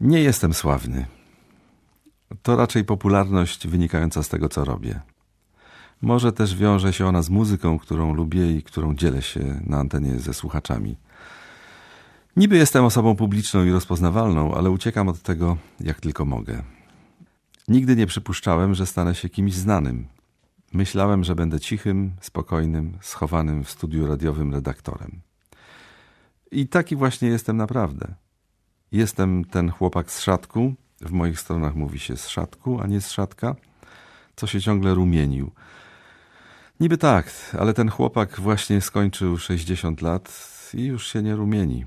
Nie 0.00 0.20
jestem 0.20 0.54
sławny. 0.54 1.06
To 2.42 2.56
raczej 2.56 2.84
popularność 2.84 3.66
wynikająca 3.66 4.22
z 4.22 4.28
tego, 4.28 4.48
co 4.48 4.64
robię. 4.64 5.00
Może 6.02 6.32
też 6.32 6.56
wiąże 6.56 6.92
się 6.92 7.06
ona 7.06 7.22
z 7.22 7.30
muzyką, 7.30 7.78
którą 7.78 8.14
lubię 8.14 8.56
i 8.56 8.62
którą 8.62 8.94
dzielę 8.94 9.22
się 9.22 9.60
na 9.66 9.78
antenie 9.78 10.18
ze 10.18 10.34
słuchaczami. 10.34 10.96
Niby 12.36 12.56
jestem 12.56 12.84
osobą 12.84 13.16
publiczną 13.16 13.64
i 13.64 13.70
rozpoznawalną, 13.70 14.54
ale 14.54 14.70
uciekam 14.70 15.08
od 15.08 15.22
tego 15.22 15.56
jak 15.80 16.00
tylko 16.00 16.24
mogę. 16.24 16.62
Nigdy 17.68 17.96
nie 17.96 18.06
przypuszczałem, 18.06 18.74
że 18.74 18.86
stanę 18.86 19.14
się 19.14 19.28
kimś 19.28 19.54
znanym. 19.54 20.06
Myślałem, 20.72 21.24
że 21.24 21.34
będę 21.34 21.60
cichym, 21.60 22.12
spokojnym, 22.20 22.98
schowanym 23.00 23.64
w 23.64 23.70
studiu 23.70 24.06
radiowym 24.06 24.54
redaktorem. 24.54 25.20
I 26.50 26.68
taki 26.68 26.96
właśnie 26.96 27.28
jestem 27.28 27.56
naprawdę. 27.56 28.14
Jestem 28.94 29.44
ten 29.44 29.70
chłopak 29.70 30.10
z 30.10 30.20
szatku, 30.20 30.74
w 31.00 31.10
moich 31.10 31.40
stronach 31.40 31.74
mówi 31.74 31.98
się 31.98 32.16
z 32.16 32.28
szatku, 32.28 32.80
a 32.80 32.86
nie 32.86 33.00
z 33.00 33.10
szatka, 33.10 33.54
co 34.36 34.46
się 34.46 34.60
ciągle 34.60 34.94
rumienił. 34.94 35.50
Niby 36.80 36.98
tak, 36.98 37.32
ale 37.58 37.74
ten 37.74 37.88
chłopak 37.88 38.40
właśnie 38.40 38.80
skończył 38.80 39.38
60 39.38 40.02
lat 40.02 40.50
i 40.74 40.84
już 40.84 41.12
się 41.12 41.22
nie 41.22 41.36
rumieni. 41.36 41.84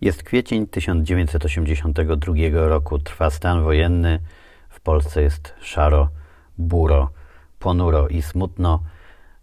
Jest 0.00 0.22
kwiecień 0.22 0.66
1982 0.66 2.34
roku, 2.68 2.98
trwa 2.98 3.30
stan 3.30 3.62
wojenny, 3.62 4.20
Polsce 4.84 5.22
jest 5.22 5.54
szaro, 5.60 6.08
buro, 6.58 7.10
ponuro 7.58 8.08
i 8.08 8.22
smutno. 8.22 8.82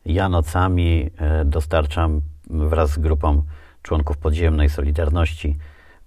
Ja 0.05 0.29
nocami 0.29 1.09
e, 1.17 1.45
dostarczam 1.45 2.21
wraz 2.49 2.91
z 2.91 2.97
grupą 2.97 3.43
członków 3.81 4.17
podziemnej 4.17 4.69
Solidarności 4.69 5.57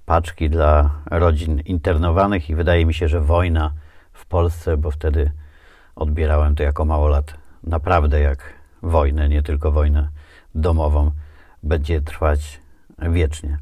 paczki 0.07 0.51
dla 0.51 0.91
rodzin 1.11 1.61
internowanych 1.61 2.51
i 2.51 2.55
wydaje 2.55 2.87
mi 2.87 2.95
się, 2.95 3.09
że 3.09 3.21
wojna 3.21 3.73
w 4.13 4.27
Polsce, 4.27 4.77
bo 4.77 4.91
wtedy 4.91 5.31
odbierałem 5.97 6.55
to 6.55 6.63
jako 6.63 6.85
małolat 6.85 7.35
naprawdę 7.63 8.21
jak 8.21 8.55
wojnę, 8.83 9.29
nie 9.29 9.43
tylko 9.43 9.73
wojnę 9.73 10.09
domową, 10.55 11.11
będzie 11.63 12.01
trwać 12.01 12.61
wiecznie. 12.99 13.59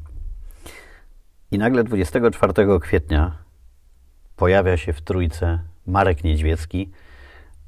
I 1.51 1.57
nagle 1.57 1.83
24 1.83 2.79
kwietnia 2.79 3.42
pojawia 4.35 4.77
się 4.77 4.93
w 4.93 5.01
trójce 5.01 5.59
Marek 5.87 6.23
Niedźwiecki 6.23 6.91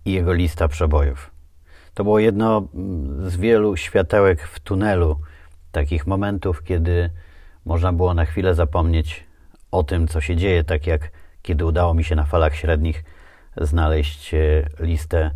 i 0.05 0.11
jego 0.11 0.33
lista 0.33 0.67
przebojów. 0.67 1.31
To 1.93 2.03
było 2.03 2.19
jedno 2.19 2.67
z 3.27 3.37
wielu 3.37 3.77
światełek 3.77 4.41
w 4.47 4.59
tunelu, 4.59 5.19
takich 5.71 6.07
momentów, 6.07 6.63
kiedy 6.63 7.09
można 7.65 7.93
było 7.93 8.13
na 8.13 8.25
chwilę 8.25 8.55
zapomnieć 8.55 9.23
o 9.71 9.83
tym, 9.83 10.07
co 10.07 10.21
się 10.21 10.35
dzieje, 10.35 10.63
tak 10.63 10.87
jak 10.87 11.11
kiedy 11.41 11.65
udało 11.65 11.93
mi 11.93 12.03
się 12.03 12.15
na 12.15 12.23
falach 12.23 12.55
średnich 12.55 13.03
znaleźć 13.57 14.33
e, 14.33 14.37
listę 14.79 15.31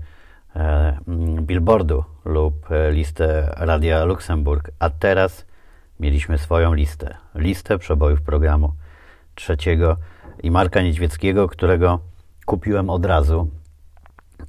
e, 0.56 0.98
billboardu 1.42 2.04
lub 2.26 2.72
e, 2.72 2.92
listę 2.92 3.54
Radia 3.58 4.04
Luksemburg, 4.04 4.72
a 4.80 4.90
teraz 4.90 5.46
mieliśmy 6.00 6.38
swoją 6.38 6.74
listę. 6.74 7.18
Listę 7.36 7.78
przebojów 7.78 8.22
programu 8.22 8.74
trzeciego 9.36 9.98
i 10.44 10.52
Marka 10.52 10.82
Niedźwieckiego, 10.82 11.48
którego 11.48 12.00
kupiłem 12.46 12.90
od 12.90 13.06
razu, 13.06 13.50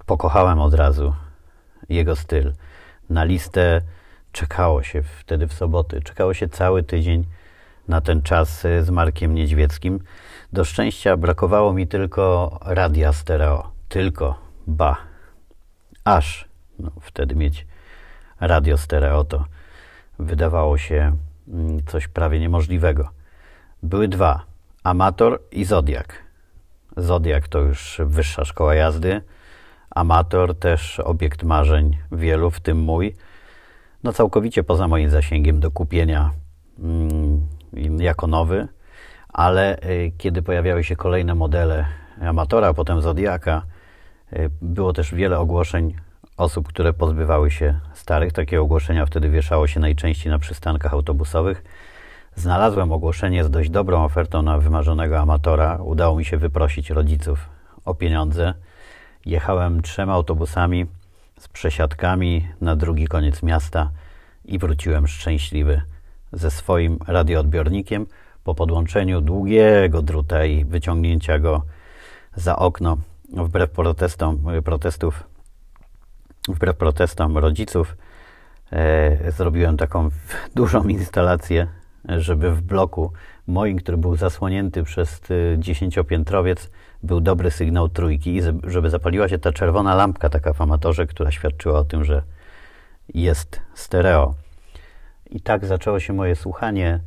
pokochałem 0.06 0.58
od 0.60 0.74
razu 0.74 1.14
jego 1.88 2.16
styl. 2.16 2.52
Na 3.10 3.24
listę 3.24 3.80
czekało 4.32 4.82
się 4.82 5.02
wtedy 5.02 5.46
w 5.46 5.52
soboty, 5.52 6.02
czekało 6.02 6.34
się 6.34 6.48
cały 6.48 6.82
tydzień 6.82 7.24
na 7.88 8.00
ten 8.00 8.22
czas 8.22 8.60
z 8.60 8.90
Markiem 8.90 9.34
Niedźwieckim. 9.34 10.00
Do 10.52 10.64
szczęścia 10.64 11.16
brakowało 11.16 11.72
mi 11.72 11.86
tylko 11.86 12.58
radia 12.62 13.12
stereo. 13.12 13.70
Tylko, 13.88 14.38
ba, 14.66 14.96
aż 16.04 16.48
no, 16.78 16.90
wtedy 17.00 17.34
mieć 17.34 17.66
radio 18.40 18.78
stereo 18.78 19.24
to 19.24 19.44
wydawało 20.18 20.78
się 20.78 21.16
mm, 21.48 21.82
coś 21.86 22.08
prawie 22.08 22.40
niemożliwego. 22.40 23.08
Były 23.82 24.08
dwa, 24.08 24.49
amator 24.84 25.40
i 25.52 25.64
zodiak. 25.64 26.14
Zodiak 26.96 27.48
to 27.48 27.58
już 27.58 28.00
wyższa 28.04 28.44
szkoła 28.44 28.74
jazdy, 28.74 29.22
amator 29.90 30.58
też 30.58 31.00
obiekt 31.00 31.42
marzeń 31.42 31.96
wielu, 32.12 32.50
w 32.50 32.60
tym 32.60 32.78
mój. 32.78 33.16
No 34.02 34.12
całkowicie 34.12 34.64
poza 34.64 34.88
moim 34.88 35.10
zasięgiem 35.10 35.60
do 35.60 35.70
kupienia 35.70 36.30
mm, 36.78 37.48
jako 37.98 38.26
nowy, 38.26 38.68
ale 39.28 39.78
y, 39.78 40.12
kiedy 40.18 40.42
pojawiały 40.42 40.84
się 40.84 40.96
kolejne 40.96 41.34
modele 41.34 41.86
amatora, 42.20 42.74
potem 42.74 43.00
Zodiaka, 43.00 43.62
y, 44.32 44.50
było 44.62 44.92
też 44.92 45.14
wiele 45.14 45.38
ogłoszeń 45.38 45.94
osób, 46.36 46.68
które 46.68 46.92
pozbywały 46.92 47.50
się 47.50 47.80
starych. 47.94 48.32
Takie 48.32 48.60
ogłoszenia 48.60 49.06
wtedy 49.06 49.30
wieszało 49.30 49.66
się 49.66 49.80
najczęściej 49.80 50.32
na 50.32 50.38
przystankach 50.38 50.94
autobusowych. 50.94 51.64
Znalazłem 52.36 52.92
ogłoszenie 52.92 53.44
z 53.44 53.50
dość 53.50 53.70
dobrą 53.70 54.04
ofertą 54.04 54.42
na 54.42 54.58
wymarzonego 54.58 55.18
amatora. 55.18 55.76
Udało 55.76 56.16
mi 56.16 56.24
się 56.24 56.36
wyprosić 56.36 56.90
rodziców 56.90 57.48
o 57.84 57.94
pieniądze. 57.94 58.54
Jechałem 59.26 59.82
trzema 59.82 60.12
autobusami 60.12 60.86
z 61.38 61.48
przesiadkami 61.48 62.48
na 62.60 62.76
drugi 62.76 63.06
koniec 63.06 63.42
miasta 63.42 63.90
i 64.44 64.58
wróciłem 64.58 65.06
szczęśliwy 65.06 65.82
ze 66.32 66.50
swoim 66.50 66.98
radioodbiornikiem 67.06 68.06
po 68.44 68.54
podłączeniu 68.54 69.20
długiego 69.20 70.02
druta 70.02 70.44
i 70.44 70.64
wyciągnięcia 70.64 71.38
go 71.38 71.62
za 72.36 72.56
okno 72.56 72.96
wbrew 73.32 73.70
protestom, 73.70 74.38
protestów 74.64 75.24
wbrew 76.48 76.76
protestom 76.76 77.38
rodziców 77.38 77.96
e, 78.72 79.32
zrobiłem 79.32 79.76
taką 79.76 80.08
dużą 80.54 80.88
instalację, 80.88 81.66
żeby 82.08 82.52
w 82.52 82.62
bloku 82.62 83.12
moim, 83.46 83.78
który 83.78 83.96
był 83.96 84.16
zasłonięty 84.16 84.82
przez 84.82 85.20
e, 85.30 85.58
dziesięciopiętrowiec, 85.58 86.70
był 87.02 87.20
dobry 87.20 87.50
sygnał 87.50 87.88
trójki 87.88 88.36
i 88.36 88.42
żeby 88.64 88.90
zapaliła 88.90 89.28
się 89.28 89.38
ta 89.38 89.52
czerwona 89.52 89.94
lampka 89.94 90.28
taka 90.28 90.52
w 90.52 90.60
amatorze, 90.60 91.06
która 91.06 91.30
świadczyła 91.30 91.78
o 91.78 91.84
tym, 91.84 92.04
że 92.04 92.22
jest 93.14 93.60
stereo. 93.74 94.34
I 95.30 95.40
tak 95.40 95.66
zaczęło 95.66 96.00
się 96.00 96.12
moje 96.12 96.36
słuchanie 96.36 97.00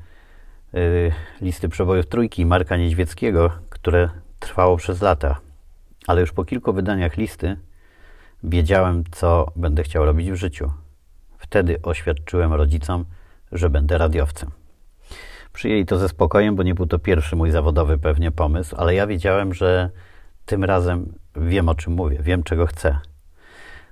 y, 0.73 1.11
listy 1.41 1.69
przebojów 1.69 2.05
trójki 2.05 2.45
Marka 2.45 2.77
Niedźwieckiego, 2.77 3.51
które 3.69 4.09
trwało 4.39 4.77
przez 4.77 5.01
lata. 5.01 5.39
Ale 6.07 6.21
już 6.21 6.31
po 6.31 6.45
kilku 6.45 6.73
wydaniach 6.73 7.17
listy 7.17 7.57
wiedziałem, 8.43 9.03
co 9.11 9.51
będę 9.55 9.83
chciał 9.83 10.05
robić 10.05 10.31
w 10.31 10.35
życiu. 10.35 10.71
Wtedy 11.37 11.81
oświadczyłem 11.81 12.53
rodzicom, 12.53 13.05
że 13.51 13.69
będę 13.69 13.97
radiowcem. 13.97 14.62
Przyjęli 15.53 15.85
to 15.85 15.97
ze 15.97 16.09
spokojem, 16.09 16.55
bo 16.55 16.63
nie 16.63 16.75
był 16.75 16.85
to 16.85 16.99
pierwszy 16.99 17.35
mój 17.35 17.51
zawodowy 17.51 17.97
pewnie 17.97 18.31
pomysł, 18.31 18.75
ale 18.79 18.95
ja 18.95 19.07
wiedziałem, 19.07 19.53
że 19.53 19.89
tym 20.45 20.63
razem 20.63 21.13
wiem 21.35 21.69
o 21.69 21.75
czym 21.75 21.93
mówię, 21.93 22.17
wiem 22.21 22.43
czego 22.43 22.65
chcę. 22.65 22.97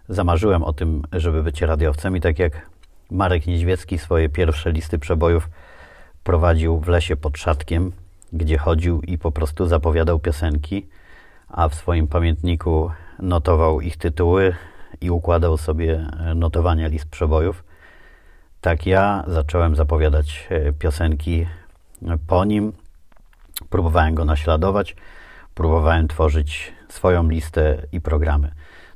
Zamarzyłem 0.10 0.64
o 0.64 0.74
tym, 0.74 1.02
żeby 1.12 1.44
być 1.44 1.62
radiowcem 1.62 2.18
i 2.18 2.22
tak 2.22 2.40
jak 2.40 2.70
Marek 3.12 3.48
Niedźwiecki 3.48 3.98
swoje 3.98 4.30
pierwsze 4.30 4.72
listy 4.72 5.00
przebojów 5.00 5.50
prowadził 6.24 6.80
w 6.80 6.88
lesie 6.88 7.16
pod 7.16 7.38
Szatkiem, 7.38 7.92
gdzie 8.34 8.58
chodził 8.58 9.02
i 9.02 9.18
po 9.18 9.32
prostu 9.32 9.66
zapowiadał 9.66 10.20
piosenki, 10.20 10.88
a 11.48 11.70
w 11.70 11.76
swoim 11.76 12.08
pamiętniku 12.08 12.92
notował 13.20 13.82
ich 13.82 13.98
tytuły 13.98 14.56
i 15.02 15.10
układał 15.12 15.58
sobie 15.58 16.08
notowania 16.36 16.88
list 16.88 17.06
przebojów. 17.06 17.64
Tak 18.62 18.86
ja 18.86 19.24
zacząłem 19.28 19.76
zapowiadać 19.76 20.48
e, 20.50 20.74
piosenki 20.74 21.48
po 22.28 22.46
nim. 22.46 22.74
Próbowałem 23.70 24.16
go 24.16 24.26
naśladować, 24.26 24.96
próbowałem 25.56 26.08
tworzyć 26.08 26.74
swoją 26.90 27.30
listę 27.30 27.78
i 27.92 28.02
programy. 28.02 28.52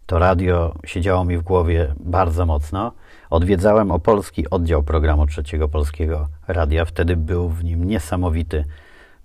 To 0.05 0.19
radio 0.19 0.75
siedziało 0.85 1.25
mi 1.25 1.37
w 1.37 1.41
głowie 1.41 1.95
bardzo 1.99 2.45
mocno. 2.45 2.91
Odwiedzałem 3.29 3.91
opolski 3.91 4.49
oddział 4.49 4.83
programu 4.83 5.27
Trzeciego 5.27 5.67
Polskiego 5.67 6.27
Radia. 6.47 6.85
Wtedy 6.85 7.15
był 7.15 7.49
w 7.49 7.63
nim 7.63 7.83
niesamowity 7.83 8.65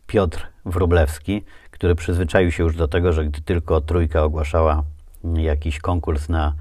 Piotr 0.07 0.47
Wrublewski, 0.65 1.45
który 1.71 1.95
przyzwyczaił 1.95 2.53
się 2.53 2.63
już 2.63 2.77
do 2.77 2.89
tego, 2.89 3.13
że 3.13 3.25
gdy 3.25 3.41
tylko 3.41 3.81
trójka 3.81 4.23
ogłaszała 4.23 4.83
jakiś 5.35 5.79
konkurs 5.79 6.29
na 6.29 6.55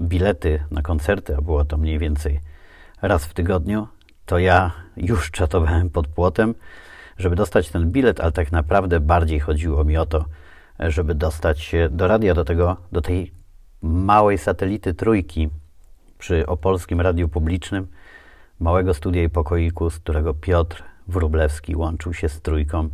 bilety 0.00 0.64
na 0.70 0.82
koncerty, 0.82 1.36
a 1.36 1.40
było 1.40 1.64
to 1.64 1.76
mniej 1.76 1.98
więcej 1.98 2.51
raz 3.02 3.24
w 3.24 3.34
tygodniu, 3.34 3.88
to 4.26 4.38
ja 4.38 4.70
już 4.96 5.30
czatowałem 5.30 5.90
pod 5.90 6.08
płotem, 6.08 6.54
żeby 7.18 7.36
dostać 7.36 7.68
ten 7.68 7.90
bilet, 7.90 8.20
ale 8.20 8.32
tak 8.32 8.52
naprawdę 8.52 9.00
bardziej 9.00 9.40
chodziło 9.40 9.84
mi 9.84 9.96
o 9.96 10.06
to, 10.06 10.24
żeby 10.78 11.14
dostać 11.14 11.60
się 11.60 11.88
do 11.90 12.08
radia, 12.08 12.34
do, 12.34 12.44
tego, 12.44 12.76
do 12.92 13.00
tej 13.00 13.32
małej 13.82 14.38
satelity 14.38 14.94
trójki 14.94 15.50
przy 16.18 16.46
Opolskim 16.46 17.00
Radiu 17.00 17.28
Publicznym, 17.28 17.86
małego 18.60 18.94
studia 18.94 19.22
i 19.22 19.28
pokoiku, 19.28 19.90
z 19.90 19.98
którego 19.98 20.34
Piotr 20.34 20.82
Wróblewski 21.08 21.76
łączył 21.76 22.14
się 22.14 22.28
z 22.28 22.40
trójką. 22.40 22.88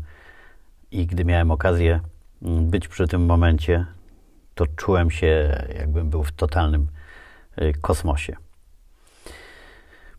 I 0.91 1.07
gdy 1.07 1.25
miałem 1.25 1.51
okazję 1.51 2.01
być 2.43 2.89
przy 2.89 3.09
tym 3.09 3.27
momencie, 3.27 3.87
to 4.55 4.67
czułem 4.67 5.11
się, 5.11 5.63
jakbym 5.79 6.11
był 6.11 6.25
w 6.25 6.33
totalnym 6.33 6.87
y, 7.63 7.73
kosmosie. 7.81 8.37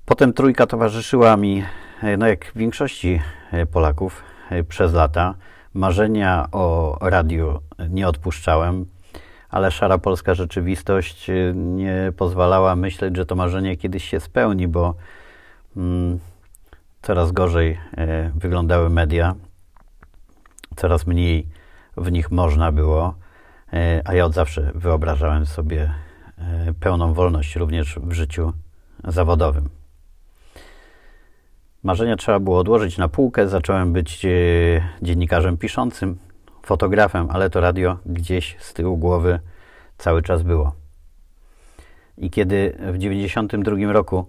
Potem 0.10 0.34
trójka 0.34 0.68
towarzyszyła 0.68 1.38
mi, 1.38 1.64
y, 2.04 2.18
no 2.18 2.28
jak 2.28 2.52
większości 2.56 3.22
y, 3.54 3.66
Polaków, 3.66 4.24
przez 4.70 4.94
lata. 4.94 5.36
Marzenia 5.74 6.48
o 6.52 6.98
radiu 7.02 7.60
nie 7.90 8.08
odpuszczałem, 8.08 8.86
ale 9.50 9.72
szara 9.72 9.98
polska 9.98 10.34
rzeczywistość 10.34 11.28
nie 11.56 12.14
pozwalała 12.18 12.76
myśleć, 12.76 13.16
że 13.16 13.26
to 13.26 13.36
marzenie 13.36 13.78
kiedyś 13.78 14.10
się 14.10 14.20
spełni, 14.20 14.68
bo 14.68 14.96
mm, 15.78 16.20
coraz 17.02 17.32
gorzej 17.32 17.78
wyglądały 18.36 18.90
media, 18.90 19.36
coraz 20.76 21.08
mniej 21.08 21.48
w 21.98 22.12
nich 22.12 22.32
można 22.32 22.72
było. 22.72 23.16
E, 23.74 24.02
a 24.06 24.14
ja 24.14 24.26
od 24.26 24.34
zawsze 24.34 24.72
wyobrażałem 24.76 25.46
sobie 25.46 25.94
e, 26.38 26.74
pełną 26.80 27.14
wolność 27.14 27.56
również 27.56 28.00
w 28.04 28.12
życiu 28.12 28.54
zawodowym. 29.04 29.79
Marzenia 31.84 32.16
trzeba 32.16 32.40
było 32.40 32.60
odłożyć 32.60 32.98
na 32.98 33.08
półkę. 33.08 33.48
Zacząłem 33.48 33.94
być 33.94 34.26
e, 34.26 34.30
dziennikarzem 35.02 35.58
piszącym, 35.58 36.18
fotografem, 36.64 37.28
ale 37.32 37.50
to 37.50 37.62
radio 37.62 37.98
gdzieś 38.06 38.56
z 38.60 38.74
tyłu 38.74 38.98
głowy 38.98 39.40
cały 39.98 40.22
czas 40.22 40.44
było. 40.44 40.74
I 42.18 42.30
kiedy 42.30 42.70
w 42.70 42.98
1992 42.98 43.94
roku 43.94 44.26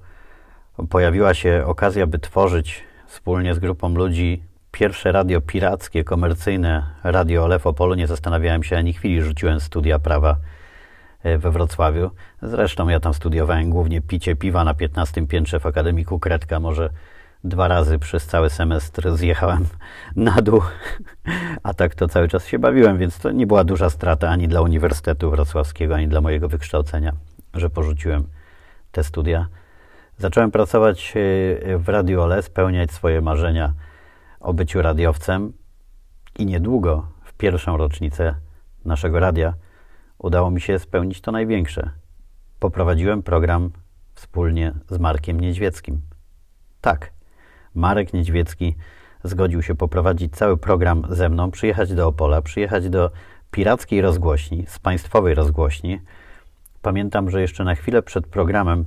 pojawiła 0.88 1.35
się 1.35 1.62
okazja, 1.67 2.06
by 2.06 2.19
tworzyć 2.19 2.85
wspólnie 3.06 3.55
z 3.55 3.58
grupą 3.58 3.94
ludzi 3.94 4.43
pierwsze 4.70 5.12
radio 5.12 5.41
pirackie, 5.41 6.05
komercyjne, 6.05 6.87
radio 7.05 7.44
Olef 7.44 7.67
Opolu, 7.67 7.94
nie 7.94 8.06
zastanawiałem 8.06 8.62
się 8.62 8.76
ani 8.76 8.93
chwili, 8.93 9.23
rzuciłem 9.23 9.61
studia 9.61 9.99
prawa 9.99 10.37
e, 11.23 11.38
we 11.38 11.50
Wrocławiu. 11.50 12.11
Zresztą 12.43 12.88
ja 12.88 13.00
tam 13.00 13.14
studiowałem 13.14 13.70
głównie 13.70 14.00
picie 14.00 14.37
piwa 14.37 14.64
na 14.64 14.75
15 14.75 15.26
piętrze 15.26 15.61
w 15.61 15.67
Akademiku 15.67 16.19
Kredka, 16.19 16.61
może 16.61 16.91
dwa 17.45 17.69
razy 17.69 17.99
przez 17.99 18.27
cały 18.27 18.51
semestr 18.51 19.17
zjechałem 19.17 19.67
na 20.17 20.43
dół, 20.43 20.63
a 21.63 21.75
tak 21.75 21.95
to 21.95 22.09
cały 22.09 22.29
czas 22.29 22.47
się 22.47 22.59
bawiłem, 22.59 22.99
więc 22.99 23.19
to 23.19 23.31
nie 23.31 23.47
była 23.47 23.65
duża 23.65 23.91
strata 23.91 24.29
ani 24.29 24.49
dla 24.49 24.61
Uniwersytetu 24.61 25.31
Wrocławskiego, 25.31 25.95
ani 25.95 26.09
dla 26.09 26.21
mojego 26.21 26.49
wykształcenia, 26.49 27.13
że 27.55 27.71
porzuciłem 27.71 28.25
te 28.93 29.05
studia. 29.05 29.47
Zacząłem 30.19 30.51
pracować 30.51 31.15
e, 31.17 31.79
w 31.79 31.89
Radio 31.89 32.25
Ole, 32.25 32.43
spełniać 32.43 32.91
swoje 32.91 33.21
marzenia 33.21 33.73
o 34.41 34.55
byciu 34.55 34.83
radiowcem 34.83 35.53
i 36.39 36.47
niedługo, 36.47 37.07
w 37.25 37.33
pierwszą 37.33 37.77
rocznicę 37.77 38.35
naszego 38.85 39.21
radia, 39.21 39.55
udało 40.19 40.51
mi 40.51 40.61
się 40.61 40.79
spełnić 40.79 41.21
to 41.21 41.33
największe. 41.33 41.91
Poprowadziłem 42.59 43.23
program 43.23 43.71
wspólnie 44.15 44.73
z 44.91 44.99
Markiem 44.99 45.41
Niedźwieckim. 45.41 46.01
Tak, 46.81 47.13
Marek 47.75 48.13
Niedźwiecki 48.13 48.77
zgodził 49.25 49.63
się 49.63 49.75
poprowadzić 49.75 50.37
cały 50.37 50.57
program 50.57 51.07
ze 51.11 51.29
mną, 51.29 51.51
przyjechać 51.51 51.95
do 51.95 52.07
Opola, 52.07 52.43
przyjechać 52.43 52.89
do 52.89 53.11
pirackiej 53.51 54.01
rozgłośni, 54.01 54.65
z 54.69 54.79
państwowej 54.79 55.35
rozgłośni. 55.35 56.01
Pamiętam, 56.83 57.31
że 57.31 57.41
jeszcze 57.41 57.65
na 57.65 57.75
chwilę 57.75 58.03
przed 58.03 58.27
programem 58.27 58.85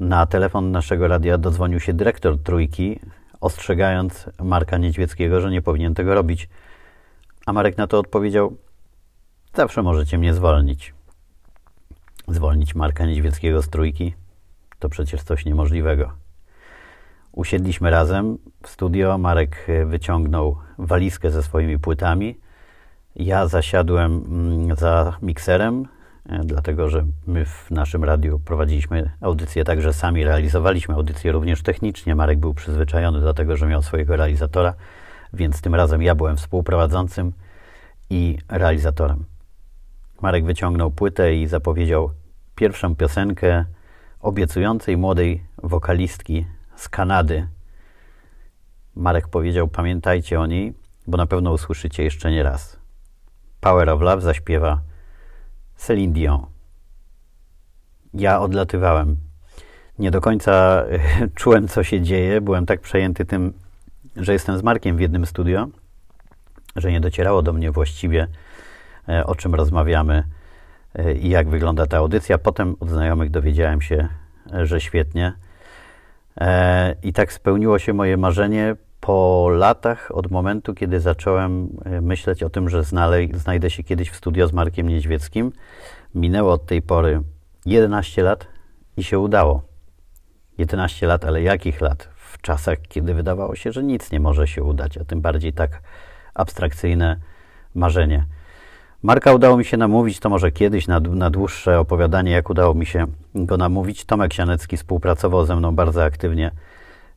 na 0.00 0.26
telefon 0.26 0.70
naszego 0.70 1.08
radia 1.08 1.38
dodzwonił 1.38 1.80
się 1.80 1.94
dyrektor 1.94 2.42
Trójki, 2.42 3.00
ostrzegając 3.40 4.30
Marka 4.42 4.78
Niedźwieckiego, 4.78 5.40
że 5.40 5.50
nie 5.50 5.62
powinien 5.62 5.94
tego 5.94 6.14
robić. 6.14 6.48
A 7.46 7.52
Marek 7.52 7.76
na 7.76 7.86
to 7.86 7.98
odpowiedział: 7.98 8.56
Zawsze 9.54 9.82
możecie 9.82 10.18
mnie 10.18 10.34
zwolnić. 10.34 10.94
Zwolnić 12.28 12.74
Marka 12.74 13.06
Niedźwieckiego 13.06 13.62
z 13.62 13.68
trójki 13.68 14.14
to 14.78 14.88
przecież 14.88 15.22
coś 15.22 15.44
niemożliwego. 15.44 16.25
Usiedliśmy 17.36 17.90
razem 17.90 18.38
w 18.62 18.68
studio. 18.68 19.18
Marek 19.18 19.66
wyciągnął 19.86 20.56
walizkę 20.78 21.30
ze 21.30 21.42
swoimi 21.42 21.78
płytami. 21.78 22.38
Ja 23.16 23.46
zasiadłem 23.46 24.24
mm, 24.28 24.76
za 24.76 25.16
mikserem, 25.22 25.88
E, 26.28 26.44
dlatego 26.44 26.88
że 26.88 27.06
my 27.26 27.44
w 27.44 27.70
naszym 27.70 28.04
radiu 28.04 28.38
prowadziliśmy 28.38 29.10
audycję 29.20 29.64
tak, 29.64 29.82
że 29.82 29.92
sami 29.92 30.24
realizowaliśmy 30.24 30.94
audycję 30.94 31.32
również 31.32 31.62
technicznie. 31.62 32.14
Marek 32.14 32.38
był 32.38 32.54
przyzwyczajony 32.54 33.20
do 33.20 33.34
tego, 33.34 33.56
że 33.56 33.66
miał 33.66 33.82
swojego 33.82 34.16
realizatora, 34.16 34.74
więc 35.32 35.60
tym 35.60 35.74
razem 35.74 36.02
ja 36.02 36.14
byłem 36.14 36.36
współprowadzącym 36.36 37.32
i 38.10 38.38
realizatorem. 38.48 39.24
Marek 40.22 40.44
wyciągnął 40.44 40.90
płytę 40.90 41.34
i 41.34 41.46
zapowiedział 41.46 42.10
pierwszą 42.54 42.96
piosenkę 42.96 43.64
obiecującej 44.20 44.96
młodej 44.96 45.42
wokalistki 45.62 46.46
z 46.76 46.88
Kanady. 46.88 47.48
Marek 48.94 49.28
powiedział: 49.28 49.68
Pamiętajcie 49.68 50.40
o 50.40 50.46
niej, 50.46 50.74
bo 51.06 51.18
na 51.18 51.26
pewno 51.26 51.52
usłyszycie 51.52 52.02
jeszcze 52.02 52.30
nie 52.30 52.42
raz. 52.42 52.78
Power 53.60 53.90
of 53.90 54.00
Love 54.00 54.22
zaśpiewa 54.22 54.80
Celine 55.76 56.12
Dion. 56.12 56.46
Ja 58.14 58.40
odlatywałem. 58.40 59.16
Nie 59.98 60.10
do 60.10 60.20
końca 60.20 60.84
czułem, 61.34 61.68
co 61.68 61.82
się 61.82 62.00
dzieje. 62.00 62.40
Byłem 62.40 62.66
tak 62.66 62.80
przejęty 62.80 63.24
tym, 63.24 63.52
że 64.16 64.32
jestem 64.32 64.58
z 64.58 64.62
Markiem 64.62 64.96
w 64.96 65.00
jednym 65.00 65.26
studio, 65.26 65.68
że 66.76 66.92
nie 66.92 67.00
docierało 67.00 67.42
do 67.42 67.52
mnie 67.52 67.70
właściwie, 67.70 68.26
e, 69.08 69.26
o 69.26 69.34
czym 69.34 69.54
rozmawiamy 69.54 70.24
e, 70.94 71.12
i 71.12 71.28
jak 71.28 71.48
wygląda 71.48 71.86
ta 71.86 71.96
audycja. 71.96 72.38
Potem 72.38 72.76
od 72.80 72.90
znajomych 72.90 73.30
dowiedziałem 73.30 73.80
się, 73.80 74.08
e, 74.52 74.66
że 74.66 74.80
świetnie. 74.80 75.32
I 77.02 77.12
tak 77.12 77.32
spełniło 77.32 77.78
się 77.78 77.92
moje 77.92 78.16
marzenie 78.16 78.76
po 79.00 79.48
latach 79.50 80.10
od 80.14 80.30
momentu, 80.30 80.74
kiedy 80.74 81.00
zacząłem 81.00 81.68
e, 81.84 82.00
myśleć 82.00 82.42
o 82.42 82.50
tym, 82.50 82.68
że 82.68 82.82
znajdę 83.34 83.70
się 83.70 83.82
kiedyś 83.82 84.10
w 84.10 84.16
studio 84.16 84.48
z 84.48 84.52
Markiem 84.52 84.88
Niedźwieckim, 84.88 85.52
minęło 86.14 86.52
od 86.52 86.66
tej 86.66 86.82
pory 86.82 87.22
11 87.66 88.22
lat 88.22 88.46
i 88.96 89.04
się 89.04 89.18
udało. 89.18 89.62
11 90.58 91.06
lat, 91.06 91.24
ale 91.24 91.42
jakich 91.42 91.80
lat? 91.80 92.08
W 92.16 92.40
czasach, 92.40 92.78
kiedy 92.88 93.14
wydawało 93.14 93.56
się, 93.56 93.72
że 93.72 93.82
nic 93.82 94.12
nie 94.12 94.20
może 94.20 94.46
się 94.46 94.62
udać, 94.62 94.98
a 94.98 95.04
tym 95.04 95.20
bardziej 95.20 95.52
tak 95.52 95.82
abstrakcyjne 96.34 97.16
marzenie. 97.74 98.26
Marka 99.06 99.32
udało 99.32 99.56
mi 99.56 99.64
się 99.64 99.76
namówić, 99.76 100.20
to 100.20 100.28
może 100.28 100.52
kiedyś 100.52 100.86
na, 100.86 101.00
na 101.00 101.30
dłuższe 101.30 101.80
opowiadanie, 101.80 102.32
jak 102.32 102.50
udało 102.50 102.74
mi 102.74 102.86
się 102.86 103.06
go 103.34 103.56
namówić. 103.56 104.04
Tomek 104.04 104.32
Sianecki 104.32 104.76
współpracował 104.76 105.44
ze 105.44 105.56
mną 105.56 105.74
bardzo 105.74 106.04
aktywnie 106.04 106.50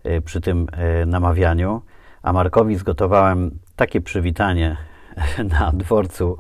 Y, 0.05 0.22
przy 0.22 0.41
tym 0.41 0.67
y, 1.01 1.05
namawianiu, 1.05 1.81
a 2.24 2.34
Markowi 2.34 2.75
zgotowałem 2.75 3.51
takie 3.75 4.01
przywitanie 4.01 4.77
na 5.60 5.72
dworcu 5.72 6.38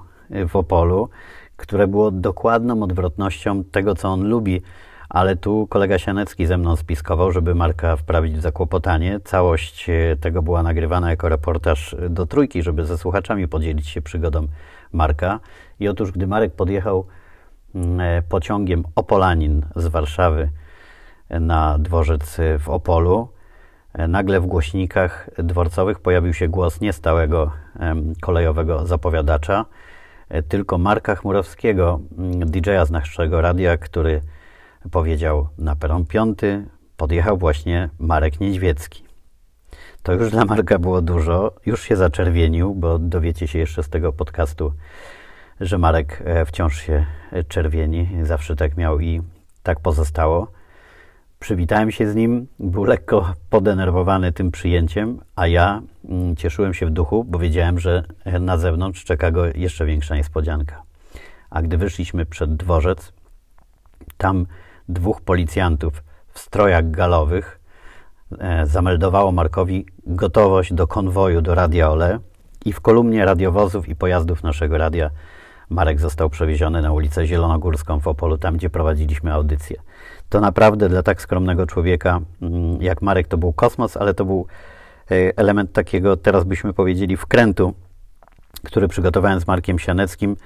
w 0.49 0.55
Opolu, 0.55 1.09
które 1.57 1.87
było 1.87 2.11
dokładną 2.11 2.83
odwrotnością 2.83 3.63
tego, 3.63 3.95
co 3.95 4.09
on 4.09 4.29
lubi, 4.29 4.61
ale 5.09 5.35
tu 5.35 5.67
kolega 5.67 5.97
Sianecki 5.97 6.45
ze 6.45 6.57
mną 6.57 6.75
spiskował, 6.75 7.31
żeby 7.31 7.55
Marka 7.55 7.95
wprawić 7.95 8.33
w 8.37 8.41
zakłopotanie. 8.41 9.19
Całość 9.23 9.89
y, 9.89 10.17
tego 10.21 10.41
była 10.41 10.63
nagrywana 10.63 11.09
jako 11.09 11.29
reportaż 11.29 11.95
do 12.09 12.25
trójki, 12.25 12.63
żeby 12.63 12.85
ze 12.85 12.97
słuchaczami 12.97 13.47
podzielić 13.47 13.87
się 13.87 14.01
przygodą 14.01 14.47
Marka. 14.93 15.39
I 15.79 15.87
otóż, 15.87 16.11
gdy 16.11 16.27
Marek 16.27 16.53
podjechał 16.53 17.07
mm, 17.75 18.23
pociągiem 18.29 18.83
Opolanin 18.95 19.65
z 19.75 19.87
Warszawy 19.87 20.49
na 21.29 21.77
dworzec 21.79 22.37
w 22.59 22.69
Opolu, 22.69 23.29
E, 23.93 24.07
nagle 24.07 24.39
w 24.39 24.45
głośnikach 24.45 25.29
dworcowych 25.37 25.99
pojawił 25.99 26.33
się 26.33 26.47
głos 26.47 26.81
nie 26.81 26.93
stałego 26.93 27.51
kolejowego 28.21 28.85
zapowiadacza, 28.85 29.65
e, 30.29 30.43
tylko 30.43 30.77
Marka 30.77 31.15
Chmurowskiego, 31.15 31.99
mm, 32.17 32.51
DJ-a 32.51 32.85
z 32.85 32.91
naszego 32.91 33.41
radia, 33.41 33.77
który 33.77 34.21
powiedział 34.91 35.47
na 35.57 35.75
peron 35.75 36.05
piąty 36.05 36.65
podjechał 36.97 37.37
właśnie 37.37 37.89
Marek 37.99 38.39
Niedźwiecki. 38.39 39.08
To 40.03 40.13
już 40.13 40.31
dla 40.31 40.45
Marka 40.45 40.79
było 40.79 41.01
dużo, 41.01 41.51
już 41.65 41.83
się 41.83 41.95
zaczerwienił, 41.95 42.75
bo 42.75 42.99
dowiecie 42.99 43.47
się 43.47 43.59
jeszcze 43.59 43.83
z 43.83 43.89
tego 43.89 44.13
podcastu, 44.13 44.73
że 45.61 45.77
Marek 45.77 46.23
e, 46.25 46.45
wciąż 46.45 46.81
się 46.81 47.05
czerwieni, 47.47 48.09
zawsze 48.23 48.55
tak 48.55 48.77
miał 48.77 48.99
i 48.99 49.21
tak 49.63 49.79
pozostało. 49.79 50.47
Przywitałem 51.39 51.91
się 51.91 52.11
z 52.11 52.15
nim, 52.15 52.47
był 52.59 52.83
lekko 52.83 53.33
podenerwowany 53.49 54.31
tym 54.31 54.51
przyjęciem, 54.51 55.19
a 55.35 55.47
ja 55.47 55.81
mm, 56.05 56.35
cieszyłem 56.35 56.73
się 56.73 56.85
w 56.85 56.89
duchu, 56.89 57.23
bo 57.23 57.39
wiedziałem, 57.39 57.79
że 57.79 58.03
na 58.39 58.57
zewnątrz 58.57 59.03
czeka 59.03 59.31
go 59.31 59.45
jeszcze 59.45 59.85
większa 59.85 60.15
niespodzianka. 60.15 60.83
A 61.49 61.61
gdy 61.61 61.77
wyszliśmy 61.77 62.25
przed 62.25 62.55
dworzec, 62.55 63.13
tam 64.17 64.45
dwóch 64.89 65.21
policjantów 65.21 66.03
w 66.33 66.39
strojach 66.39 66.91
galowych 66.91 67.55
e, 67.55 67.58
zameldowało 68.63 69.31
Markowi 69.31 69.85
gotowość 70.07 70.73
do 70.73 70.87
konwoju 70.87 71.41
do 71.41 71.55
Radia 71.55 71.89
Ole 71.89 72.19
i 72.65 72.73
w 72.73 72.81
kolumnie 72.81 73.25
radiowozów 73.25 73.89
i 73.89 73.95
pojazdów 73.95 74.43
naszego 74.43 74.77
radia 74.77 75.09
Marek 75.69 75.99
został 75.99 76.29
przewieziony 76.29 76.81
na 76.81 76.91
ulicę 76.91 77.27
Zielonogórską 77.27 77.99
w 77.99 78.07
Opolu, 78.07 78.37
tam 78.37 78.57
gdzie 78.57 78.69
prowadziliśmy 78.69 79.33
audycję. 79.33 79.81
To 80.29 80.39
naprawdę 80.39 80.89
dla 80.89 81.03
tak 81.03 81.21
skromnego 81.21 81.65
człowieka 81.65 82.19
mm, 82.41 82.81
jak 82.81 83.01
Marek 83.01 83.27
to 83.27 83.37
był 83.37 83.53
kosmos, 83.53 83.97
ale 83.97 84.13
to 84.13 84.25
był 84.25 84.47
e, 85.11 85.37
element 85.37 85.73
takiego, 85.73 86.17
teraz 86.17 86.43
byśmy 86.43 86.73
powiedzieli, 86.73 87.17
wkrętu, 87.17 87.73
który 88.63 88.87
przygotowałem 88.87 89.39
z 89.39 89.47
Markiem 89.47 89.79
Sianeckim 89.79 90.37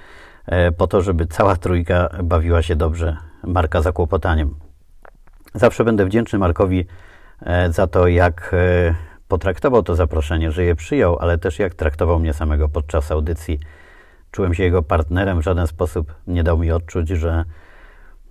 e, 0.46 0.72
po 0.72 0.88
to, 0.88 1.02
żeby 1.02 1.26
cała 1.26 1.56
trójka 1.56 2.10
bawiła 2.24 2.62
się 2.62 2.76
dobrze 2.76 3.18
Marka 3.44 3.82
za 3.82 3.92
kłopotaniem. 3.92 4.56
Zawsze 5.54 5.84
będę 5.84 6.06
wdzięczny 6.06 6.40
Markowi 6.40 6.80
e, 6.80 6.86
za 7.70 7.88
to, 7.88 8.08
jak 8.08 8.56
potraktował 9.28 9.84
to 9.84 9.96
zaproszenie, 9.96 10.52
że 10.52 10.64
je 10.64 10.76
przyjął, 10.76 11.18
ale 11.20 11.38
też 11.38 11.60
jak 11.60 11.76
traktował 11.76 12.20
mnie 12.20 12.34
samego 12.34 12.70
podczas 12.70 13.12
audycji. 13.12 13.60
Czułem 14.32 14.54
się 14.54 14.64
jego 14.64 14.84
partnerem, 14.84 15.40
w 15.40 15.44
żaden 15.44 15.68
sposób 15.68 16.14
nie 16.28 16.44
dał 16.44 16.58
mi 16.58 16.72
odczuć, 16.72 17.10
że 17.10 17.46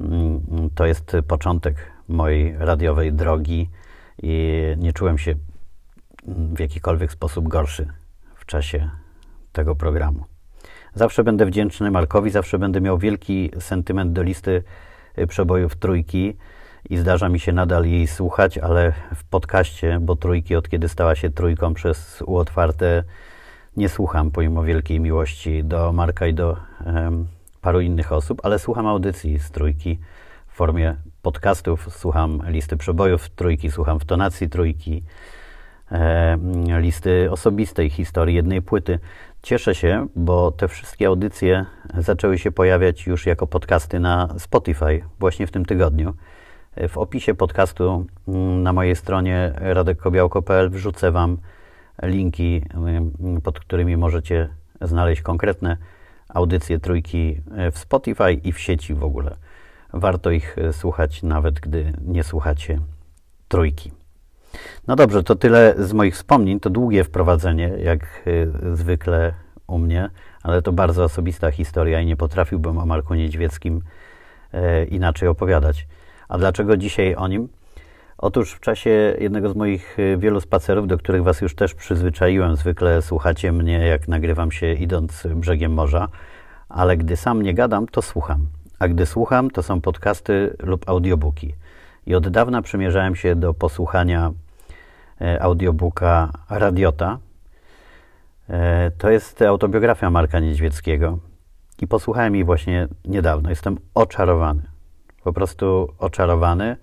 mm, 0.01 0.41
to 0.75 0.87
jest 0.87 1.17
początek 1.29 1.93
mojej 2.09 2.57
radiowej 2.59 3.13
drogi 3.13 3.71
i 4.23 4.63
nie 4.79 4.93
czułem 4.93 5.19
się 5.19 5.35
w 6.27 6.61
jakikolwiek 6.61 7.13
sposób 7.13 7.49
gorszy 7.49 7.89
w 8.35 8.47
czasie 8.47 8.91
tego 9.53 9.77
programu. 9.77 10.25
Zawsze 10.95 11.25
będę 11.25 11.47
wdzięczny 11.47 11.91
Markowi, 11.91 12.31
zawsze 12.31 12.59
będę 12.59 12.81
miał 12.81 12.99
wielki 12.99 13.51
sentyment 13.59 14.13
do 14.13 14.23
listy 14.23 14.63
przebojów 15.29 15.77
trójki 15.77 16.37
i 16.91 16.97
zdarza 16.97 17.29
mi 17.29 17.41
się 17.41 17.53
nadal 17.53 17.87
jej 17.87 18.07
słuchać, 18.07 18.59
ale 18.59 18.93
w 19.15 19.25
podcaście, 19.25 19.99
bo 20.01 20.17
trójki 20.17 20.57
od 20.57 20.69
kiedy 20.69 20.89
stała 20.89 21.15
się 21.15 21.31
trójką 21.31 21.75
przez 21.75 22.23
U 22.27 22.37
otwarte 22.37 23.05
nie 23.77 23.89
słucham 23.89 24.31
pomimo 24.31 24.63
wielkiej 24.63 25.01
miłości 25.01 25.65
do 25.65 25.93
Marka 25.93 26.27
i 26.27 26.35
do 26.35 26.57
um, 26.87 27.27
paru 27.61 27.81
innych 27.81 28.13
osób, 28.13 28.41
ale 28.45 28.59
słucham 28.59 28.87
audycji 28.87 29.39
z 29.39 29.51
trójki 29.51 29.99
w 30.49 30.55
formie 30.55 30.97
podcastów, 31.23 31.89
słucham 31.91 32.43
listy 32.47 32.77
przebojów 32.77 33.31
trójki, 33.31 33.71
słucham 33.71 34.01
w 34.01 34.05
tonacji 34.05 34.49
trójki, 34.49 35.03
e, 35.93 36.39
listy 36.81 37.31
osobistej 37.31 37.91
historii 37.91 38.37
jednej 38.37 38.63
płyty. 38.63 38.99
Cieszę 39.43 39.75
się, 39.75 40.07
bo 40.17 40.51
te 40.53 40.69
wszystkie 40.69 41.07
audycje 41.07 41.67
zaczęły 41.99 42.39
się 42.39 42.51
pojawiać 42.51 43.07
już 43.07 43.27
jako 43.27 43.47
podcasty 43.47 44.01
na 44.01 44.35
Spotify 44.39 45.05
właśnie 45.19 45.47
w 45.47 45.51
tym 45.51 45.65
tygodniu. 45.65 46.15
W 46.89 46.99
opisie 46.99 47.35
podcastu 47.35 48.07
mm, 48.29 48.63
na 48.63 48.73
mojej 48.73 48.97
stronie 48.97 49.53
radekkobiałko.pl 49.57 50.71
wrzucę 50.71 51.11
Wam 51.11 51.39
linki, 52.03 52.63
mm, 52.75 53.41
pod 53.41 53.61
którymi 53.61 53.97
możecie 53.97 54.49
znaleźć 54.81 55.23
konkretne 55.23 55.77
audycje 56.29 56.79
trójki 56.79 57.41
w 57.73 57.79
Spotify 57.79 58.33
i 58.33 58.53
w 58.53 58.61
sieci 58.61 58.95
w 58.95 59.05
ogóle. 59.05 59.37
Warto 59.93 60.31
ich 60.31 60.57
słuchać, 60.73 61.23
nawet 61.23 61.61
gdy 61.61 61.93
nie 62.07 62.25
słuchacie 62.25 62.81
trójki. 63.49 63.93
No 64.87 64.97
dobrze, 64.97 65.23
to 65.23 65.37
tyle 65.37 65.75
z 65.79 65.93
moich 65.93 66.15
wspomnień. 66.15 66.61
To 66.61 66.71
długie 66.71 67.05
wprowadzenie, 67.05 67.69
jak 67.69 68.23
y, 68.27 68.53
zwykle 68.73 69.35
u 69.67 69.79
mnie, 69.79 70.11
ale 70.43 70.63
to 70.63 70.73
bardzo 70.73 71.05
osobista 71.05 71.51
historia 71.51 72.01
i 72.01 72.07
nie 72.07 72.17
potrafiłbym 72.17 72.79
o 72.79 72.87
Marku 72.87 73.15
Niedźwieckim 73.15 73.83
e, 74.53 74.85
inaczej 74.85 75.29
opowiadać. 75.29 75.87
A 76.33 76.39
dlaczego 76.39 76.77
dzisiaj 76.77 77.15
o 77.15 77.29
nim? 77.29 77.49
Otóż 78.19 78.53
w 78.53 78.61
czasie 78.61 79.17
jednego 79.19 79.49
z 79.49 79.57
moich 79.57 79.99
y, 79.99 80.17
wielu 80.19 80.41
spacerów, 80.41 80.87
do 80.87 80.99
których 80.99 81.23
Was 81.23 81.41
już 81.41 81.55
też 81.55 81.75
przyzwyczaiłem, 81.75 82.57
zwykle 82.57 83.03
słuchacie 83.03 83.53
mnie, 83.53 83.87
jak 83.87 84.09
nagrywam 84.09 84.53
się 84.53 84.73
idąc 84.73 85.27
brzegiem 85.35 85.73
morza, 85.73 86.09
ale 86.69 86.97
gdy 86.97 87.17
sam 87.17 87.43
nie 87.43 87.55
gadam, 87.55 87.87
to 87.87 88.03
słucham. 88.03 88.47
A 88.79 88.89
gdy 88.89 89.07
słucham, 89.07 89.51
to 89.51 89.63
są 89.63 89.81
podcasty 89.81 90.57
lub 90.63 90.89
audiobooki. 90.89 91.55
I 92.07 92.15
od 92.15 92.29
dawna 92.29 92.63
przymierzałem 92.63 93.17
się 93.17 93.35
do 93.37 93.55
posłuchania 93.55 94.33
e, 95.21 95.43
audiobooka 95.43 96.31
Radiota. 96.51 97.19
E, 98.49 98.91
to 98.91 99.11
jest 99.11 99.43
autobiografia 99.43 100.11
Marka 100.11 100.41
Niedźwieckiego. 100.41 101.19
I 101.83 101.87
posłuchałem 101.87 102.35
jej 102.35 102.45
właśnie 102.45 102.89
niedawno. 103.05 103.51
Jestem 103.51 103.79
oczarowany. 103.95 104.72
Po 105.25 105.33
prostu 105.33 105.89
oczarowany. 105.99 106.77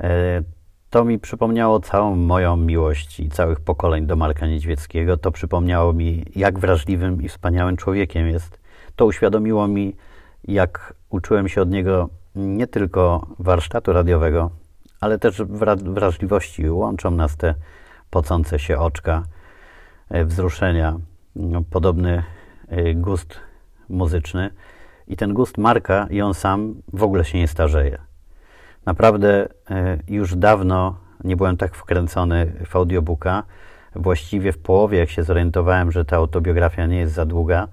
E, 0.00 0.42
to 0.90 1.04
mi 1.04 1.18
przypomniało 1.18 1.80
całą 1.80 2.16
moją 2.16 2.56
miłość 2.56 3.20
i 3.20 3.28
całych 3.28 3.60
pokoleń 3.60 4.06
do 4.06 4.16
Marka 4.16 4.46
Niedźwieckiego. 4.46 5.16
To 5.16 5.30
przypomniało 5.30 5.92
mi, 5.92 6.24
jak 6.36 6.58
wrażliwym 6.58 7.22
i 7.22 7.28
wspaniałym 7.28 7.76
człowiekiem 7.76 8.28
jest. 8.28 8.60
To 8.96 9.06
uświadomiło 9.06 9.68
mi, 9.68 9.96
jak 10.44 10.94
uczyłem 11.10 11.48
się 11.48 11.62
od 11.62 11.70
niego 11.70 12.08
nie 12.34 12.66
tylko 12.66 13.26
warsztatu 13.38 13.92
radiowego, 13.92 14.50
ale 15.00 15.18
też 15.18 15.42
wrażliwości. 15.82 16.70
Łączą 16.70 17.10
nas 17.10 17.36
te 17.36 17.54
pocące 18.10 18.58
się 18.58 18.78
oczka, 18.78 19.22
e, 20.08 20.24
wzruszenia, 20.24 20.98
no, 21.36 21.62
podobny 21.70 22.22
e, 22.68 22.94
gust 22.94 23.40
muzyczny. 23.88 24.50
I 25.08 25.16
ten 25.16 25.34
gust 25.34 25.58
Marka 25.58 26.06
i 26.10 26.20
on 26.20 26.34
sam 26.34 26.74
w 26.92 27.02
ogóle 27.02 27.24
się 27.24 27.38
nie 27.38 27.48
starzeje. 27.48 27.98
Naprawdę 28.86 29.48
e, 29.70 29.98
już 30.08 30.36
dawno 30.36 30.96
nie 31.24 31.36
byłem 31.36 31.56
tak 31.56 31.74
wkręcony 31.74 32.52
w 32.66 32.76
audiobooka. 32.76 33.42
Właściwie 33.96 34.52
w 34.52 34.58
połowie, 34.58 34.98
jak 34.98 35.10
się 35.10 35.22
zorientowałem, 35.22 35.92
że 35.92 36.04
ta 36.04 36.16
autobiografia 36.16 36.86
nie 36.86 36.98
jest 36.98 37.14
za 37.14 37.24
długa, 37.24 37.68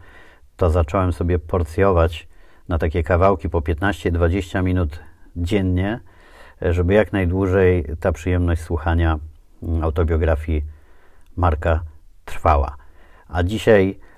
to 0.57 0.69
zacząłem 0.69 1.13
sobie 1.13 1.39
porcjować 1.39 2.27
na 2.67 2.77
takie 2.77 3.03
kawałki 3.03 3.49
po 3.49 3.59
15-20 3.61 4.63
minut 4.63 4.99
dziennie, 5.35 5.99
żeby 6.61 6.93
jak 6.93 7.13
najdłużej 7.13 7.85
ta 7.99 8.11
przyjemność 8.11 8.61
słuchania 8.61 9.19
mm, 9.63 9.83
autobiografii 9.83 10.63
Marka 11.37 11.81
trwała. 12.25 12.75
A 13.27 13.43
dzisiaj 13.43 13.89
e, 13.99 14.10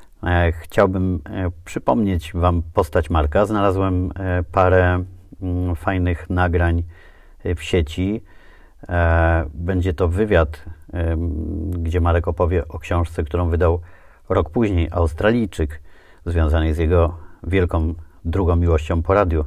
chciałbym 0.51 1.19
e, 1.25 1.51
przypomnieć 1.65 2.33
Wam 2.33 2.63
postać 2.73 3.09
Marka. 3.09 3.45
Znalazłem 3.45 4.11
e, 4.15 4.43
parę 4.51 5.03
Mm, 5.43 5.75
fajnych 5.75 6.29
nagrań 6.29 6.83
e, 7.43 7.55
w 7.55 7.63
sieci. 7.63 8.23
E, 8.89 9.45
będzie 9.53 9.93
to 9.93 10.07
wywiad, 10.07 10.65
gdzie 11.69 12.01
Marek 12.01 12.27
opowie 12.27 12.67
o 12.67 12.79
książce, 12.79 13.23
którą 13.23 13.49
wydał 13.49 13.81
rok 14.29 14.49
później 14.49 14.87
Australijczyk, 14.91 15.81
związanej 16.25 16.73
z 16.73 16.77
jego 16.77 17.17
wielką 17.43 17.93
drugą 18.25 18.55
miłością 18.55 19.01
po 19.01 19.13
radiu 19.13 19.45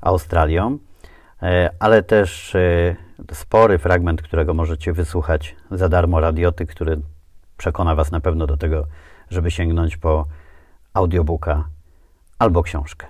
Australią, 0.00 0.78
e, 1.42 1.70
ale 1.78 2.02
też 2.02 2.56
spory 3.32 3.78
fragment, 3.78 4.22
którego 4.22 4.54
możecie 4.54 4.92
wysłuchać 4.92 5.56
za 5.70 5.88
darmo 5.88 6.20
radioty, 6.20 6.66
który 6.66 7.00
przekona 7.56 7.94
Was 7.94 8.10
na 8.10 8.20
pewno 8.20 8.46
do 8.46 8.56
tego, 8.56 8.86
żeby 9.30 9.50
sięgnąć 9.50 9.96
po 9.96 10.26
audiobooka 10.94 11.68
albo 12.38 12.62
książkę. 12.62 13.06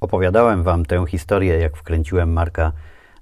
Opowiadałem 0.00 0.62
Wam 0.62 0.84
tę 0.84 1.04
historię, 1.08 1.58
jak 1.58 1.76
wkręciłem 1.76 2.32
Marka 2.32 2.72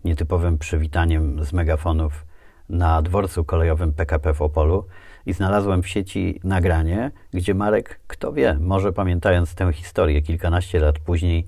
nietypowym 0.05 0.59
przywitaniem 0.59 1.45
z 1.45 1.53
megafonów 1.53 2.30
na 2.71 3.03
dworcu 3.03 3.45
kolejowym 3.45 3.93
PKP 3.93 4.35
w 4.35 4.43
Opolu 4.43 4.87
i 5.27 5.33
znalazłem 5.33 5.83
w 5.83 5.89
sieci 5.89 6.41
nagranie, 6.45 7.11
gdzie 7.35 7.55
Marek, 7.55 8.01
kto 8.07 8.33
wie, 8.33 8.57
może 8.61 8.93
pamiętając 8.93 9.55
tę 9.55 9.73
historię 9.73 10.23
kilkanaście 10.23 10.81
lat 10.81 10.99
później, 10.99 11.47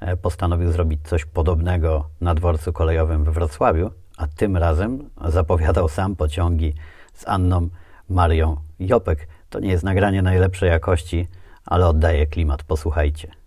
e, 0.00 0.16
postanowił 0.16 0.72
zrobić 0.72 1.00
coś 1.04 1.24
podobnego 1.24 2.08
na 2.20 2.34
dworcu 2.34 2.72
kolejowym 2.72 3.24
we 3.24 3.32
Wrocławiu, 3.32 3.90
a 4.16 4.26
tym 4.26 4.56
razem 4.56 5.10
zapowiadał 5.28 5.88
sam 5.88 6.16
pociągi 6.16 6.74
z 7.14 7.28
Anną 7.28 7.68
Marią 8.08 8.56
Jopek. 8.78 9.28
To 9.50 9.60
nie 9.60 9.70
jest 9.70 9.84
nagranie 9.84 10.22
najlepszej 10.22 10.70
jakości, 10.70 11.28
ale 11.66 11.88
oddaje 11.88 12.26
klimat. 12.26 12.62
Posłuchajcie. 12.62 13.43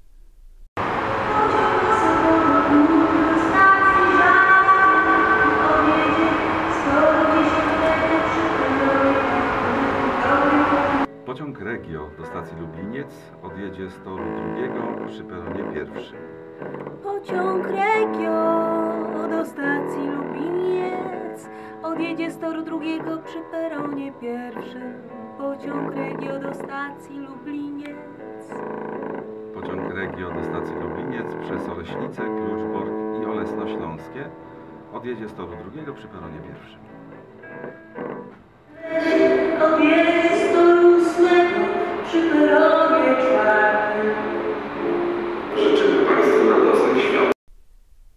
Stacji 12.38 12.58
Lubliniec 12.60 13.12
z 13.89 14.03
toru 14.03 14.24
drugiego 14.24 14.82
przy 15.08 15.24
peronie 15.24 15.74
pierwszym. 15.74 16.17
Pociąg 17.03 17.67
Regio 17.67 19.27
do 19.29 19.46
stacji 19.46 20.08
Lubliniec 20.08 21.50
odjedzie 21.84 22.32
z 22.32 22.39
toru 22.39 22.62
drugiego 22.62 23.17
przy 23.25 23.39
peronie 23.51 24.12
pierwszym. 24.22 24.94
Pociąg 25.38 25.96
Regio 25.96 26.39
do 26.39 26.53
stacji 26.53 27.20
Lubliniec. 27.20 27.98
Pociąg 29.53 29.94
Regio 29.94 30.32
do 30.32 30.44
stacji 30.44 30.75
Lubliniec 30.75 31.36
przez 31.41 31.70
Oleśnicę, 31.70 32.22
Kluczbork 32.22 33.22
i 33.22 33.25
Olesno 33.25 33.67
Śląskie 33.67 34.29
odjedzie 34.94 35.27
z 35.27 35.34
toru 35.34 35.51
drugiego 35.63 35.94
przy 35.94 36.08
peronie 36.08 36.39
pierwszym. 36.39 36.79
Odjedzie 39.62 40.37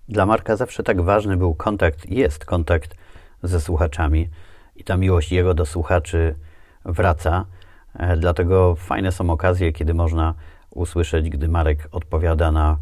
Dla 0.08 0.26
Marka 0.26 0.56
zawsze 0.56 0.82
tak 0.82 1.00
ważny 1.00 1.36
był 1.36 1.54
kontakt 1.54 2.06
i 2.06 2.14
jest 2.16 2.44
kontakt 2.44 2.94
ze 3.42 3.60
słuchaczami 3.60 4.28
i 4.76 4.84
ta 4.84 4.96
miłość 4.96 5.32
jego 5.32 5.54
do 5.54 5.66
słuchaczy 5.66 6.34
wraca. 6.84 7.44
E, 7.94 8.16
Dlatego 8.16 8.74
fajne 8.74 9.12
są 9.12 9.30
okazje, 9.30 9.72
kiedy 9.72 9.94
można 9.94 10.34
usłyszeć, 10.70 11.30
gdy 11.30 11.48
Marek 11.48 11.88
odpowiada 11.92 12.52
na 12.52 12.76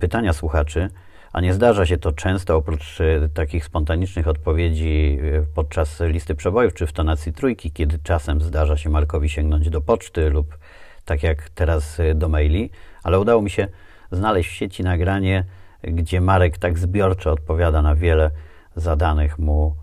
pytania 0.00 0.32
słuchaczy. 0.32 0.90
A 1.32 1.40
nie 1.40 1.54
zdarza 1.54 1.86
się 1.86 1.98
to 1.98 2.12
często, 2.12 2.56
oprócz 2.56 3.00
e, 3.00 3.28
takich 3.34 3.64
spontanicznych 3.64 4.28
odpowiedzi 4.28 5.18
e, 5.22 5.42
podczas 5.54 6.00
listy 6.00 6.34
przebojów 6.34 6.74
czy 6.74 6.86
w 6.86 6.92
tonacji 6.92 7.32
trójki, 7.32 7.72
kiedy 7.72 7.98
czasem 7.98 8.40
zdarza 8.40 8.76
się 8.76 8.90
Markowi 8.90 9.28
sięgnąć 9.28 9.70
do 9.70 9.80
poczty 9.80 10.30
lub 10.30 10.58
tak 11.04 11.22
jak 11.22 11.50
teraz 11.50 12.00
e, 12.00 12.14
do 12.14 12.28
maili, 12.28 12.70
ale 13.02 13.20
udało 13.20 13.42
mi 13.42 13.50
się 13.50 13.68
znaleźć 14.12 14.50
w 14.50 14.52
sieci 14.52 14.82
nagranie, 14.82 15.44
gdzie 15.82 16.20
Marek 16.20 16.58
tak 16.58 16.78
zbiorczo 16.78 17.32
odpowiada 17.32 17.82
na 17.82 17.94
wiele 17.94 18.30
zadanych 18.76 19.38
mu 19.38 19.74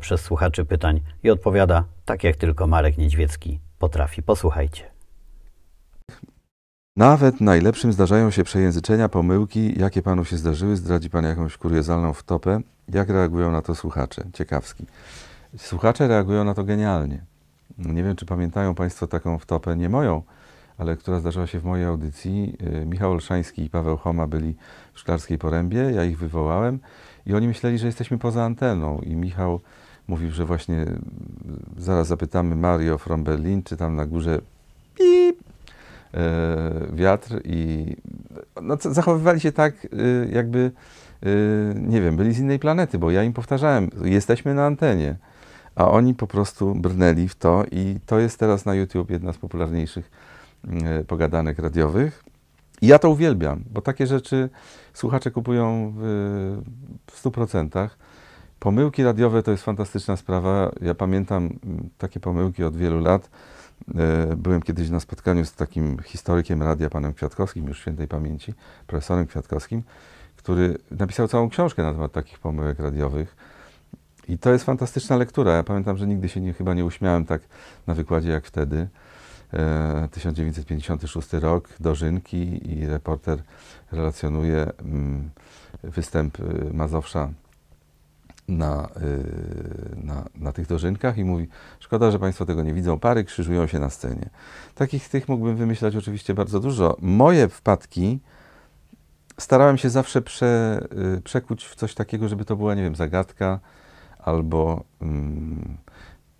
przez 0.00 0.20
słuchaczy 0.20 0.64
pytań 0.64 1.00
i 1.22 1.30
odpowiada 1.30 1.84
tak, 2.04 2.24
jak 2.24 2.36
tylko 2.36 2.66
Marek 2.66 2.98
Niedźwiecki 2.98 3.60
potrafi. 3.78 4.22
Posłuchajcie. 4.22 4.89
Nawet 7.00 7.40
najlepszym 7.40 7.92
zdarzają 7.92 8.30
się 8.30 8.44
przejęzyczenia, 8.44 9.08
pomyłki. 9.08 9.80
Jakie 9.80 10.02
panu 10.02 10.24
się 10.24 10.36
zdarzyły? 10.36 10.76
Zdradzi 10.76 11.10
pan 11.10 11.24
jakąś 11.24 11.56
kuriozalną 11.56 12.12
wtopę? 12.12 12.60
Jak 12.88 13.08
reagują 13.08 13.50
na 13.50 13.62
to 13.62 13.74
słuchacze? 13.74 14.24
Ciekawski. 14.32 14.86
Słuchacze 15.56 16.08
reagują 16.08 16.44
na 16.44 16.54
to 16.54 16.64
genialnie. 16.64 17.24
Nie 17.78 18.02
wiem, 18.02 18.16
czy 18.16 18.26
pamiętają 18.26 18.74
państwo 18.74 19.06
taką 19.06 19.38
wtopę, 19.38 19.76
nie 19.76 19.88
moją, 19.88 20.22
ale 20.78 20.96
która 20.96 21.20
zdarzyła 21.20 21.46
się 21.46 21.60
w 21.60 21.64
mojej 21.64 21.86
audycji. 21.86 22.56
Y, 22.82 22.86
Michał 22.86 23.12
Olszański 23.12 23.64
i 23.64 23.70
Paweł 23.70 23.96
Choma 23.96 24.26
byli 24.26 24.54
w 24.92 24.98
Szklarskiej 24.98 25.38
Porębie, 25.38 25.78
ja 25.78 26.04
ich 26.04 26.18
wywołałem 26.18 26.78
i 27.26 27.34
oni 27.34 27.48
myśleli, 27.48 27.78
że 27.78 27.86
jesteśmy 27.86 28.18
poza 28.18 28.44
anteną 28.44 28.98
i 28.98 29.16
Michał 29.16 29.60
mówił, 30.08 30.30
że 30.30 30.44
właśnie 30.44 30.82
y, 30.82 30.98
zaraz 31.76 32.06
zapytamy 32.06 32.56
Mario 32.56 32.98
from 32.98 33.24
Berlin, 33.24 33.62
czy 33.62 33.76
tam 33.76 33.96
na 33.96 34.06
górze 34.06 34.40
pip, 34.94 35.49
wiatr 36.92 37.40
i 37.44 37.96
no, 38.62 38.76
zachowywali 38.80 39.40
się 39.40 39.52
tak, 39.52 39.84
y, 39.84 40.30
jakby, 40.32 40.72
y, 41.26 41.74
nie 41.76 42.00
wiem, 42.00 42.16
byli 42.16 42.34
z 42.34 42.38
innej 42.38 42.58
planety, 42.58 42.98
bo 42.98 43.10
ja 43.10 43.22
im 43.22 43.32
powtarzałem, 43.32 43.90
jesteśmy 44.04 44.54
na 44.54 44.66
antenie, 44.66 45.16
a 45.74 45.90
oni 45.90 46.14
po 46.14 46.26
prostu 46.26 46.74
brnęli 46.74 47.28
w 47.28 47.34
to 47.34 47.64
i 47.70 47.96
to 48.06 48.18
jest 48.18 48.38
teraz 48.38 48.64
na 48.64 48.74
YouTube 48.74 49.10
jedna 49.10 49.32
z 49.32 49.38
popularniejszych 49.38 50.10
y, 51.00 51.04
pogadanek 51.04 51.58
radiowych. 51.58 52.24
I 52.82 52.86
ja 52.86 52.98
to 52.98 53.10
uwielbiam, 53.10 53.64
bo 53.70 53.80
takie 53.80 54.06
rzeczy 54.06 54.48
słuchacze 54.94 55.30
kupują 55.30 55.94
w, 55.96 56.62
w 57.10 57.24
100%. 57.24 57.88
Pomyłki 58.58 59.04
radiowe 59.04 59.42
to 59.42 59.50
jest 59.50 59.64
fantastyczna 59.64 60.16
sprawa. 60.16 60.72
Ja 60.82 60.94
pamiętam 60.94 61.50
mm, 61.64 61.90
takie 61.98 62.20
pomyłki 62.20 62.64
od 62.64 62.76
wielu 62.76 63.00
lat. 63.00 63.30
E, 63.98 64.36
Byłem 64.36 64.62
kiedyś 64.62 64.90
na 64.90 65.00
spotkaniu 65.00 65.44
z 65.44 65.52
takim 65.52 65.98
historykiem 65.98 66.62
radia, 66.62 66.90
panem 66.90 67.14
Kwiatkowskim, 67.14 67.68
już 67.68 67.80
świętej 67.80 68.08
pamięci, 68.08 68.54
profesorem 68.86 69.26
Kwiatkowskim, 69.26 69.82
który 70.36 70.78
napisał 70.90 71.28
całą 71.28 71.48
książkę 71.48 71.82
na 71.82 71.92
temat 71.92 72.12
takich 72.12 72.38
pomyłek 72.38 72.78
radiowych. 72.78 73.36
I 74.28 74.38
to 74.38 74.52
jest 74.52 74.64
fantastyczna 74.64 75.16
lektura. 75.16 75.52
Ja 75.52 75.62
pamiętam, 75.62 75.96
że 75.96 76.06
nigdy 76.06 76.28
się 76.28 76.40
nie, 76.40 76.52
chyba 76.52 76.74
nie 76.74 76.84
uśmiałem 76.84 77.24
tak 77.24 77.42
na 77.86 77.94
wykładzie 77.94 78.30
jak 78.30 78.46
wtedy. 78.46 78.88
E, 79.52 80.08
1956 80.10 81.32
rok, 81.32 81.68
Dożynki 81.80 82.72
i 82.72 82.86
reporter 82.86 83.42
relacjonuje 83.92 84.70
mm, 84.78 85.30
występ 85.82 86.40
y, 86.40 86.70
Mazowsza 86.72 87.28
na, 88.50 88.88
y, 89.02 89.96
na, 90.04 90.24
na 90.34 90.52
tych 90.52 90.66
dożynkach 90.66 91.18
i 91.18 91.24
mówi, 91.24 91.48
szkoda, 91.80 92.10
że 92.10 92.18
Państwo 92.18 92.46
tego 92.46 92.62
nie 92.62 92.74
widzą, 92.74 92.98
pary 92.98 93.24
krzyżują 93.24 93.66
się 93.66 93.78
na 93.78 93.90
scenie. 93.90 94.30
Takich 94.74 95.08
tych 95.08 95.28
mógłbym 95.28 95.56
wymyślać 95.56 95.96
oczywiście 95.96 96.34
bardzo 96.34 96.60
dużo. 96.60 96.96
Moje 97.00 97.48
wpadki 97.48 98.20
starałem 99.38 99.78
się 99.78 99.90
zawsze 99.90 100.22
prze, 100.22 100.80
y, 101.16 101.20
przekuć 101.20 101.64
w 101.64 101.74
coś 101.74 101.94
takiego, 101.94 102.28
żeby 102.28 102.44
to 102.44 102.56
była, 102.56 102.74
nie 102.74 102.82
wiem, 102.82 102.94
zagadka 102.94 103.60
albo 104.18 104.84
mm, 105.02 105.76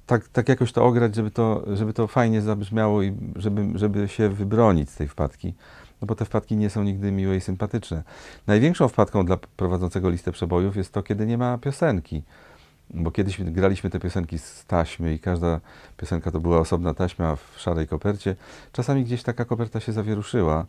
tak, 0.06 0.28
tak 0.28 0.48
jakoś 0.48 0.72
to 0.72 0.84
ograć, 0.84 1.14
żeby 1.14 1.30
to, 1.30 1.64
żeby 1.76 1.92
to 1.92 2.06
fajnie 2.06 2.42
zabrzmiało 2.42 3.02
i 3.02 3.16
żeby, 3.36 3.78
żeby 3.78 4.08
się 4.08 4.28
wybronić 4.28 4.90
z 4.90 4.96
tej 4.96 5.08
wpadki. 5.08 5.54
No 6.02 6.06
bo 6.06 6.14
te 6.14 6.24
wpadki 6.24 6.56
nie 6.56 6.70
są 6.70 6.82
nigdy 6.82 7.12
miłe 7.12 7.36
i 7.36 7.40
sympatyczne. 7.40 8.02
Największą 8.46 8.88
wpadką 8.88 9.26
dla 9.26 9.36
prowadzącego 9.36 10.10
listę 10.10 10.32
przebojów 10.32 10.76
jest 10.76 10.92
to, 10.92 11.02
kiedy 11.02 11.26
nie 11.26 11.38
ma 11.38 11.58
piosenki. 11.58 12.22
Bo 12.94 13.10
kiedyś 13.10 13.42
graliśmy 13.42 13.90
te 13.90 14.00
piosenki 14.00 14.38
z 14.38 14.64
taśmy 14.66 15.14
i 15.14 15.18
każda 15.18 15.60
piosenka 15.96 16.30
to 16.30 16.40
była 16.40 16.58
osobna 16.58 16.94
taśma 16.94 17.36
w 17.36 17.54
szarej 17.56 17.88
kopercie. 17.88 18.36
Czasami 18.72 19.04
gdzieś 19.04 19.22
taka 19.22 19.44
koperta 19.44 19.80
się 19.80 19.92
zawieruszyła. 19.92 20.66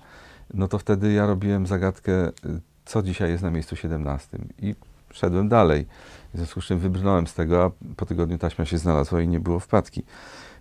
No 0.54 0.68
to 0.68 0.80
wtedy 0.80 1.14
ja 1.14 1.26
robiłem 1.26 1.68
zagadkę, 1.68 2.28
y, 2.28 2.32
co 2.86 3.04
dzisiaj 3.04 3.30
jest 3.30 3.44
na 3.44 3.52
miejscu 3.52 3.76
17. 3.76 4.38
I 4.60 4.76
szedłem 5.14 5.50
dalej. 5.50 5.86
W 6.34 6.38
związku 6.38 6.62
z 6.62 6.66
czym 6.66 6.80
wybrnąłem 6.80 7.28
z 7.28 7.34
tego, 7.34 7.64
a 7.64 7.72
po 7.96 8.06
tygodniu 8.06 8.38
taśma 8.38 8.66
się 8.66 8.78
znalazła 8.78 9.22
i 9.22 9.28
nie 9.28 9.40
było 9.40 9.60
wpadki. 9.60 10.04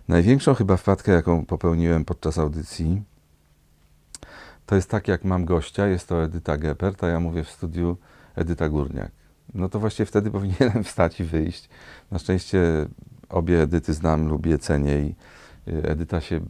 Największą 0.07 0.53
chyba 0.53 0.77
wpadkę, 0.77 1.11
jaką 1.11 1.45
popełniłem 1.45 2.05
podczas 2.05 2.37
audycji, 2.37 3.01
to 4.65 4.75
jest 4.75 4.89
tak, 4.89 5.07
jak 5.07 5.23
mam 5.23 5.45
gościa, 5.45 5.87
jest 5.87 6.07
to 6.07 6.23
Edyta 6.23 6.57
Geppert, 6.57 7.03
a 7.03 7.07
ja 7.07 7.19
mówię 7.19 7.43
w 7.43 7.49
studiu 7.49 7.97
Edyta 8.35 8.69
Górniak. 8.69 9.11
No 9.53 9.69
to 9.69 9.79
właśnie 9.79 10.05
wtedy 10.05 10.31
powinienem 10.37 10.83
wstać 10.83 11.19
i 11.19 11.23
wyjść. 11.23 11.69
Na 12.11 12.19
szczęście 12.19 12.87
obie 13.29 13.61
Edyty 13.61 13.93
znam, 13.93 14.27
lubię, 14.27 14.57
cenię 14.57 14.99
i 14.99 15.15
y, 15.67 15.83
Edyta 15.83 16.21
się 16.21 16.41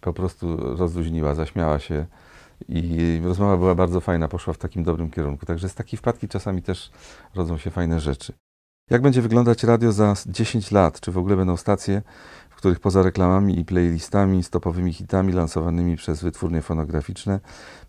po 0.00 0.12
prostu 0.12 0.56
rozluźniła, 0.56 1.34
zaśmiała 1.34 1.78
się 1.78 2.06
i 2.68 3.20
rozmowa 3.24 3.56
była 3.56 3.74
bardzo 3.74 4.00
fajna, 4.00 4.28
poszła 4.28 4.52
w 4.52 4.58
takim 4.58 4.82
dobrym 4.82 5.10
kierunku. 5.10 5.46
Także 5.46 5.68
z 5.68 5.74
takiej 5.74 5.96
wpadki 5.96 6.28
czasami 6.28 6.62
też 6.62 6.90
rodzą 7.34 7.58
się 7.58 7.70
fajne 7.70 8.00
rzeczy. 8.00 8.32
Jak 8.90 9.02
będzie 9.02 9.22
wyglądać 9.22 9.64
radio 9.64 9.92
za 9.92 10.14
10 10.26 10.70
lat? 10.70 11.00
Czy 11.00 11.12
w 11.12 11.18
ogóle 11.18 11.36
będą 11.36 11.56
stacje, 11.56 12.02
których 12.62 12.80
poza 12.80 13.02
reklamami 13.02 13.58
i 13.58 13.64
playlistami, 13.64 14.42
stopowymi 14.42 14.92
hitami 14.92 15.32
lansowanymi 15.32 15.96
przez 15.96 16.22
wytwórnie 16.22 16.62
fonograficzne 16.62 17.40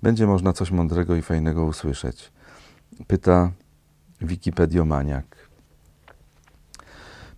będzie 0.02 0.28
można 0.28 0.54
coś 0.54 0.72
mądrego 0.72 1.16
i 1.16 1.22
fajnego 1.22 1.66
usłyszeć? 1.66 2.32
Pyta 3.08 3.52
Wikipediomaniak. 4.22 5.50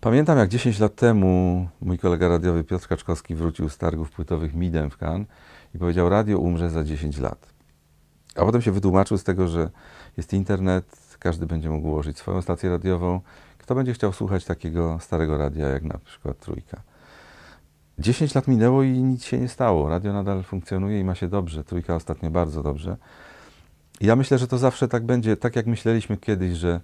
Pamiętam, 0.01 0.37
jak 0.37 0.49
10 0.49 0.79
lat 0.79 0.95
temu 0.95 1.67
mój 1.81 1.97
kolega 1.97 2.27
radiowy 2.27 2.63
Piotr 2.63 2.87
Kaczkowski 2.87 3.35
wrócił 3.35 3.69
z 3.69 3.77
targów 3.77 4.11
płytowych 4.11 4.53
Midem 4.53 4.89
w 4.89 4.97
Cannes 4.97 5.27
i 5.73 5.79
powiedział, 5.79 6.09
radio 6.09 6.39
umrze 6.39 6.69
za 6.69 6.83
10 6.83 7.17
lat. 7.17 7.53
A 8.35 8.45
potem 8.45 8.61
się 8.61 8.71
wytłumaczył 8.71 9.17
z 9.17 9.23
tego, 9.23 9.47
że 9.47 9.69
jest 10.17 10.33
internet, 10.33 11.17
każdy 11.19 11.45
będzie 11.45 11.69
mógł 11.69 11.87
ułożyć 11.87 12.17
swoją 12.17 12.41
stację 12.41 12.69
radiową. 12.69 13.21
Kto 13.57 13.75
będzie 13.75 13.93
chciał 13.93 14.13
słuchać 14.13 14.45
takiego 14.45 14.97
starego 15.01 15.37
radia, 15.37 15.67
jak 15.67 15.83
na 15.83 15.97
przykład 15.97 16.39
Trójka? 16.39 16.94
10 17.99 18.35
lat 18.35 18.47
minęło 18.47 18.83
i 18.83 18.89
nic 18.89 19.25
się 19.25 19.37
nie 19.37 19.47
stało. 19.47 19.89
Radio 19.89 20.13
nadal 20.13 20.43
funkcjonuje 20.43 20.99
i 20.99 21.03
ma 21.03 21.15
się 21.15 21.27
dobrze. 21.27 21.63
Trójka 21.63 21.95
ostatnio 21.95 22.31
bardzo 22.31 22.63
dobrze. 22.63 22.97
Ja 24.01 24.15
myślę, 24.15 24.37
że 24.37 24.47
to 24.47 24.57
zawsze 24.57 24.87
tak 24.87 25.05
będzie, 25.05 25.37
tak 25.37 25.55
jak 25.55 25.65
myśleliśmy 25.67 26.17
kiedyś, 26.17 26.53
że 26.53 26.81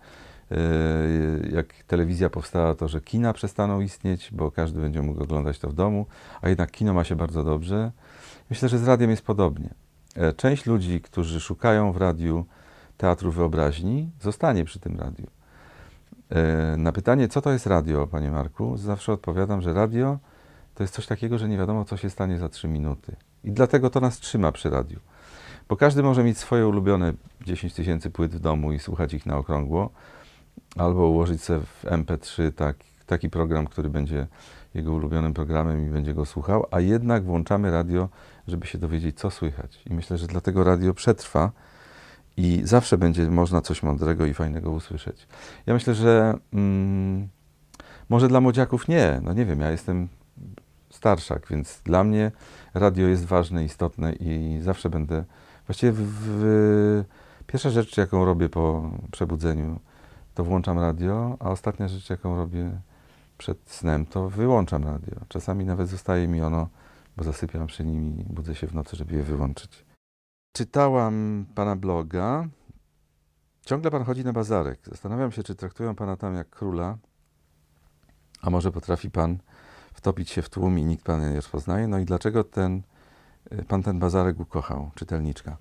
yy, 0.51 0.57
jak 1.51 1.73
telewizja 1.87 2.29
powstała, 2.29 2.75
to 2.75 2.87
że 2.87 3.01
kina 3.01 3.33
przestaną 3.33 3.81
istnieć, 3.81 4.29
bo 4.31 4.51
każdy 4.51 4.81
będzie 4.81 5.01
mógł 5.01 5.23
oglądać 5.23 5.59
to 5.59 5.69
w 5.69 5.73
domu, 5.73 6.05
a 6.41 6.49
jednak 6.49 6.71
kino 6.71 6.93
ma 6.93 7.03
się 7.03 7.15
bardzo 7.15 7.43
dobrze. 7.43 7.91
Myślę, 8.49 8.69
że 8.69 8.77
z 8.77 8.87
radiem 8.87 9.09
jest 9.09 9.21
podobnie. 9.21 9.69
E, 10.15 10.33
Część 10.33 10.65
ludzi, 10.65 11.01
którzy 11.01 11.39
szukają 11.39 11.91
w 11.91 11.97
radiu 11.97 12.45
teatru 12.97 13.31
wyobraźni, 13.31 14.11
zostanie 14.21 14.65
przy 14.65 14.79
tym 14.79 14.99
radiu. 14.99 15.27
E, 16.29 16.75
Na 16.77 16.91
pytanie, 16.91 17.27
co 17.27 17.41
to 17.41 17.51
jest 17.51 17.67
radio, 17.67 18.07
panie 18.07 18.31
Marku, 18.31 18.77
zawsze 18.77 19.13
odpowiadam, 19.13 19.61
że 19.61 19.73
radio 19.73 20.19
to 20.75 20.83
jest 20.83 20.93
coś 20.93 21.07
takiego, 21.07 21.37
że 21.37 21.49
nie 21.49 21.57
wiadomo, 21.57 21.85
co 21.85 21.97
się 21.97 22.09
stanie 22.09 22.37
za 22.37 22.49
trzy 22.49 22.67
minuty. 22.67 23.15
I 23.43 23.51
dlatego 23.51 23.89
to 23.89 23.99
nas 23.99 24.19
trzyma 24.19 24.51
przy 24.51 24.69
radiu. 24.69 24.99
Bo 25.69 25.75
każdy 25.75 26.03
może 26.03 26.23
mieć 26.23 26.37
swoje 26.37 26.67
ulubione 26.67 27.13
10 27.45 27.73
tysięcy 27.73 28.11
płyt 28.11 28.35
w 28.35 28.39
domu 28.39 28.73
i 28.73 28.79
słuchać 28.79 29.13
ich 29.13 29.25
na 29.25 29.37
okrągło, 29.37 29.89
albo 30.75 31.07
ułożyć 31.07 31.43
sobie 31.43 31.59
w 31.59 31.85
MP3 31.85 32.51
tak, 32.51 32.77
taki 33.05 33.29
program, 33.29 33.67
który 33.67 33.89
będzie 33.89 34.27
jego 34.73 34.93
ulubionym 34.93 35.33
programem 35.33 35.87
i 35.87 35.89
będzie 35.89 36.13
go 36.13 36.25
słuchał, 36.25 36.65
a 36.71 36.79
jednak 36.79 37.23
włączamy 37.23 37.71
radio, 37.71 38.09
żeby 38.47 38.67
się 38.67 38.77
dowiedzieć, 38.77 39.19
co 39.19 39.31
słychać. 39.31 39.81
I 39.85 39.93
myślę, 39.93 40.17
że 40.17 40.27
dlatego 40.27 40.63
radio 40.63 40.93
przetrwa 40.93 41.51
i 42.37 42.61
zawsze 42.63 42.97
będzie 42.97 43.29
można 43.29 43.61
coś 43.61 43.83
mądrego 43.83 44.25
i 44.25 44.33
fajnego 44.33 44.71
usłyszeć. 44.71 45.27
Ja 45.65 45.73
myślę, 45.73 45.95
że 45.95 46.33
mm, 46.53 47.27
może 48.09 48.27
dla 48.27 48.41
młodziaków 48.41 48.87
nie. 48.87 49.21
No 49.23 49.33
nie 49.33 49.45
wiem, 49.45 49.59
ja 49.59 49.71
jestem 49.71 50.07
starszak, 51.01 51.47
więc 51.49 51.81
dla 51.85 52.03
mnie 52.03 52.31
radio 52.73 53.07
jest 53.07 53.25
ważne, 53.25 53.63
istotne 53.63 54.13
i 54.13 54.59
zawsze 54.61 54.89
będę. 54.89 55.23
Właściwie 55.67 55.91
w, 55.91 56.01
w, 56.01 57.03
pierwsza 57.47 57.69
rzecz, 57.69 57.97
jaką 57.97 58.25
robię 58.25 58.49
po 58.49 58.91
przebudzeniu, 59.11 59.79
to 60.33 60.43
włączam 60.43 60.79
radio, 60.79 61.37
a 61.39 61.49
ostatnia 61.49 61.87
rzecz, 61.87 62.09
jaką 62.09 62.35
robię 62.35 62.71
przed 63.37 63.57
snem, 63.65 64.05
to 64.05 64.29
wyłączam 64.29 64.83
radio. 64.83 65.15
Czasami 65.27 65.65
nawet 65.65 65.89
zostaje 65.89 66.27
mi 66.27 66.41
ono, 66.41 66.69
bo 67.17 67.23
zasypiam 67.23 67.67
przy 67.67 67.85
nim 67.85 68.19
i 68.19 68.23
budzę 68.23 68.55
się 68.55 68.67
w 68.67 68.73
nocy, 68.73 68.95
żeby 68.95 69.15
je 69.15 69.23
wyłączyć. 69.23 69.85
Czytałam 70.53 71.45
pana 71.55 71.75
bloga. 71.75 72.47
Ciągle 73.65 73.91
pan 73.91 74.03
chodzi 74.03 74.23
na 74.23 74.33
bazarek. 74.33 74.79
Zastanawiam 74.85 75.31
się, 75.31 75.43
czy 75.43 75.55
traktują 75.55 75.95
pana 75.95 76.17
tam 76.17 76.35
jak 76.35 76.49
króla, 76.49 76.97
a 78.41 78.49
może 78.49 78.71
potrafi 78.71 79.11
pan 79.11 79.37
wtopić 80.01 80.29
się 80.29 80.41
w 80.41 80.49
tłum 80.49 80.79
i 80.79 80.83
nikt 80.83 81.03
pana 81.05 81.29
nie 81.29 81.35
rozpoznaje. 81.35 81.87
No 81.87 81.99
i 81.99 82.05
dlaczego 82.05 82.43
ten, 82.43 82.81
y, 83.53 83.65
pan 83.65 83.83
ten 83.83 83.99
bazarek 83.99 84.39
ukochał, 84.39 84.91
czytelniczka? 84.95 85.57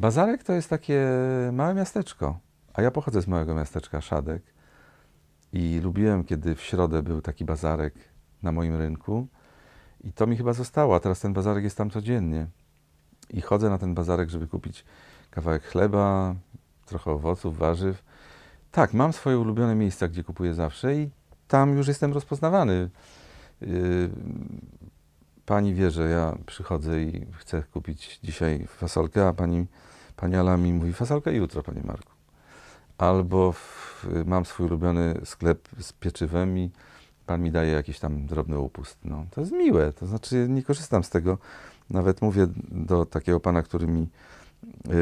Bazarek 0.00 0.44
to 0.44 0.52
jest 0.52 0.70
takie 0.70 1.06
małe 1.52 1.74
miasteczko, 1.74 2.38
a 2.74 2.82
ja 2.82 2.90
pochodzę 2.90 3.22
z 3.22 3.26
małego 3.26 3.54
miasteczka 3.54 4.00
Szadek 4.00 4.42
i 5.52 5.80
lubiłem, 5.82 6.24
kiedy 6.24 6.54
w 6.54 6.60
środę 6.62 7.02
był 7.02 7.20
taki 7.20 7.44
bazarek 7.44 7.94
na 8.42 8.52
moim 8.52 8.76
rynku 8.76 9.26
i 10.04 10.12
to 10.12 10.26
mi 10.26 10.36
chyba 10.36 10.52
zostało, 10.52 10.96
a 10.96 11.00
teraz 11.00 11.20
ten 11.20 11.32
bazarek 11.32 11.64
jest 11.64 11.76
tam 11.76 11.90
codziennie. 11.90 12.46
I 13.30 13.40
chodzę 13.40 13.70
na 13.70 13.78
ten 13.78 13.94
bazarek, 13.94 14.30
żeby 14.30 14.46
kupić 14.46 14.84
kawałek 15.30 15.64
chleba, 15.64 16.34
trochę 16.86 17.10
owoców, 17.10 17.58
warzyw. 17.58 18.02
Tak, 18.70 18.94
mam 18.94 19.12
swoje 19.12 19.38
ulubione 19.38 19.74
miejsca, 19.74 20.08
gdzie 20.08 20.24
kupuję 20.24 20.54
zawsze 20.54 20.94
i 20.96 21.10
tam 21.48 21.76
już 21.76 21.88
jestem 21.88 22.12
rozpoznawany. 22.12 22.90
Yy, 23.60 24.10
pani 25.46 25.74
wie, 25.74 25.90
że 25.90 26.10
ja 26.10 26.36
przychodzę 26.46 27.02
i 27.02 27.26
chcę 27.32 27.62
kupić 27.62 28.20
dzisiaj 28.22 28.66
fasolkę, 28.66 29.28
a 29.28 29.32
pani, 29.32 29.66
pani 30.16 30.36
Ala 30.36 30.56
mi 30.56 30.72
mówi 30.72 30.92
fasolkę 30.92 31.32
jutro, 31.32 31.62
panie 31.62 31.82
Marku. 31.84 32.12
Albo 32.98 33.52
w, 33.52 34.06
mam 34.26 34.44
swój 34.44 34.66
ulubiony 34.66 35.20
sklep 35.24 35.68
z 35.80 35.92
pieczywem 35.92 36.58
i 36.58 36.70
pan 37.26 37.42
mi 37.42 37.52
daje 37.52 37.72
jakiś 37.72 37.98
tam 37.98 38.26
drobny 38.26 38.58
upust. 38.58 38.98
No, 39.04 39.26
to 39.30 39.40
jest 39.40 39.52
miłe, 39.52 39.92
to 39.92 40.06
znaczy 40.06 40.46
nie 40.48 40.62
korzystam 40.62 41.04
z 41.04 41.10
tego. 41.10 41.38
Nawet 41.90 42.22
mówię 42.22 42.46
do 42.70 43.06
takiego 43.06 43.40
pana, 43.40 43.62
który 43.62 43.86
mi 43.86 44.08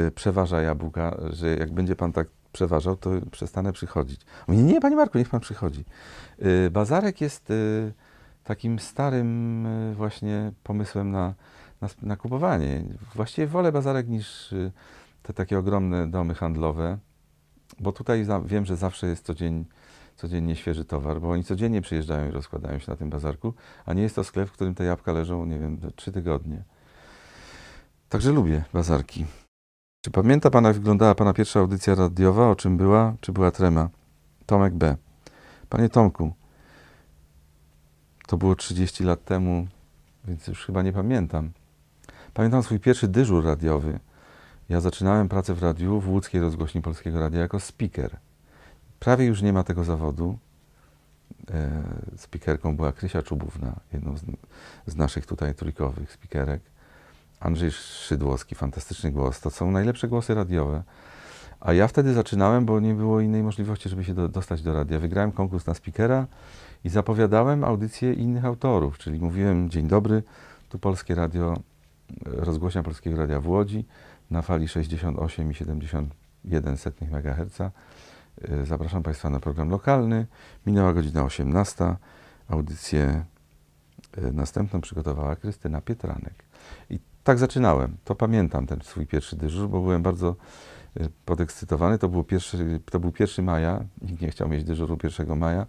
y, 0.06 0.10
przeważa 0.10 0.62
jabłka, 0.62 1.16
że 1.30 1.56
jak 1.56 1.72
będzie 1.72 1.96
pan 1.96 2.12
tak 2.12 2.28
przeważał, 2.52 2.96
to 2.96 3.10
przestanę 3.30 3.72
przychodzić. 3.72 4.20
Mówi, 4.48 4.62
nie, 4.62 4.80
panie 4.80 4.96
Marku, 4.96 5.18
niech 5.18 5.28
pan 5.28 5.40
przychodzi. 5.40 5.84
Y, 6.42 6.70
bazarek 6.70 7.20
jest 7.20 7.50
y, 7.50 7.92
takim 8.44 8.78
starym 8.78 9.66
y, 9.66 9.94
właśnie 9.94 10.52
pomysłem 10.62 11.10
na, 11.10 11.34
na, 11.80 11.88
na, 12.02 12.16
kupowanie. 12.16 12.82
Właściwie 13.14 13.46
wolę 13.46 13.72
bazarek 13.72 14.08
niż 14.08 14.52
y, 14.52 14.72
te 15.22 15.32
takie 15.32 15.58
ogromne 15.58 16.10
domy 16.10 16.34
handlowe, 16.34 16.98
bo 17.80 17.92
tutaj 17.92 18.24
za, 18.24 18.40
wiem, 18.40 18.64
że 18.64 18.76
zawsze 18.76 19.06
jest 19.06 19.24
codziennie 19.24 19.64
codziennie 20.18 20.56
świeży 20.56 20.84
towar, 20.84 21.20
bo 21.20 21.30
oni 21.30 21.44
codziennie 21.44 21.80
przyjeżdżają 21.80 22.28
i 22.28 22.30
rozkładają 22.30 22.78
się 22.78 22.90
na 22.90 22.96
tym 22.96 23.10
bazarku, 23.10 23.54
a 23.86 23.94
nie 23.94 24.02
jest 24.02 24.14
to 24.14 24.24
sklep, 24.24 24.48
w 24.48 24.52
którym 24.52 24.74
te 24.74 24.84
jabłka 24.84 25.12
leżą, 25.12 25.46
nie 25.46 25.58
wiem, 25.58 25.80
trzy 25.96 26.12
tygodnie. 26.12 26.62
Także 28.08 28.32
lubię 28.32 28.64
bazarki. 28.72 29.26
Czy 30.04 30.10
pamięta 30.10 30.50
Pan, 30.50 30.64
jak 30.64 30.74
wyglądała 30.74 31.14
Pana 31.14 31.32
pierwsza 31.32 31.60
audycja 31.60 31.94
radiowa? 31.94 32.50
O 32.50 32.56
czym 32.56 32.76
była? 32.76 33.14
Czy 33.20 33.32
była 33.32 33.50
trema? 33.50 33.88
Tomek 34.46 34.74
B. 34.74 34.96
Panie 35.68 35.88
Tomku, 35.88 36.32
to 38.28 38.36
było 38.36 38.54
30 38.54 39.04
lat 39.04 39.24
temu, 39.24 39.66
więc 40.24 40.46
już 40.46 40.66
chyba 40.66 40.82
nie 40.82 40.92
pamiętam. 40.92 41.50
Pamiętam 42.34 42.62
swój 42.62 42.80
pierwszy 42.80 43.08
dyżur 43.08 43.44
radiowy. 43.44 44.00
Ja 44.68 44.80
zaczynałem 44.80 45.28
pracę 45.28 45.54
w 45.54 45.62
radiu 45.62 46.00
w 46.00 46.08
łódzkiej 46.08 46.40
rozgłośni 46.40 46.82
Polskiego 46.82 47.20
Radia 47.20 47.40
jako 47.40 47.60
speaker. 47.60 48.16
Prawie 49.00 49.24
już 49.24 49.42
nie 49.42 49.52
ma 49.52 49.64
tego 49.64 49.84
zawodu. 49.84 50.38
E, 51.50 51.82
speakerką 52.16 52.76
była 52.76 52.92
Krysia 52.92 53.22
Czubówna, 53.22 53.80
jedną 53.92 54.16
z, 54.16 54.22
z 54.86 54.96
naszych 54.96 55.26
tutaj 55.26 55.54
trójkowych 55.54 56.12
speakerek. 56.12 56.62
Andrzej 57.40 57.70
Szydłowski, 57.70 58.54
fantastyczny 58.54 59.10
głos. 59.10 59.40
To 59.40 59.50
są 59.50 59.70
najlepsze 59.70 60.08
głosy 60.08 60.34
radiowe. 60.34 60.82
A 61.60 61.72
ja 61.72 61.88
wtedy 61.88 62.14
zaczynałem, 62.14 62.64
bo 62.64 62.80
nie 62.80 62.94
było 62.94 63.20
innej 63.20 63.42
możliwości, 63.42 63.88
żeby 63.88 64.04
się 64.04 64.14
do, 64.14 64.28
dostać 64.28 64.62
do 64.62 64.72
radia. 64.72 64.98
Wygrałem 64.98 65.32
konkurs 65.32 65.66
na 65.66 65.74
speakera 65.74 66.26
i 66.84 66.88
zapowiadałem 66.88 67.64
audycje 67.64 68.12
innych 68.12 68.44
autorów, 68.44 68.98
czyli 68.98 69.20
mówiłem 69.20 69.70
dzień 69.70 69.88
dobry, 69.88 70.22
tu 70.68 70.78
Polskie 70.78 71.14
Radio, 71.14 71.54
rozgłośnia 72.24 72.82
Polskiego 72.82 73.16
Radia 73.16 73.40
w 73.40 73.48
Łodzi 73.48 73.84
na 74.30 74.42
fali 74.42 74.66
68,71 74.66 76.92
MHz. 77.00 77.58
Zapraszam 78.64 79.02
Państwa 79.02 79.30
na 79.30 79.40
program 79.40 79.70
lokalny. 79.70 80.26
Minęła 80.66 80.92
godzina 80.92 81.24
18. 81.24 81.96
Audycję 82.48 83.24
e, 84.16 84.32
następną 84.32 84.80
przygotowała 84.80 85.36
Krystyna 85.36 85.80
Pietranek. 85.80 86.44
I 86.90 86.98
tak 87.24 87.38
zaczynałem. 87.38 87.96
To 88.04 88.14
pamiętam 88.14 88.66
ten 88.66 88.80
swój 88.82 89.06
pierwszy 89.06 89.36
dyżur, 89.36 89.68
bo 89.68 89.80
byłem 89.80 90.02
bardzo 90.02 90.28
e, 90.28 90.34
podekscytowany. 91.24 91.98
To, 91.98 92.08
było 92.08 92.24
pierwszy, 92.24 92.80
to 92.90 93.00
był 93.00 93.12
1 93.20 93.44
maja. 93.44 93.84
Nikt 94.02 94.22
nie 94.22 94.30
chciał 94.30 94.48
mieć 94.48 94.64
dyżuru 94.64 94.98
1 95.02 95.38
maja 95.38 95.66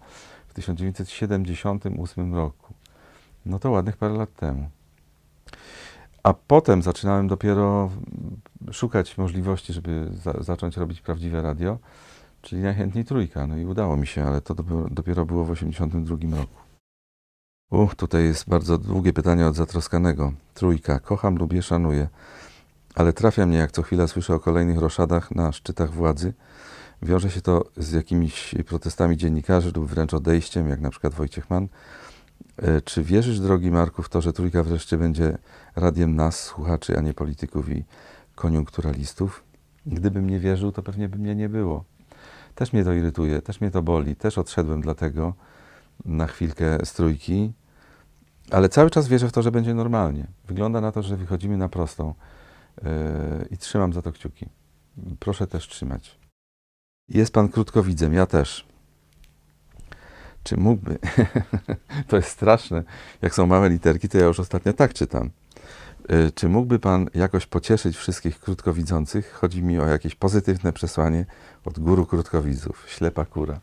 w 0.48 0.54
1978 0.54 2.34
roku. 2.34 2.74
No 3.46 3.58
to 3.58 3.70
ładnych 3.70 3.96
parę 3.96 4.14
lat 4.14 4.34
temu. 4.34 4.70
A 6.22 6.34
potem 6.34 6.82
zaczynałem 6.82 7.28
dopiero 7.28 7.90
szukać 8.72 9.18
możliwości, 9.18 9.72
żeby 9.72 10.10
za, 10.12 10.32
zacząć 10.40 10.76
robić 10.76 11.00
prawdziwe 11.00 11.42
radio, 11.42 11.78
czyli 12.42 12.62
najchętniej 12.62 13.04
trójka. 13.04 13.46
No 13.46 13.56
i 13.56 13.64
udało 13.64 13.96
mi 13.96 14.06
się, 14.06 14.24
ale 14.24 14.40
to 14.40 14.54
dopiero 14.90 15.26
było 15.26 15.44
w 15.44 15.48
1982 15.48 16.36
roku. 16.40 16.70
Uch, 17.70 17.94
tutaj 17.94 18.24
jest 18.24 18.48
bardzo 18.48 18.78
długie 18.78 19.12
pytanie 19.12 19.46
od 19.46 19.54
zatroskanego. 19.54 20.32
Trójka. 20.54 20.98
Kocham, 20.98 21.36
lubię, 21.36 21.62
szanuję. 21.62 22.08
Ale 22.94 23.12
trafia 23.12 23.46
mnie, 23.46 23.58
jak 23.58 23.72
co 23.72 23.82
chwila 23.82 24.06
słyszę 24.06 24.34
o 24.34 24.40
kolejnych 24.40 24.78
roszadach 24.78 25.30
na 25.30 25.52
szczytach 25.52 25.92
władzy. 25.92 26.32
Wiąże 27.02 27.30
się 27.30 27.40
to 27.40 27.64
z 27.76 27.92
jakimiś 27.92 28.54
protestami 28.66 29.16
dziennikarzy 29.16 29.72
lub 29.76 29.88
wręcz 29.88 30.14
odejściem, 30.14 30.68
jak 30.68 30.80
na 30.80 30.90
przykład 30.90 31.14
Wojciech 31.14 31.50
Mann. 31.50 31.68
E, 32.56 32.80
czy 32.80 33.02
wierzysz, 33.02 33.40
drogi 33.40 33.70
Marku, 33.70 34.02
w 34.02 34.08
to, 34.08 34.20
że 34.20 34.32
Trójka 34.32 34.62
wreszcie 34.62 34.98
będzie 34.98 35.38
radiem 35.76 36.16
nas, 36.16 36.40
słuchaczy, 36.40 36.98
a 36.98 37.00
nie 37.00 37.14
polityków 37.14 37.68
i 37.68 37.84
koniunkturalistów? 38.34 39.44
Gdybym 39.86 40.30
nie 40.30 40.38
wierzył, 40.38 40.72
to 40.72 40.82
pewnie 40.82 41.08
by 41.08 41.18
mnie 41.18 41.34
nie 41.34 41.48
było. 41.48 41.84
Też 42.54 42.72
mnie 42.72 42.84
to 42.84 42.92
irytuje, 42.92 43.42
też 43.42 43.60
mnie 43.60 43.70
to 43.70 43.82
boli, 43.82 44.16
też 44.16 44.38
odszedłem 44.38 44.80
dlatego 44.80 45.34
na 46.04 46.26
chwilkę 46.26 46.78
z 46.84 46.92
Trójki, 46.92 47.52
ale 48.50 48.68
cały 48.68 48.90
czas 48.90 49.08
wierzę 49.08 49.28
w 49.28 49.32
to, 49.32 49.42
że 49.42 49.52
będzie 49.52 49.74
normalnie. 49.74 50.26
Wygląda 50.48 50.80
na 50.80 50.92
to, 50.92 51.02
że 51.02 51.16
wychodzimy 51.16 51.56
na 51.56 51.68
prostą 51.68 52.14
i 53.50 53.56
trzymam 53.56 53.92
za 53.92 54.02
to 54.02 54.12
kciuki. 54.12 54.46
Proszę 55.18 55.46
też 55.46 55.68
trzymać. 55.68 56.18
Jest 57.08 57.32
pan 57.32 57.48
krótkowidzem, 57.48 58.14
ja 58.14 58.26
też. 58.26 58.66
Czy 60.42 60.56
mógłby? 60.56 60.98
to 62.08 62.16
jest 62.16 62.28
straszne. 62.28 62.82
Jak 63.22 63.34
są 63.34 63.46
małe 63.46 63.68
literki, 63.68 64.08
to 64.08 64.18
ja 64.18 64.24
już 64.24 64.40
ostatnio 64.40 64.72
tak 64.72 64.94
czytam. 64.94 65.30
Yy, 66.08 66.32
czy 66.34 66.48
mógłby 66.48 66.78
pan 66.78 67.08
jakoś 67.14 67.46
pocieszyć 67.46 67.96
wszystkich 67.96 68.40
krótkowidzących? 68.40 69.32
Chodzi 69.32 69.62
mi 69.62 69.78
o 69.78 69.86
jakieś 69.86 70.14
pozytywne 70.14 70.72
przesłanie 70.72 71.26
od 71.64 71.78
guru 71.78 72.06
krótkowidzów. 72.06 72.84
Ślepa 72.88 73.24
kura. 73.24 73.60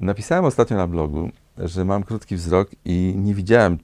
Napisałem 0.00 0.44
ostatnio 0.44 0.76
na 0.76 0.86
blogu, 0.86 1.30
że 1.58 1.84
mam 1.84 2.02
krótki 2.02 2.36
wzrok 2.36 2.70
i 2.84 3.14
nie 3.16 3.34
widziałem 3.34 3.78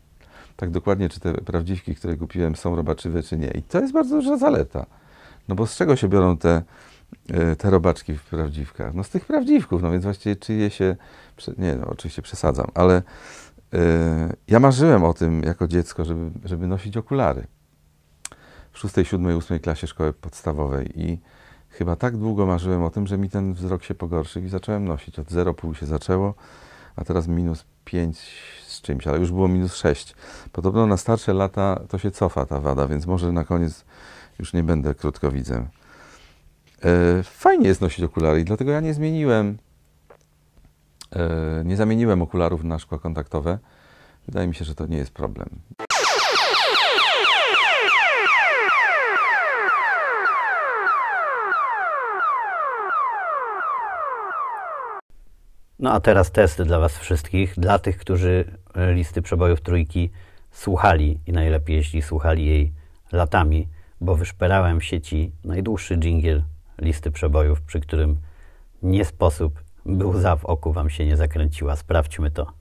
tak 0.58 0.70
dokładnie, 0.70 1.08
czy 1.08 1.20
te 1.20 1.32
prawdziwki, 1.32 1.94
które 1.94 2.16
kupiłem, 2.16 2.56
są 2.56 2.76
robaczywe, 2.76 3.22
czy 3.22 3.38
nie. 3.38 3.50
I 3.50 3.62
to 3.62 3.80
jest 3.80 3.92
bardzo 3.92 4.16
duża 4.16 4.36
zaleta. 4.36 4.86
No 5.48 5.54
bo 5.54 5.66
z 5.66 5.76
czego 5.76 5.96
się 5.96 6.08
biorą 6.08 6.36
te, 6.36 6.62
e, 7.30 7.56
te 7.56 7.70
robaczki 7.70 8.14
w 8.14 8.22
prawdziwkach? 8.22 8.94
No 8.94 9.04
z 9.04 9.08
tych 9.08 9.24
prawdziwków, 9.24 9.82
no 9.82 9.90
więc 9.90 10.04
właściwie 10.04 10.36
czyje 10.36 10.70
się... 10.70 10.96
Nie, 11.58 11.76
no 11.76 11.86
oczywiście 11.86 12.22
przesadzam, 12.22 12.66
ale 12.74 13.02
yy, 13.72 13.80
ja 14.48 14.60
marzyłem 14.60 15.04
o 15.04 15.14
tym 15.14 15.42
jako 15.42 15.68
dziecko, 15.68 16.04
żeby, 16.04 16.30
żeby 16.44 16.66
nosić 16.66 16.96
okulary. 16.96 17.46
w 18.72 18.78
szóstej, 18.78 19.04
siódmej, 19.04 19.36
ósmej 19.36 19.60
klasie 19.60 19.86
szkoły 19.86 20.12
podstawowej 20.12 21.00
i 21.00 21.18
chyba 21.68 21.96
tak 21.96 22.16
długo 22.16 22.46
marzyłem 22.46 22.82
o 22.82 22.90
tym, 22.90 23.06
że 23.06 23.18
mi 23.18 23.30
ten 23.30 23.54
wzrok 23.54 23.84
się 23.84 23.94
pogorszył 23.94 24.42
i 24.42 24.48
zacząłem 24.48 24.84
nosić. 24.84 25.18
Od 25.18 25.28
0,5 25.28 25.74
się 25.74 25.86
zaczęło, 25.86 26.34
a 26.96 27.04
teraz 27.04 27.28
minus 27.28 27.64
5 27.90 28.18
z 28.66 28.80
czymś, 28.80 29.06
ale 29.06 29.18
już 29.18 29.32
było 29.32 29.48
minus 29.48 29.74
6. 29.74 30.14
Podobno 30.52 30.86
na 30.86 30.96
starsze 30.96 31.34
lata 31.34 31.80
to 31.88 31.98
się 31.98 32.10
cofa 32.10 32.46
ta 32.46 32.60
wada, 32.60 32.88
więc 32.88 33.06
może 33.06 33.32
na 33.32 33.44
koniec 33.44 33.84
już 34.38 34.52
nie 34.52 34.62
będę 34.62 34.94
krótkowidzem. 34.94 35.68
Fajnie 37.22 37.68
jest 37.68 37.80
nosić 37.80 38.04
okulary 38.04 38.40
i 38.40 38.44
dlatego 38.44 38.70
ja 38.70 38.80
nie 38.80 38.94
zmieniłem, 38.94 39.58
e, 41.12 41.62
nie 41.64 41.76
zamieniłem 41.76 42.22
okularów 42.22 42.64
na 42.64 42.78
szkła 42.78 42.98
kontaktowe. 42.98 43.58
Wydaje 44.26 44.48
mi 44.48 44.54
się, 44.54 44.64
że 44.64 44.74
to 44.74 44.86
nie 44.86 44.96
jest 44.96 45.10
problem. 45.10 45.48
No 55.78 55.92
a 55.92 56.00
teraz 56.00 56.30
testy 56.30 56.64
dla 56.64 56.78
Was 56.78 56.98
wszystkich, 56.98 57.54
dla 57.56 57.78
tych, 57.78 57.98
którzy 57.98 58.44
e, 58.74 58.92
listy 58.92 59.22
przebojów 59.22 59.60
trójki 59.60 60.10
słuchali 60.50 61.20
i 61.26 61.32
najlepiej 61.32 61.76
jeśli 61.76 62.02
słuchali 62.02 62.46
jej 62.46 62.72
latami, 63.12 63.68
bo 64.00 64.14
wyszperałem 64.14 64.80
w 64.80 64.84
sieci 64.84 65.32
najdłuższy 65.44 65.96
dżingiel 65.96 66.42
listy 66.80 67.10
przebojów, 67.10 67.62
przy 67.62 67.80
którym 67.80 68.16
nie 68.82 69.04
sposób, 69.04 69.62
by 69.86 70.06
łza 70.06 70.36
w 70.36 70.44
oku 70.44 70.72
Wam 70.72 70.90
się 70.90 71.06
nie 71.06 71.16
zakręciła. 71.16 71.76
Sprawdźmy 71.76 72.30
to. 72.30 72.52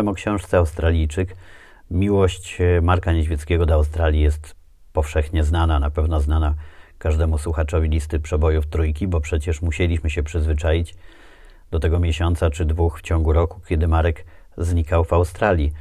Wspominałem 0.00 0.14
o 0.14 0.14
książce 0.14 0.58
Australijczyk. 0.58 1.36
Miłość 1.90 2.60
e, 2.60 2.80
Marka 2.80 3.12
Niedźwieckiego 3.12 3.66
do 3.66 3.74
Australii 3.74 4.22
jest 4.22 4.54
powszechnie 4.92 5.44
znana, 5.44 5.78
na 5.78 5.90
pewno 5.90 6.20
znana 6.20 6.54
każdemu 6.98 7.38
słuchaczowi 7.38 7.88
listy 7.88 8.20
przebojów 8.20 8.66
trójki, 8.66 9.08
bo 9.08 9.20
przecież 9.20 9.62
musieliśmy 9.62 10.10
się 10.10 10.22
przyzwyczaić 10.22 10.94
do 11.70 11.80
tego 11.80 12.00
miesiąca 12.00 12.50
czy 12.50 12.64
dwóch 12.64 12.98
w 12.98 13.02
ciągu 13.02 13.32
roku, 13.32 13.60
kiedy 13.68 13.88
Marek 13.88 14.24
znikał 14.58 15.04
w 15.04 15.12
Australii. 15.12 15.72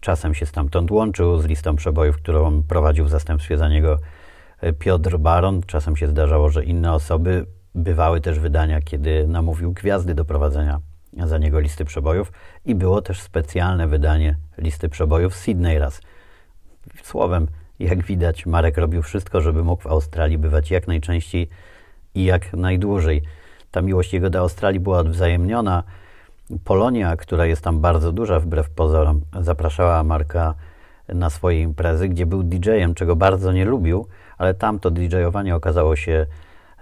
Czasem 0.00 0.34
się 0.34 0.46
stamtąd 0.46 0.90
łączył 0.90 1.38
z 1.38 1.46
listą 1.46 1.76
przebojów, 1.76 2.16
którą 2.16 2.62
prowadził 2.62 3.04
w 3.04 3.10
zastępstwie 3.10 3.56
za 3.56 3.68
niego 3.68 3.98
e, 4.60 4.72
Piotr 4.72 5.18
Baron. 5.18 5.62
Czasem 5.62 5.96
się 5.96 6.06
zdarzało, 6.06 6.48
że 6.48 6.64
inne 6.64 6.92
osoby 6.92 7.46
bywały 7.74 8.20
też 8.20 8.38
wydania, 8.38 8.80
kiedy 8.80 9.26
namówił 9.26 9.72
gwiazdy 9.72 10.14
do 10.14 10.24
prowadzenia 10.24 10.80
za 11.26 11.38
niego 11.38 11.60
listy 11.60 11.84
przebojów 11.84 12.32
i 12.64 12.74
było 12.74 13.02
też 13.02 13.20
specjalne 13.20 13.88
wydanie 13.88 14.36
listy 14.58 14.88
przebojów 14.88 15.36
Sydney 15.36 15.78
raz. 15.78 16.00
Słowem, 17.02 17.46
jak 17.78 18.02
widać, 18.02 18.46
Marek 18.46 18.78
robił 18.78 19.02
wszystko, 19.02 19.40
żeby 19.40 19.64
mógł 19.64 19.82
w 19.82 19.86
Australii 19.86 20.38
bywać 20.38 20.70
jak 20.70 20.88
najczęściej 20.88 21.48
i 22.14 22.24
jak 22.24 22.52
najdłużej. 22.52 23.22
Ta 23.70 23.82
miłość 23.82 24.12
jego 24.12 24.30
do 24.30 24.38
Australii 24.38 24.80
była 24.80 24.98
odwzajemniona. 24.98 25.82
Polonia, 26.64 27.16
która 27.16 27.46
jest 27.46 27.62
tam 27.62 27.80
bardzo 27.80 28.12
duża 28.12 28.40
wbrew 28.40 28.70
pozorom, 28.70 29.20
zapraszała 29.40 30.04
Marka 30.04 30.54
na 31.08 31.30
swoje 31.30 31.62
imprezy, 31.62 32.08
gdzie 32.08 32.26
był 32.26 32.42
DJ-em, 32.42 32.94
czego 32.94 33.16
bardzo 33.16 33.52
nie 33.52 33.64
lubił, 33.64 34.06
ale 34.38 34.54
tam 34.54 34.78
to 34.78 34.90
DJ-owanie 34.90 35.56
okazało 35.56 35.96
się 35.96 36.26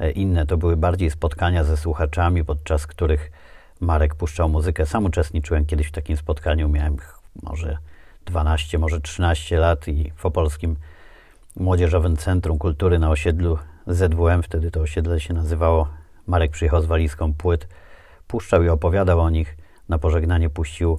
e, 0.01 0.11
inne. 0.11 0.47
To 0.47 0.57
były 0.57 0.77
bardziej 0.77 1.11
spotkania 1.11 1.65
ze 1.65 1.77
słuchaczami, 1.77 2.45
podczas 2.45 2.87
których 2.87 3.31
Marek 3.81 4.15
puszczał 4.15 4.49
muzykę. 4.49 4.87
Sam 4.87 5.05
uczestniczyłem 5.05 5.67
kiedyś 5.67 5.87
w 5.87 5.93
takim 5.93 6.17
spotkaniu, 6.17 6.69
miałem 6.69 6.97
może 7.43 7.79
12, 8.25 8.79
może 8.79 9.01
13 9.01 9.59
lat 9.59 9.89
i 9.89 10.13
w 10.17 10.27
Opolskim 10.27 10.77
Młodzieżowym 11.57 12.17
Centrum 12.17 12.59
Kultury 12.59 12.99
na 12.99 13.11
osiedlu 13.11 13.59
ZWM, 13.87 14.43
wtedy 14.43 14.71
to 14.71 14.81
osiedle 14.81 15.21
się 15.21 15.35
nazywało. 15.35 15.89
Marek 16.27 16.51
przyjechał 16.51 16.83
z 16.83 16.87
walizką 16.87 17.35
płyt, 17.35 17.69
puszczał 18.27 18.63
i 18.63 18.69
opowiadał 18.69 19.21
o 19.21 19.31
nich. 19.31 19.57
Na 19.89 19.99
pożegnanie 19.99 20.51
puścił 20.51 20.99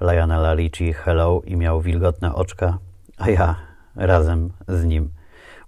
Lionela 0.00 0.54
Richie 0.54 0.92
Hello 0.92 1.42
i 1.44 1.56
miał 1.56 1.80
wilgotne 1.80 2.34
oczka, 2.34 2.78
a 3.18 3.30
ja 3.30 3.56
razem 3.96 4.52
z 4.68 4.84
nim. 4.84 5.10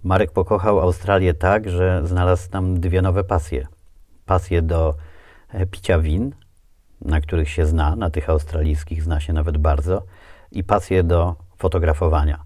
Marek 0.03 0.31
pokochał 0.31 0.79
Australię 0.79 1.33
tak, 1.33 1.69
że 1.69 2.01
znalazł 2.07 2.49
tam 2.49 2.79
dwie 2.79 3.01
nowe 3.01 3.23
pasje. 3.23 3.67
Pasję 4.25 4.61
do 4.61 4.95
e, 5.49 5.65
picia 5.65 5.99
win, 5.99 6.35
na 7.05 7.21
których 7.21 7.49
się 7.49 7.65
zna, 7.65 7.95
na 7.95 8.09
tych 8.09 8.29
australijskich 8.29 9.03
zna 9.03 9.19
się 9.19 9.33
nawet 9.33 9.57
bardzo, 9.57 10.01
i 10.51 10.63
pasję 10.63 11.03
do 11.03 11.35
fotografowania. 11.57 12.43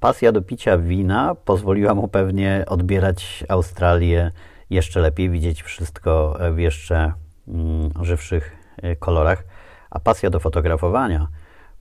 Pasja 0.00 0.32
do 0.32 0.42
picia 0.42 0.78
wina 0.78 1.34
pozwoliła 1.34 1.94
mu 1.94 2.08
pewnie 2.08 2.64
odbierać 2.66 3.44
Australię 3.48 4.30
jeszcze 4.70 5.00
lepiej, 5.00 5.30
widzieć 5.30 5.62
wszystko 5.62 6.38
w 6.54 6.58
jeszcze 6.58 7.12
mm, 7.48 7.90
żywszych 8.00 8.56
e, 8.82 8.96
kolorach, 8.96 9.44
a 9.90 10.00
pasja 10.00 10.30
do 10.30 10.40
fotografowania 10.40 11.28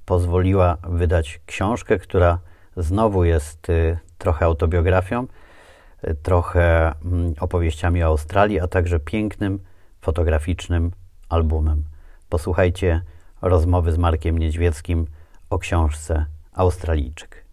pozwoliła 0.05 0.77
wydać 0.83 1.39
książkę, 1.45 1.99
która 1.99 2.39
znowu 2.77 3.23
jest 3.23 3.69
y, 3.69 3.97
trochę 4.17 4.45
autobiografią, 4.45 5.27
y, 6.07 6.15
trochę 6.15 6.93
mm, 7.05 7.33
opowieściami 7.39 8.03
o 8.03 8.07
Australii, 8.07 8.59
a 8.59 8.67
także 8.67 8.99
pięknym 8.99 9.59
fotograficznym 10.01 10.91
albumem. 11.29 11.83
Posłuchajcie 12.33 13.01
rozmowy 13.41 13.91
z 13.91 13.97
Markiem 13.97 14.37
Niedźwieckim 14.37 15.07
o 15.49 15.59
książce 15.59 16.25
Australijczyk. 16.53 17.45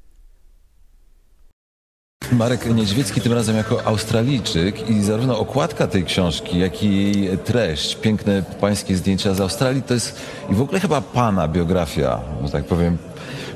Marek 2.32 2.74
Niedźwiecki 2.74 3.20
tym 3.20 3.32
razem 3.32 3.56
jako 3.56 3.84
Australijczyk 3.84 4.90
i 4.90 5.02
zarówno 5.02 5.38
okładka 5.38 5.86
tej 5.86 6.04
książki, 6.04 6.58
jak 6.58 6.82
i 6.82 7.28
treść, 7.44 7.96
piękne 7.96 8.42
pańskie 8.60 8.96
zdjęcia 8.96 9.34
z 9.34 9.40
Australii, 9.40 9.82
to 9.82 9.94
jest 9.94 10.20
i 10.50 10.54
w 10.54 10.60
ogóle 10.62 10.80
chyba 10.80 11.00
pana 11.00 11.48
biografia, 11.48 12.20
że 12.44 12.50
tak 12.50 12.64
powiem, 12.64 12.98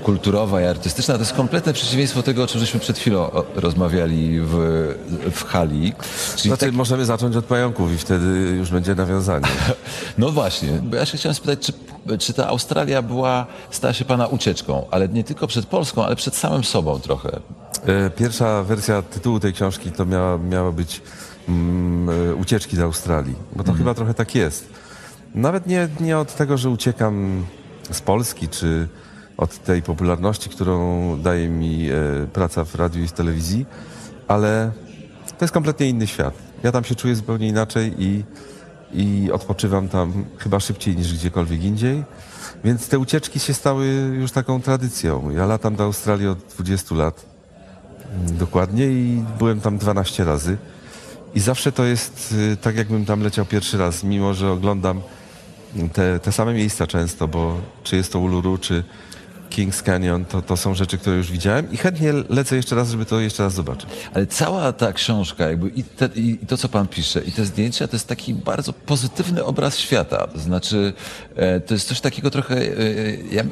kulturowa 0.04 0.60
i 0.62 0.64
artystyczna. 0.64 1.14
To 1.14 1.20
jest 1.20 1.32
kompletne 1.32 1.72
przeciwieństwo 1.72 2.22
tego, 2.22 2.42
o 2.42 2.46
czym 2.46 2.60
żeśmy 2.60 2.80
przed 2.80 2.98
chwilą 2.98 3.30
rozmawiali 3.56 4.40
w, 4.40 4.54
w 5.32 5.44
hali. 5.44 5.92
Czyli 6.36 6.50
Znaczy, 6.50 6.66
tak- 6.66 6.74
możemy 6.74 7.04
zacząć 7.04 7.36
od 7.36 7.44
pająków 7.44 7.92
i 7.92 7.98
wtedy 7.98 8.26
już 8.58 8.70
będzie 8.70 8.94
nawiązanie. 8.94 9.46
No 10.18 10.30
właśnie, 10.30 10.68
bo 10.82 10.96
ja 10.96 11.06
się 11.06 11.18
chciałem 11.18 11.34
spytać, 11.34 11.58
czy, 11.60 11.72
czy 12.18 12.32
ta 12.32 12.46
Australia 12.48 13.02
była, 13.02 13.46
stała 13.70 13.92
się 13.94 14.04
pana 14.04 14.26
ucieczką, 14.26 14.86
ale 14.90 15.08
nie 15.08 15.24
tylko 15.24 15.46
przed 15.46 15.66
Polską, 15.66 16.04
ale 16.04 16.16
przed 16.16 16.36
samym 16.36 16.64
sobą 16.64 17.00
trochę. 17.00 17.40
E, 17.86 18.10
Pierwsza 18.10 18.62
wersja 18.62 19.02
tytułu 19.02 19.40
tej 19.40 19.52
książki 19.52 19.90
to 19.92 20.06
miała, 20.06 20.38
miała 20.38 20.72
być 20.72 21.02
e, 21.48 22.34
Ucieczki 22.34 22.76
do 22.76 22.82
Australii, 22.82 23.34
bo 23.56 23.64
to 23.64 23.72
chyba 23.72 23.94
trochę 23.94 24.14
tak 24.14 24.34
jest. 24.34 24.68
Nawet 25.34 25.66
nie, 25.66 25.88
nie 26.00 26.18
od 26.18 26.34
tego, 26.34 26.58
że 26.58 26.70
uciekam 26.70 27.46
z 27.90 28.00
Polski, 28.00 28.48
czy 28.48 28.88
od 29.36 29.58
tej 29.58 29.82
popularności, 29.82 30.50
którą 30.50 31.18
daje 31.22 31.48
mi 31.48 31.88
e, 31.90 31.94
praca 32.32 32.64
w 32.64 32.74
radiu 32.74 33.02
i 33.02 33.06
w 33.08 33.12
telewizji, 33.12 33.66
ale 34.28 34.72
to 35.38 35.44
jest 35.44 35.54
kompletnie 35.54 35.88
inny 35.88 36.06
świat. 36.06 36.34
Ja 36.62 36.72
tam 36.72 36.84
się 36.84 36.94
czuję 36.94 37.14
zupełnie 37.14 37.48
inaczej 37.48 37.94
i, 37.98 38.24
i 38.92 39.32
odpoczywam 39.32 39.88
tam 39.88 40.24
chyba 40.38 40.60
szybciej 40.60 40.96
niż 40.96 41.14
gdziekolwiek 41.14 41.62
indziej. 41.62 42.04
Więc 42.64 42.88
te 42.88 42.98
ucieczki 42.98 43.40
się 43.40 43.54
stały 43.54 43.86
już 44.20 44.32
taką 44.32 44.62
tradycją. 44.62 45.30
Ja 45.30 45.46
latam 45.46 45.76
do 45.76 45.84
Australii 45.84 46.28
od 46.28 46.38
20 46.38 46.94
lat 46.94 47.24
mm, 48.14 48.36
dokładnie 48.36 48.86
i 48.86 49.24
byłem 49.38 49.60
tam 49.60 49.78
12 49.78 50.24
razy. 50.24 50.56
I 51.34 51.40
zawsze 51.40 51.72
to 51.72 51.84
jest 51.84 52.34
y, 52.52 52.56
tak, 52.56 52.76
jakbym 52.76 53.04
tam 53.04 53.22
leciał 53.22 53.44
pierwszy 53.44 53.78
raz, 53.78 54.04
mimo 54.04 54.34
że 54.34 54.50
oglądam 54.50 55.00
te, 55.92 56.20
te 56.20 56.32
same 56.32 56.54
miejsca 56.54 56.86
często, 56.86 57.28
bo 57.28 57.60
czy 57.82 57.96
jest 57.96 58.12
to 58.12 58.18
Uluru, 58.18 58.58
czy 58.58 58.84
Kings 59.54 59.82
Canyon, 59.82 60.24
to, 60.24 60.42
to 60.42 60.56
są 60.56 60.74
rzeczy, 60.74 60.98
które 60.98 61.16
już 61.16 61.32
widziałem 61.32 61.72
i 61.72 61.76
chętnie 61.76 62.12
lecę 62.28 62.56
jeszcze 62.56 62.76
raz, 62.76 62.90
żeby 62.90 63.04
to 63.04 63.20
jeszcze 63.20 63.42
raz 63.42 63.54
zobaczyć. 63.54 63.90
Ale 64.14 64.26
cała 64.26 64.72
ta 64.72 64.92
książka, 64.92 65.48
jakby 65.48 65.68
i, 65.68 65.84
te, 65.84 66.08
i 66.14 66.38
to, 66.38 66.56
co 66.56 66.68
pan 66.68 66.88
pisze, 66.88 67.20
i 67.20 67.32
te 67.32 67.44
zdjęcia, 67.44 67.88
to 67.88 67.96
jest 67.96 68.08
taki 68.08 68.34
bardzo 68.34 68.72
pozytywny 68.72 69.44
obraz 69.44 69.78
świata. 69.78 70.26
To 70.26 70.38
znaczy, 70.38 70.92
e, 71.36 71.60
to 71.60 71.74
jest 71.74 71.88
coś 71.88 72.00
takiego 72.00 72.30
trochę, 72.30 72.56
e, 72.56 72.72
ja 73.30 73.42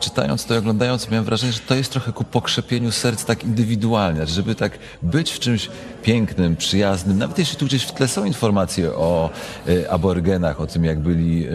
czytając 0.00 0.44
to 0.44 0.54
i 0.54 0.58
oglądając, 0.58 1.10
miałem 1.10 1.24
wrażenie, 1.24 1.52
że 1.52 1.60
to 1.60 1.74
jest 1.74 1.92
trochę 1.92 2.12
ku 2.12 2.24
pokrzepieniu 2.24 2.92
serc 2.92 3.24
tak 3.24 3.44
indywidualnie, 3.44 4.26
żeby 4.26 4.54
tak 4.54 4.78
być 5.02 5.32
w 5.32 5.38
czymś 5.38 5.68
pięknym, 6.02 6.56
przyjaznym, 6.56 7.18
nawet 7.18 7.38
jeśli 7.38 7.56
tu 7.56 7.66
gdzieś 7.66 7.82
w 7.82 7.92
tle 7.92 8.08
są 8.08 8.24
informacje 8.24 8.92
o 8.92 9.30
e, 9.68 9.90
aborygenach, 9.90 10.60
o 10.60 10.66
tym, 10.66 10.84
jak 10.84 11.00
byli 11.00 11.46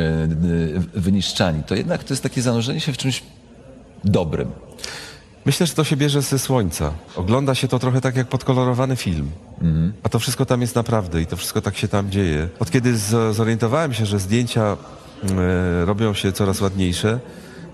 wyniszczani, 0.94 1.64
to 1.64 1.76
jednak 1.76 2.04
to 2.04 2.14
jest 2.14 2.24
takie 2.24 2.42
zanurzenie 2.42 2.80
się 2.80 2.94
w 2.94 2.98
czymś 2.98 3.24
dobrym. 4.10 4.52
Myślę, 5.46 5.68
że 5.68 5.74
to 5.74 5.84
się 5.84 5.98
bierze 5.98 6.22
ze 6.22 6.40
słońca. 6.40 6.94
Ogląda 7.16 7.56
się 7.56 7.68
to 7.68 7.80
trochę 7.80 8.02
tak 8.02 8.16
jak 8.16 8.28
podkolorowany 8.28 8.96
film. 8.96 9.32
A 10.04 10.10
to 10.10 10.20
wszystko 10.20 10.46
tam 10.46 10.62
jest 10.62 10.76
naprawdę 10.76 11.22
i 11.22 11.26
to 11.26 11.38
wszystko 11.38 11.62
tak 11.62 11.78
się 11.78 11.88
tam 11.88 12.12
dzieje. 12.12 12.50
Od 12.60 12.72
kiedy 12.72 12.98
zorientowałem 13.32 13.94
się, 13.94 14.06
że 14.06 14.20
zdjęcia 14.20 14.78
e, 15.24 15.86
robią 15.86 16.14
się 16.14 16.32
coraz 16.32 16.62
ładniejsze, 16.62 17.20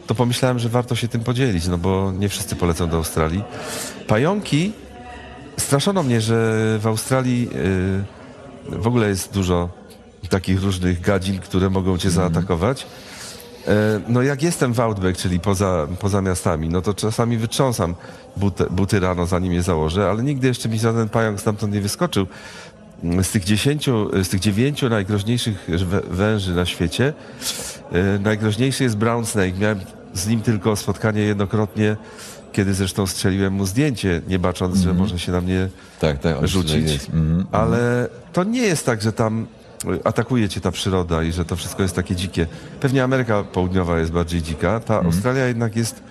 to 0.07 0.15
pomyślałem, 0.15 0.59
że 0.59 0.69
warto 0.69 0.95
się 0.95 1.07
tym 1.07 1.21
podzielić, 1.21 1.67
no 1.67 1.77
bo 1.77 2.11
nie 2.11 2.29
wszyscy 2.29 2.55
polecą 2.55 2.89
do 2.89 2.97
Australii. 2.97 3.43
Pająki, 4.07 4.71
straszono 5.57 6.03
mnie, 6.03 6.21
że 6.21 6.35
w 6.79 6.87
Australii 6.87 7.49
e, 8.69 8.79
w 8.79 8.87
ogóle 8.87 9.09
jest 9.09 9.33
dużo 9.33 9.69
takich 10.29 10.63
różnych 10.63 11.01
gadzin, 11.01 11.39
które 11.39 11.69
mogą 11.69 11.97
cię 11.97 12.09
zaatakować. 12.09 12.85
E, 13.67 13.99
No 14.07 14.21
jak 14.21 14.43
jestem 14.43 14.73
w 14.73 14.79
Outback, 14.79 15.17
czyli 15.17 15.39
poza, 15.39 15.87
poza 15.99 16.21
miastami, 16.21 16.69
no 16.69 16.81
to 16.81 16.93
czasami 16.93 17.37
wytrząsam 17.37 17.95
buty, 18.37 18.65
buty 18.69 18.99
rano, 18.99 19.25
zanim 19.25 19.53
je 19.53 19.61
założę, 19.63 20.09
ale 20.09 20.23
nigdy 20.23 20.47
jeszcze 20.47 20.69
mi 20.69 20.79
żaden 20.79 21.09
pająk 21.09 21.39
stamtąd 21.41 21.73
nie 21.73 21.81
wyskoczył. 21.81 22.27
Z 23.23 23.29
tych 23.31 23.43
dziesięciu, 23.43 24.23
z 24.23 24.29
tych 24.29 24.39
dziewięciu 24.39 24.89
najgroźniejszych 24.89 25.67
wę- 25.69 26.07
węży 26.09 26.55
na 26.55 26.65
świecie, 26.65 27.13
e, 27.91 28.19
najgroźniejszy 28.19 28.83
jest 28.83 28.97
brown 28.97 29.25
snake. 29.25 29.57
Miałem 29.59 29.79
z 30.13 30.27
nim 30.27 30.41
tylko 30.41 30.75
spotkanie 30.75 31.21
jednokrotnie, 31.21 31.97
kiedy 32.51 32.73
zresztą 32.73 33.07
strzeliłem 33.07 33.53
mu 33.53 33.65
zdjęcie, 33.65 34.21
nie 34.27 34.39
bacząc, 34.39 34.77
że 34.77 34.93
może 34.93 35.19
się 35.19 35.31
na 35.31 35.41
mnie 35.41 35.67
Tak, 35.99 36.19
tak, 36.19 36.47
rzucić. 36.47 36.91
jest. 36.91 37.09
Mhm. 37.09 37.45
Ale 37.51 38.07
to 38.33 38.43
nie 38.43 38.61
jest 38.61 38.85
tak, 38.85 39.01
że 39.01 39.13
tam 39.13 39.45
atakuje 40.03 40.49
cię 40.49 40.61
ta 40.61 40.71
przyroda 40.71 41.23
i 41.23 41.31
że 41.31 41.45
to 41.45 41.55
wszystko 41.55 41.83
jest 41.83 41.95
takie 41.95 42.15
dzikie. 42.15 42.47
Pewnie 42.79 43.03
Ameryka 43.03 43.43
Południowa 43.43 43.99
jest 43.99 44.11
bardziej 44.11 44.41
dzika, 44.41 44.79
ta 44.79 44.93
Mhm. 44.93 45.05
Australia 45.05 45.45
jednak 45.47 45.75
jest 45.75 46.03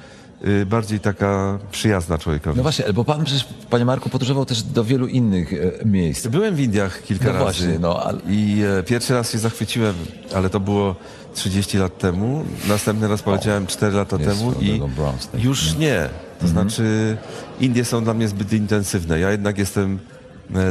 y, 0.47 0.67
bardziej 0.67 1.01
taka 1.01 1.59
przyjazna 1.73 2.19
człowiekowi. 2.19 2.57
No 2.57 2.63
właśnie, 2.63 2.93
bo 2.93 3.05
pan 3.05 3.25
przecież, 3.25 3.47
panie 3.71 3.85
Marku, 3.85 4.09
podróżował 4.09 4.45
też 4.47 4.63
do 4.63 4.85
wielu 4.85 5.07
innych 5.07 5.53
e, 5.53 5.85
miejsc. 5.85 6.27
Byłem 6.27 6.55
w 6.55 6.61
Indiach 6.61 7.03
kilka 7.03 7.25
No 7.25 7.33
razy 7.33 7.43
właśnie, 7.45 7.79
no, 7.79 8.03
ale- 8.03 8.19
i 8.29 8.63
e, 8.79 8.83
pierwszy 8.83 9.15
raz 9.15 9.33
się 9.33 9.39
zachwyciłem, 9.39 9.95
ale 10.35 10.51
to 10.51 10.61
było 10.61 10.97
30 11.35 11.79
lat 11.79 11.99
temu. 11.99 12.45
Następny 12.69 13.09
raz 13.09 13.23
poleciałem 13.23 13.67
4 13.67 13.97
lata 13.97 14.17
jest 14.17 14.29
temu 14.39 14.53
i 14.61 14.81
snake. 15.21 15.45
już 15.45 15.75
nie. 15.77 16.09
To 16.41 16.49
znaczy 16.49 17.17
Indie 17.61 17.85
są 17.85 18.05
dla 18.05 18.15
mnie 18.15 18.29
zbyt 18.29 18.53
intensywne. 18.53 19.19
Ja 19.21 19.31
jednak 19.31 19.59
jestem 19.59 19.99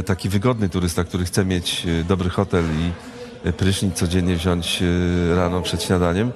taki 0.06 0.28
wygodny 0.28 0.68
turysta, 0.68 1.04
który 1.04 1.24
chce 1.24 1.44
mieć 1.44 1.86
e, 1.86 2.04
dobry 2.04 2.30
hotel 2.30 2.64
i 2.64 2.90
e, 3.48 3.52
prysznic 3.52 3.94
codziennie 3.94 4.36
wziąć 4.36 4.82
e, 4.82 5.36
rano 5.36 5.62
przed 5.62 5.82
śniadaniem. 5.82 6.32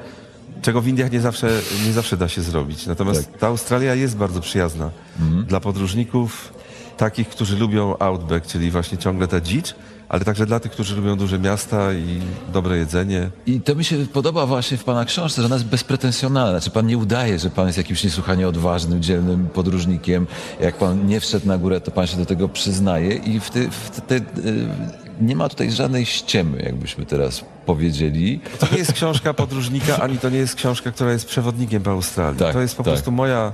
Czego 0.62 0.80
w 0.80 0.88
Indiach 0.88 1.12
nie 1.12 1.20
zawsze, 1.20 1.60
nie 1.86 1.92
zawsze 1.92 2.16
da 2.16 2.28
się 2.28 2.42
zrobić. 2.42 2.86
Natomiast 2.86 3.32
ta 3.38 3.46
Australia 3.46 3.94
jest 3.94 4.16
bardzo 4.16 4.40
przyjazna 4.40 4.90
dla 5.46 5.60
podróżników, 5.60 6.52
takich, 6.96 7.28
którzy 7.28 7.56
lubią 7.56 7.98
outback, 7.98 8.46
czyli 8.46 8.70
właśnie 8.70 8.98
ciągle 8.98 9.28
ta 9.28 9.40
dzicz, 9.40 9.74
ale 10.08 10.24
także 10.24 10.46
dla 10.46 10.60
tych, 10.60 10.72
którzy 10.72 10.96
lubią 10.96 11.16
duże 11.16 11.38
miasta 11.38 11.92
i 11.92 12.20
dobre 12.52 12.78
jedzenie. 12.78 13.30
I 13.46 13.60
to 13.60 13.74
mi 13.74 13.84
się 13.84 13.96
podoba 14.12 14.46
właśnie 14.46 14.76
w 14.76 14.84
pana 14.84 15.04
książce, 15.04 15.42
że 15.42 15.46
ona 15.46 15.54
jest 15.54 15.66
bezpretensjonalna. 15.66 16.50
Znaczy 16.50 16.70
pan 16.70 16.86
nie 16.86 16.98
udaje, 16.98 17.38
że 17.38 17.50
pan 17.50 17.66
jest 17.66 17.78
jakimś 17.78 18.04
niesłychanie 18.04 18.48
odważnym, 18.48 19.02
dzielnym 19.02 19.48
podróżnikiem. 19.48 20.26
Jak 20.60 20.76
pan 20.76 21.06
nie 21.06 21.20
wszedł 21.20 21.46
na 21.46 21.58
górę, 21.58 21.80
to 21.80 21.90
pan 21.90 22.06
się 22.06 22.16
do 22.16 22.26
tego 22.26 22.48
przyznaje 22.48 23.14
i 23.14 23.40
w 23.40 23.50
te, 23.50 23.70
w 23.70 24.00
nie 25.20 25.36
ma 25.36 25.48
tutaj 25.48 25.70
żadnej 25.70 26.06
ściemy, 26.06 26.62
jakbyśmy 26.62 27.06
teraz 27.06 27.44
powiedzieli. 27.66 28.40
To 28.58 28.66
nie 28.72 28.78
jest 28.78 28.92
książka 28.92 29.34
podróżnika, 29.34 29.98
ani 29.98 30.18
to 30.18 30.30
nie 30.30 30.38
jest 30.38 30.54
książka, 30.54 30.92
która 30.92 31.12
jest 31.12 31.26
przewodnikiem 31.26 31.82
po 31.82 31.90
Australii. 31.90 32.38
Tak, 32.38 32.52
to 32.52 32.60
jest 32.60 32.76
po 32.76 32.82
tak. 32.82 32.92
prostu 32.92 33.12
moja 33.12 33.52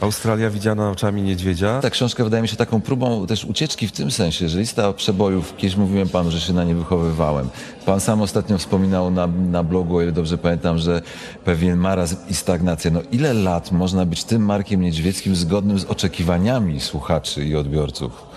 Australia 0.00 0.50
widziana 0.50 0.90
oczami 0.90 1.22
niedźwiedzia. 1.22 1.80
Ta 1.80 1.90
książka 1.90 2.24
wydaje 2.24 2.42
mi 2.42 2.48
się 2.48 2.56
taką 2.56 2.80
próbą 2.80 3.26
też 3.26 3.44
ucieczki 3.44 3.88
w 3.88 3.92
tym 3.92 4.10
sensie, 4.10 4.48
że 4.48 4.58
lista 4.58 4.92
przebojów, 4.92 5.56
kiedyś 5.56 5.76
mówiłem 5.76 6.08
panu, 6.08 6.30
że 6.30 6.40
się 6.40 6.52
na 6.52 6.64
nie 6.64 6.74
wychowywałem. 6.74 7.48
Pan 7.86 8.00
sam 8.00 8.22
ostatnio 8.22 8.58
wspominał 8.58 9.10
na, 9.10 9.26
na 9.26 9.62
blogu, 9.62 9.96
o 9.96 10.02
ile 10.02 10.12
dobrze 10.12 10.38
pamiętam, 10.38 10.78
że 10.78 11.02
pewien 11.44 11.78
marazm 11.78 12.16
i 12.30 12.34
stagnacja. 12.34 12.90
No 12.90 13.00
ile 13.12 13.34
lat 13.34 13.72
można 13.72 14.06
być 14.06 14.24
tym 14.24 14.44
Markiem 14.44 14.80
Niedźwieckim 14.80 15.36
zgodnym 15.36 15.78
z 15.78 15.84
oczekiwaniami 15.84 16.80
słuchaczy 16.80 17.44
i 17.44 17.56
odbiorców? 17.56 18.31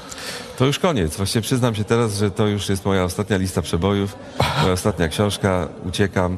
To 0.57 0.65
już 0.65 0.79
koniec. 0.79 1.15
Właśnie 1.17 1.41
przyznam 1.41 1.75
się 1.75 1.83
teraz, 1.83 2.17
że 2.17 2.31
to 2.31 2.47
już 2.47 2.69
jest 2.69 2.85
moja 2.85 3.03
ostatnia 3.03 3.37
lista 3.37 3.61
przebojów, 3.61 4.15
moja 4.61 4.73
ostatnia 4.73 5.07
książka. 5.07 5.67
Uciekam. 5.85 6.37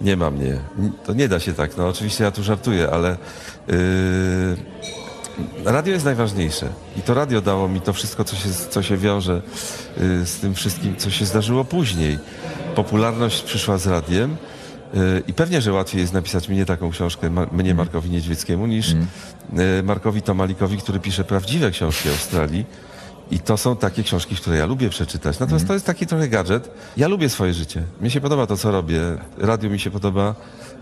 Nie 0.00 0.16
ma 0.16 0.30
mnie. 0.30 0.58
Ni- 0.78 0.92
To 1.06 1.12
nie 1.14 1.28
da 1.28 1.40
się 1.40 1.54
tak. 1.54 1.76
No 1.76 1.88
oczywiście 1.88 2.24
ja 2.24 2.30
tu 2.30 2.42
żartuję, 2.42 2.90
ale 2.90 3.16
yy, 3.68 3.74
radio 5.72 5.92
jest 5.92 6.04
najważniejsze. 6.04 6.68
I 6.96 7.02
to 7.02 7.14
radio 7.14 7.40
dało 7.40 7.68
mi 7.68 7.80
to 7.80 7.92
wszystko, 7.92 8.24
co 8.24 8.36
się, 8.36 8.48
co 8.70 8.82
się 8.82 8.96
wiąże 8.96 9.42
yy, 9.96 10.26
z 10.26 10.36
tym 10.36 10.54
wszystkim, 10.54 10.96
co 10.96 11.10
się 11.10 11.24
zdarzyło 11.24 11.64
później. 11.64 12.18
Popularność 12.74 13.42
przyszła 13.42 13.78
z 13.78 13.86
radiem. 13.86 14.36
yy, 14.94 15.22
I 15.28 15.32
pewnie, 15.32 15.60
że 15.60 15.72
łatwiej 15.72 16.00
jest 16.00 16.12
napisać 16.12 16.48
mnie 16.48 16.66
taką 16.66 16.90
książkę, 16.90 17.30
mnie 17.52 17.74
Markowi 17.74 18.10
Niedźwieckiemu, 18.10 18.66
niż 18.66 18.92
yy, 18.92 19.82
Markowi 19.82 20.22
Tomalikowi, 20.22 20.78
który 20.78 21.00
pisze 21.00 21.24
prawdziwe 21.24 21.70
książki 21.70 22.08
Australii. 22.08 22.64
I 23.30 23.38
to 23.38 23.56
są 23.56 23.76
takie 23.76 24.02
książki, 24.02 24.36
które 24.36 24.56
ja 24.56 24.66
lubię 24.66 24.90
przeczytać. 24.90 25.38
Natomiast 25.38 25.66
to 25.66 25.72
jest 25.72 25.86
taki 25.86 26.06
trochę 26.06 26.28
gadżet. 26.28 26.70
Ja 26.96 27.08
lubię 27.08 27.28
swoje 27.28 27.54
życie. 27.54 27.82
Mnie 28.00 28.10
się 28.10 28.20
podoba 28.20 28.46
to, 28.46 28.56
co 28.56 28.70
robię. 28.70 29.00
Radio 29.38 29.70
mi 29.70 29.80
się 29.80 29.90
podoba. 29.90 30.34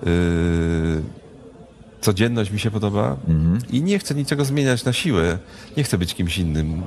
Yy, 0.02 1.02
codzienność 2.02 2.50
mi 2.50 2.58
się 2.58 2.70
podoba. 2.70 3.16
I 3.70 3.82
nie 3.82 3.98
chcę 3.98 4.14
niczego 4.14 4.44
zmieniać 4.44 4.84
na 4.84 4.92
siłę. 4.92 5.38
Nie 5.76 5.84
chcę 5.84 5.98
być 5.98 6.14
kimś 6.14 6.38
innym. 6.38 6.82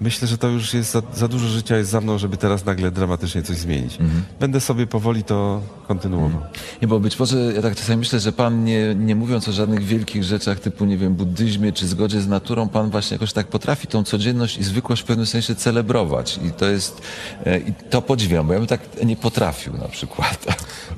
Myślę, 0.00 0.28
że 0.28 0.38
to 0.38 0.48
już 0.48 0.74
jest 0.74 0.90
za, 0.90 1.02
za 1.14 1.28
dużo 1.28 1.48
życia 1.48 1.76
jest 1.76 1.90
za 1.90 2.00
mną, 2.00 2.18
żeby 2.18 2.36
teraz 2.36 2.64
nagle 2.64 2.90
dramatycznie 2.90 3.42
coś 3.42 3.56
zmienić. 3.56 3.98
Będę 4.40 4.60
sobie 4.60 4.86
powoli 4.86 5.24
to 5.24 5.62
kontynuował. 5.88 6.40
Nie, 6.82 6.88
bo 6.88 7.00
być 7.00 7.18
może, 7.18 7.52
ja 7.54 7.62
tak 7.62 7.76
czasami 7.76 7.98
myślę, 7.98 8.20
że 8.20 8.32
pan 8.32 8.64
nie, 8.64 8.94
nie 8.94 9.16
mówiąc 9.16 9.48
o 9.48 9.52
żadnych 9.52 9.84
wielkich 9.84 10.24
rzeczach 10.24 10.60
typu, 10.60 10.84
nie 10.84 10.96
wiem, 10.96 11.14
buddyzmie 11.14 11.72
czy 11.72 11.88
zgodzie 11.88 12.20
z 12.20 12.28
naturą, 12.28 12.68
pan 12.68 12.90
właśnie 12.90 13.14
jakoś 13.14 13.32
tak 13.32 13.46
potrafi 13.46 13.86
tą 13.86 14.04
codzienność 14.04 14.58
i 14.58 14.64
zwykłość 14.64 15.02
w 15.02 15.04
pewnym 15.04 15.26
sensie 15.26 15.54
celebrować. 15.54 16.40
I 16.48 16.50
to 16.50 16.66
jest, 16.66 17.02
e, 17.46 17.58
i 17.58 17.72
to 17.90 18.02
podziwiam, 18.02 18.46
bo 18.46 18.52
ja 18.52 18.58
bym 18.58 18.68
tak 18.68 18.80
nie 19.04 19.16
potrafił 19.16 19.72
na 19.72 19.88
przykład. 19.88 20.46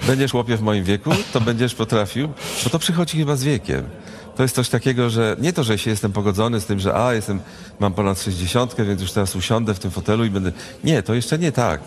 Będziesz 0.07 0.35
łopie 0.35 0.57
w 0.57 0.63
moim 0.63 0.85
wieku, 0.85 1.11
to 1.33 1.41
będziesz 1.41 1.75
potrafił, 1.75 2.29
bo 2.65 2.71
to 2.71 2.79
przychodzi 2.79 3.19
chyba 3.19 3.37
z 3.41 3.45
wiekiem. 3.45 3.85
To 4.37 4.43
jest 4.43 4.55
coś 4.55 4.69
takiego, 4.69 5.11
że 5.11 5.37
nie 5.41 5.53
to, 5.53 5.65
że 5.65 5.79
się 5.79 5.91
jestem 5.91 6.13
pogodzony 6.13 6.61
z 6.61 6.67
tym, 6.67 6.81
że 6.81 6.95
a, 6.95 7.15
jestem, 7.15 7.41
mam 7.81 7.95
ponad 7.95 8.23
60, 8.23 8.75
więc 8.79 9.01
już 9.01 9.13
teraz 9.13 9.37
usiądę 9.37 9.75
w 9.75 9.79
tym 9.79 9.91
fotelu 9.91 10.25
i 10.25 10.31
będę... 10.31 10.53
Nie, 10.85 11.03
to 11.03 11.15
jeszcze 11.15 11.39
nie 11.39 11.53
tak. 11.53 11.81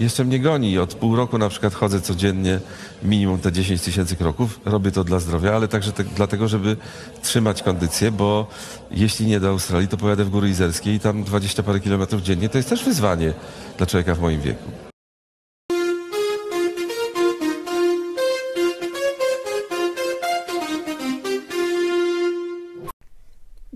Jeszcze 0.00 0.24
mnie 0.24 0.40
goni. 0.40 0.78
Od 0.78 0.94
pół 0.94 1.16
roku 1.16 1.38
na 1.38 1.48
przykład 1.48 1.74
chodzę 1.74 2.00
codziennie 2.00 2.60
minimum 3.02 3.38
te 3.38 3.52
10 3.52 3.82
tysięcy 3.82 4.16
kroków. 4.16 4.60
Robię 4.64 4.90
to 4.90 5.04
dla 5.04 5.18
zdrowia, 5.18 5.56
ale 5.56 5.68
także 5.68 5.92
te, 5.92 6.04
dlatego, 6.04 6.48
żeby 6.48 6.76
trzymać 7.22 7.62
kondycję, 7.62 8.10
bo 8.10 8.46
jeśli 8.90 9.26
nie 9.26 9.40
do 9.40 9.48
Australii, 9.48 9.88
to 9.88 9.96
pojadę 9.96 10.24
w 10.24 10.30
Góry 10.30 10.48
Izerskie 10.48 10.94
i 10.94 11.00
tam 11.00 11.24
20 11.24 11.62
parę 11.62 11.80
kilometrów 11.80 12.22
dziennie. 12.22 12.48
To 12.48 12.58
jest 12.58 12.68
też 12.68 12.84
wyzwanie 12.84 13.32
dla 13.78 13.86
człowieka 13.86 14.14
w 14.14 14.20
moim 14.20 14.40
wieku. 14.40 14.83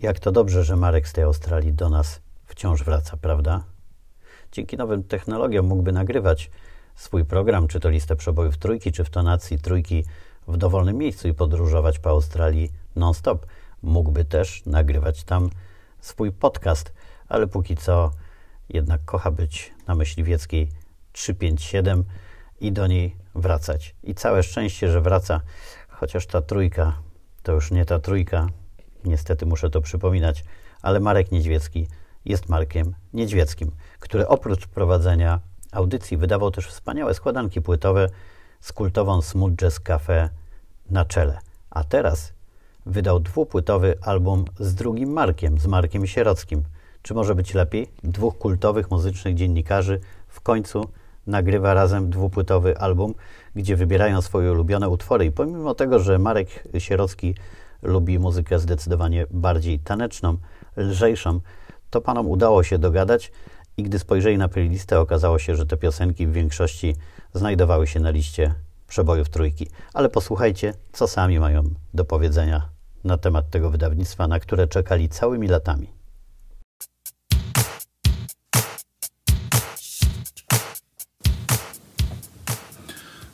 Jak 0.03 0.21
to 0.21 0.33
dobrze, 0.33 0.65
że 0.65 0.77
Marek 0.77 1.09
z 1.09 1.13
tej 1.13 1.25
Australii 1.25 1.73
do 1.73 1.89
nas 1.89 2.21
wciąż 2.47 2.83
wraca, 2.83 3.17
prawda? 3.17 3.65
Dzięki 4.53 4.77
nowym 4.77 5.05
technologiom 5.05 5.67
mógłby 5.67 5.93
nagrywać 5.93 6.51
swój 6.95 7.25
program, 7.25 7.69
czy 7.69 7.81
to 7.81 7.91
listę 7.91 8.17
przebojów 8.17 8.59
trójki, 8.59 8.93
czy 8.93 9.05
w 9.05 9.11
tonacji 9.11 9.59
trójki 9.59 10.05
w 10.49 10.57
dowolnym 10.57 10.97
miejscu 10.97 11.29
i 11.29 11.35
podróżować 11.35 11.99
po 11.99 12.11
Australii 12.11 12.73
non-stop. 12.97 13.47
Mógłby 13.83 14.25
też 14.25 14.67
nagrywać 14.67 15.25
tam 15.25 15.51
swój 16.01 16.33
podcast, 16.33 16.93
ale 17.29 17.47
póki 17.47 17.77
co 17.77 18.11
jednak 18.69 19.05
kocha 19.05 19.31
być 19.31 19.75
na 19.87 19.95
Myśliwieckiej 19.95 20.69
357 21.13 22.05
i 22.61 22.73
do 22.73 22.87
niej 22.87 23.17
wracać. 23.35 23.95
I 24.03 24.15
całe 24.15 24.43
szczęście, 24.43 24.91
że 24.91 25.01
wraca, 25.01 25.41
chociaż 25.89 26.27
ta 26.27 26.43
trójka 26.43 26.93
to 27.43 27.53
już 27.53 27.71
nie 27.71 27.85
ta 27.85 27.99
trójka, 27.99 28.49
niestety 29.05 29.47
muszę 29.47 29.71
to 29.71 29.81
przypominać, 29.81 30.45
ale 30.83 31.01
Marek 31.01 31.33
Niedźwiecki 31.33 31.89
jest 32.25 32.49
Markiem 32.49 32.95
Niedźwieckim, 33.15 33.71
który 33.99 34.29
oprócz 34.29 34.67
prowadzenia 34.67 35.41
audycji 35.73 36.17
wydawał 36.17 36.51
też 36.51 36.67
wspaniałe 36.67 37.15
składanki 37.15 37.63
płytowe 37.63 38.09
z 38.61 38.73
kultową 38.73 39.23
Smooth 39.23 39.53
Jazz 39.57 39.81
Cafe 39.81 40.29
na 40.91 41.05
czele. 41.05 41.39
A 41.71 41.85
teraz 41.85 42.33
wydał 42.87 43.21
dwupłytowy 43.21 43.99
album 44.03 44.45
z 44.59 44.75
drugim 44.75 45.13
Markiem, 45.13 45.59
z 45.59 45.67
Markiem 45.67 46.07
Sierockim. 46.07 46.63
Czy 47.03 47.15
może 47.15 47.35
być 47.35 47.55
lepiej? 47.55 47.89
Dwóch 48.05 48.39
kultowych 48.39 48.91
muzycznych 48.91 49.35
dziennikarzy 49.35 50.01
w 50.29 50.41
końcu 50.41 50.89
nagrywa 51.27 51.75
razem 51.75 52.11
dwupłytowy 52.11 52.79
album, 52.79 53.15
gdzie 53.55 53.77
wybierają 53.77 54.23
swoje 54.23 54.53
ulubione 54.53 54.89
utwory. 54.89 55.25
I 55.25 55.33
pomimo 55.33 55.75
tego, 55.75 55.99
że 55.99 56.19
Marek 56.19 56.69
Sierocki 56.79 57.35
lubi 57.83 58.19
muzykę 58.19 58.59
zdecydowanie 58.59 59.27
bardziej 59.31 59.79
taneczną, 59.79 60.37
lżejszą, 60.77 61.41
to 61.91 62.01
panom 62.01 62.27
udało 62.27 62.63
się 62.63 62.79
dogadać 62.79 63.33
i 63.77 63.83
gdy 63.83 63.99
spojrzeli 63.99 64.39
na 64.39 64.49
playlistę, 64.49 65.01
okazało 65.01 65.39
się, 65.39 65.57
że 65.57 65.67
te 65.67 65.77
piosenki 65.77 66.27
w 66.27 66.33
większości 66.33 66.97
znajdowały 67.35 67.87
się 67.87 68.01
na 68.01 68.11
liście 68.11 68.55
przebojów 68.89 69.29
trójki. 69.29 69.69
Ale 69.95 70.09
posłuchajcie, 70.09 70.75
co 70.93 71.09
sami 71.09 71.41
mają 71.41 71.63
do 71.95 72.05
powiedzenia 72.05 72.69
na 73.05 73.19
temat 73.19 73.51
tego 73.51 73.71
wydawnictwa, 73.71 74.29
na 74.29 74.41
które 74.41 74.69
czekali 74.69 75.09
całymi 75.09 75.49
latami. 75.49 75.93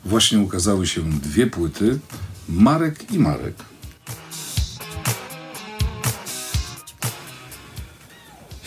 Właśnie 0.05 0.39
ukazały 0.39 0.87
się 0.87 1.01
dwie 1.01 1.47
płyty 1.47 1.99
Marek 2.49 3.11
i 3.11 3.19
Marek. 3.19 3.55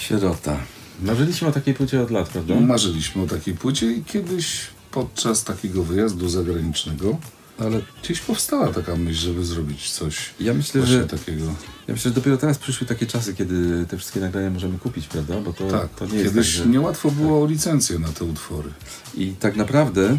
Sierota. 0.08 0.56
Marzyliśmy 1.02 1.48
o 1.48 1.52
takiej 1.52 1.74
płycie 1.74 2.02
od 2.02 2.10
lat, 2.10 2.28
prawda? 2.28 2.54
Marzyliśmy 2.60 3.22
o 3.22 3.26
takiej 3.26 3.54
płycie 3.54 3.92
i 3.92 4.04
kiedyś 4.04 4.60
podczas 4.90 5.44
takiego 5.44 5.82
wyjazdu 5.82 6.28
zagranicznego, 6.28 7.18
ale 7.58 7.80
gdzieś 8.02 8.20
powstała 8.20 8.72
taka 8.72 8.96
myśl, 8.96 9.18
żeby 9.20 9.44
zrobić 9.44 9.90
coś 9.90 10.30
Ja 10.40 10.54
myślę, 10.54 10.86
że 10.86 11.06
takiego. 11.06 11.44
Ja 11.88 11.94
myślę, 11.94 12.10
że 12.10 12.14
dopiero 12.14 12.36
teraz 12.36 12.58
przyszły 12.58 12.86
takie 12.86 13.06
czasy, 13.06 13.34
kiedy 13.34 13.86
te 13.86 13.96
wszystkie 13.96 14.20
nagrania 14.20 14.50
możemy 14.50 14.78
kupić, 14.78 15.06
prawda? 15.06 15.40
Bo 15.40 15.52
to, 15.52 15.70
Tak, 15.70 15.88
to 15.94 16.06
nie 16.06 16.12
jest 16.12 16.24
tak, 16.24 16.34
kiedyś 16.34 16.46
że... 16.46 16.62
Tak. 16.62 16.72
niełatwo 16.72 17.10
było 17.10 17.42
o 17.42 17.46
licencję 17.46 17.98
na 17.98 18.08
te 18.08 18.24
utwory. 18.24 18.70
I 19.14 19.32
tak 19.40 19.56
naprawdę 19.56 20.18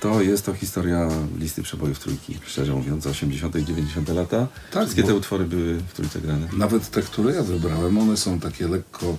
to 0.00 0.22
jest 0.22 0.46
to 0.46 0.54
historia 0.54 1.08
listy 1.38 1.62
przebojów 1.62 1.98
trójki, 1.98 2.38
szczerze 2.46 2.72
mówiąc, 2.72 3.06
80. 3.06 3.56
i 3.56 3.64
90. 3.64 4.08
lata. 4.08 4.46
Tak, 4.70 4.82
Wszystkie 4.82 5.02
te 5.02 5.14
utwory 5.14 5.44
były 5.44 5.74
w 5.74 5.92
trójce 5.92 6.20
grane. 6.20 6.48
Nawet 6.52 6.90
te, 6.90 7.02
które 7.02 7.34
ja 7.34 7.42
wybrałem, 7.42 7.98
one 7.98 8.16
są 8.16 8.40
takie 8.40 8.68
lekko 8.68 9.16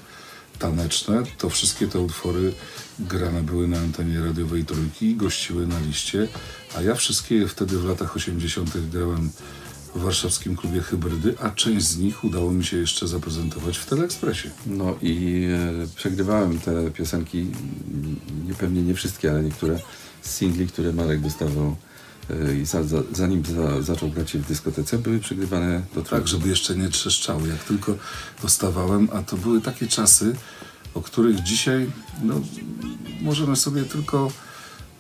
taneczne. 0.60 1.24
To 1.38 1.50
wszystkie 1.50 1.88
te 1.88 2.00
utwory 2.00 2.54
grane 3.00 3.44
były 3.44 3.68
na 3.68 3.78
antenie 3.78 4.20
radiowej 4.20 4.66
trójki 4.66 5.16
gościły 5.16 5.68
na 5.68 5.80
liście, 5.80 6.28
a 6.78 6.82
ja 6.82 6.96
wszystkie 6.96 7.48
wtedy 7.48 7.80
w 7.80 7.86
latach 7.86 8.16
80. 8.16 8.90
grałem 8.92 9.30
w 9.96 10.02
warszawskim 10.02 10.56
klubie 10.56 10.82
Hybrydy, 10.82 11.36
a 11.42 11.50
część 11.50 11.86
z 11.86 11.98
nich 11.98 12.24
udało 12.24 12.52
mi 12.52 12.66
się 12.66 12.78
jeszcze 12.78 13.08
zaprezentować 13.08 13.78
w 13.78 13.86
Teleekspresie. 13.86 14.50
No 14.66 14.96
i 15.02 15.46
e, 15.84 15.88
przegrywałem 15.96 16.60
te 16.60 16.92
piosenki, 16.92 17.48
nie, 18.48 18.54
pewnie 18.54 18.82
nie 18.82 18.94
wszystkie, 18.94 19.32
ale 19.32 19.44
niektóre 19.44 19.80
singli, 20.22 20.68
które 20.68 20.94
Marek 20.94 21.22
dostawał 21.22 21.76
e, 22.30 22.56
i 22.56 22.66
za, 22.66 22.84
za, 22.84 23.04
zanim 23.12 23.44
za, 23.46 23.82
zaczął 23.82 24.10
grać 24.10 24.38
w 24.38 24.48
dyskotece, 24.48 24.98
były 24.98 25.20
przegrywane 25.20 25.82
do 25.96 26.02
trójki. 26.02 26.10
Tak, 26.10 26.28
żeby 26.28 26.50
jeszcze 26.50 26.76
nie 26.76 26.90
trzeszczały, 26.90 27.48
jak 27.48 27.64
tylko 27.64 27.96
dostawałem, 28.42 29.10
a 29.14 29.24
to 29.24 29.38
były 29.38 29.62
takie 29.62 29.88
czasy, 29.88 30.36
o 30.94 31.02
których 31.02 31.44
dzisiaj 31.44 31.92
no, 32.24 32.42
możemy 33.22 33.56
sobie 33.56 33.84
tylko, 33.84 34.32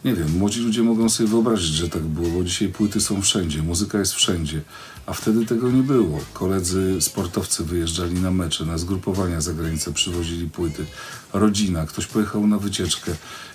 nie 0.05 0.13
wiem, 0.13 0.37
młodzi 0.37 0.59
ludzie 0.61 0.83
mogą 0.83 1.09
sobie 1.09 1.29
wyobrazić, 1.29 1.67
że 1.67 1.89
tak 1.89 2.01
było, 2.01 2.29
bo 2.29 2.43
dzisiaj 2.43 2.67
płyty 2.67 3.01
są 3.01 3.21
wszędzie, 3.21 3.63
muzyka 3.63 3.99
jest 3.99 4.13
wszędzie, 4.13 4.61
a 5.05 5.13
wtedy 5.13 5.45
tego 5.45 5.71
nie 5.71 5.83
było. 5.83 6.19
Koledzy 6.33 7.01
sportowcy 7.01 7.63
wyjeżdżali 7.63 8.13
na 8.13 8.31
mecze, 8.31 8.65
na 8.65 8.77
zgrupowania 8.77 9.41
za 9.41 9.53
granicę, 9.53 9.93
przywozili 9.93 10.49
płyty, 10.49 10.85
rodzina, 11.33 11.85
ktoś 11.85 12.07
pojechał 12.07 12.47
na 12.47 12.57
wycieczkę 12.57 13.11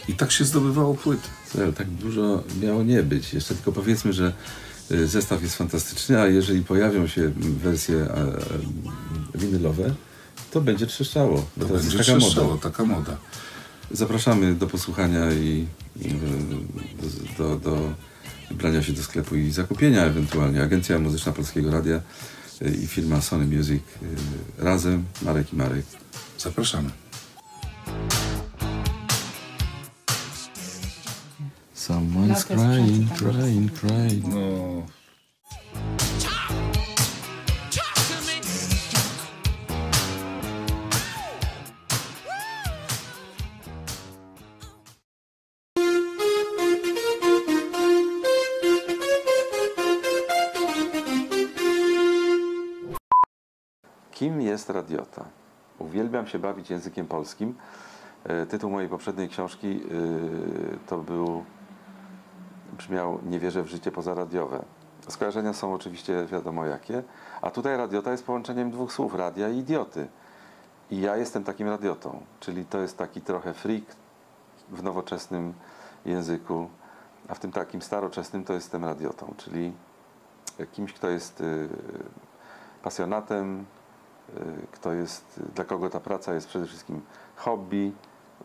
i 0.08 0.14
tak 0.14 0.32
się 0.32 0.44
zdobywało 0.44 0.94
płyty. 0.94 1.28
Słuchaj, 1.50 1.72
tak 1.72 1.90
dużo 1.90 2.42
miało 2.62 2.82
nie 2.82 3.02
być. 3.02 3.34
Jeszcze 3.34 3.54
tylko 3.54 3.72
powiedzmy, 3.72 4.12
że 4.12 4.32
y, 4.90 5.08
zestaw 5.08 5.42
jest 5.42 5.56
fantastyczny, 5.56 6.20
a 6.20 6.26
jeżeli 6.26 6.64
pojawią 6.64 7.06
się 7.06 7.32
wersje 7.36 8.08
winylowe, 9.34 9.94
to 10.50 10.60
będzie 10.60 10.86
trzeszczało. 10.86 11.46
To 11.58 11.66
teraz 11.66 11.82
będzie 11.82 11.98
taka 11.98 12.18
trzeszczało, 12.18 12.48
moda. 12.48 12.62
taka 12.62 12.84
moda. 12.84 13.16
Zapraszamy 13.90 14.54
do 14.54 14.66
posłuchania 14.66 15.32
i 15.32 15.66
do, 17.38 17.58
do, 17.58 17.58
do 17.58 17.94
wybrania 18.50 18.82
się 18.82 18.92
do 18.92 19.02
sklepu 19.02 19.36
i 19.36 19.50
zakupienia 19.50 20.04
ewentualnie. 20.04 20.62
Agencja 20.62 20.98
Muzyczna 20.98 21.32
Polskiego 21.32 21.70
Radia 21.70 22.00
y, 22.62 22.70
i 22.82 22.86
firma 22.86 23.20
Sony 23.20 23.56
Music 23.56 23.82
y, 24.02 24.64
razem, 24.64 25.04
Marek 25.22 25.52
i 25.52 25.56
Marek. 25.56 25.86
Zapraszamy. 26.38 26.90
Someone's 31.74 32.44
crying, 32.44 33.10
crying, 33.18 33.72
crying. 33.80 34.24
No, 34.28 34.86
Kim 54.24 54.40
jest 54.40 54.70
radiota? 54.70 55.24
Uwielbiam 55.78 56.26
się 56.26 56.38
bawić 56.38 56.70
językiem 56.70 57.06
polskim. 57.06 57.54
E, 58.24 58.46
Tytuł 58.46 58.70
mojej 58.70 58.88
poprzedniej 58.88 59.28
książki 59.28 59.66
e, 59.66 60.86
to 60.86 60.98
był, 60.98 61.44
brzmiał 62.78 63.18
Nie 63.26 63.40
wierzę 63.40 63.62
w 63.62 63.66
życie 63.66 63.92
pozaradiowe. 63.92 64.64
Skojarzenia 65.08 65.52
są 65.52 65.74
oczywiście 65.74 66.26
wiadomo 66.26 66.66
jakie, 66.66 67.02
a 67.42 67.50
tutaj 67.50 67.76
radiota 67.76 68.10
jest 68.10 68.26
połączeniem 68.26 68.70
dwóch 68.70 68.92
słów, 68.92 69.14
radia 69.14 69.48
i 69.48 69.58
idioty. 69.58 70.08
I 70.90 71.00
ja 71.00 71.16
jestem 71.16 71.44
takim 71.44 71.68
radiotą, 71.68 72.20
czyli 72.40 72.64
to 72.64 72.78
jest 72.78 72.98
taki 72.98 73.20
trochę 73.20 73.54
freak 73.54 73.84
w 74.70 74.82
nowoczesnym 74.82 75.54
języku, 76.04 76.68
a 77.28 77.34
w 77.34 77.38
tym 77.38 77.52
takim 77.52 77.82
staroczesnym 77.82 78.44
to 78.44 78.52
jestem 78.52 78.84
radiotą, 78.84 79.34
czyli 79.36 79.72
kimś, 80.72 80.92
kto 80.92 81.08
jest 81.08 81.40
y, 81.40 81.68
pasjonatem, 82.82 83.64
kto 84.72 84.92
jest, 84.92 85.40
dla 85.54 85.64
kogo 85.64 85.90
ta 85.90 86.00
praca 86.00 86.34
jest 86.34 86.48
przede 86.48 86.66
wszystkim 86.66 87.00
hobby, 87.36 87.92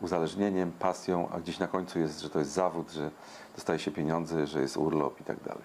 uzależnieniem, 0.02 0.72
pasją, 0.72 1.30
a 1.30 1.40
gdzieś 1.40 1.60
na 1.60 1.68
końcu 1.68 2.00
jest, 2.00 2.22
że 2.22 2.30
to 2.30 2.40
jest 2.40 2.52
zawód, 2.52 2.92
że 2.92 3.12
dostaje 3.56 3.80
się 3.80 3.92
pieniądze, 3.92 4.48
że 4.48 4.62
jest 4.62 4.78
urlop 4.78 5.22
i 5.22 5.24
tak 5.24 5.44
dalej. 5.44 5.64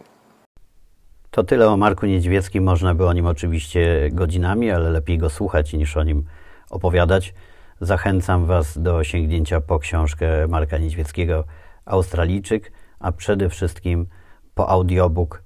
To 1.30 1.44
tyle 1.44 1.70
o 1.70 1.76
Marku 1.76 2.06
Niedźwieckim. 2.06 2.64
Można 2.64 2.94
by 2.94 3.06
o 3.06 3.12
nim 3.12 3.26
oczywiście 3.26 4.10
godzinami, 4.12 4.70
ale 4.70 4.90
lepiej 4.90 5.18
go 5.18 5.30
słuchać 5.30 5.72
niż 5.72 5.96
o 5.96 6.02
nim 6.02 6.24
opowiadać. 6.70 7.34
Zachęcam 7.80 8.46
Was 8.46 8.78
do 8.78 9.04
sięgnięcia 9.04 9.60
po 9.60 9.78
książkę 9.78 10.26
Marka 10.48 10.78
Niedźwieckiego 10.78 11.44
Australijczyk, 11.84 12.72
a 12.98 13.12
przede 13.12 13.48
wszystkim 13.48 14.06
po 14.54 14.68
audiobook 14.68 15.42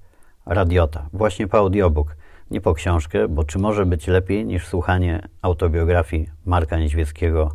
Radiota. 0.47 1.09
Właśnie 1.13 1.47
po 1.47 1.59
audiobook, 1.59 2.17
nie 2.51 2.61
po 2.61 2.75
książkę, 2.75 3.29
bo 3.29 3.45
czy 3.45 3.59
może 3.59 3.87
być 3.87 4.07
lepiej 4.07 4.47
niż 4.47 4.67
słuchanie 4.67 5.29
autobiografii 5.43 6.31
Marka 6.47 6.79
Niedźwieckiego, 6.79 7.51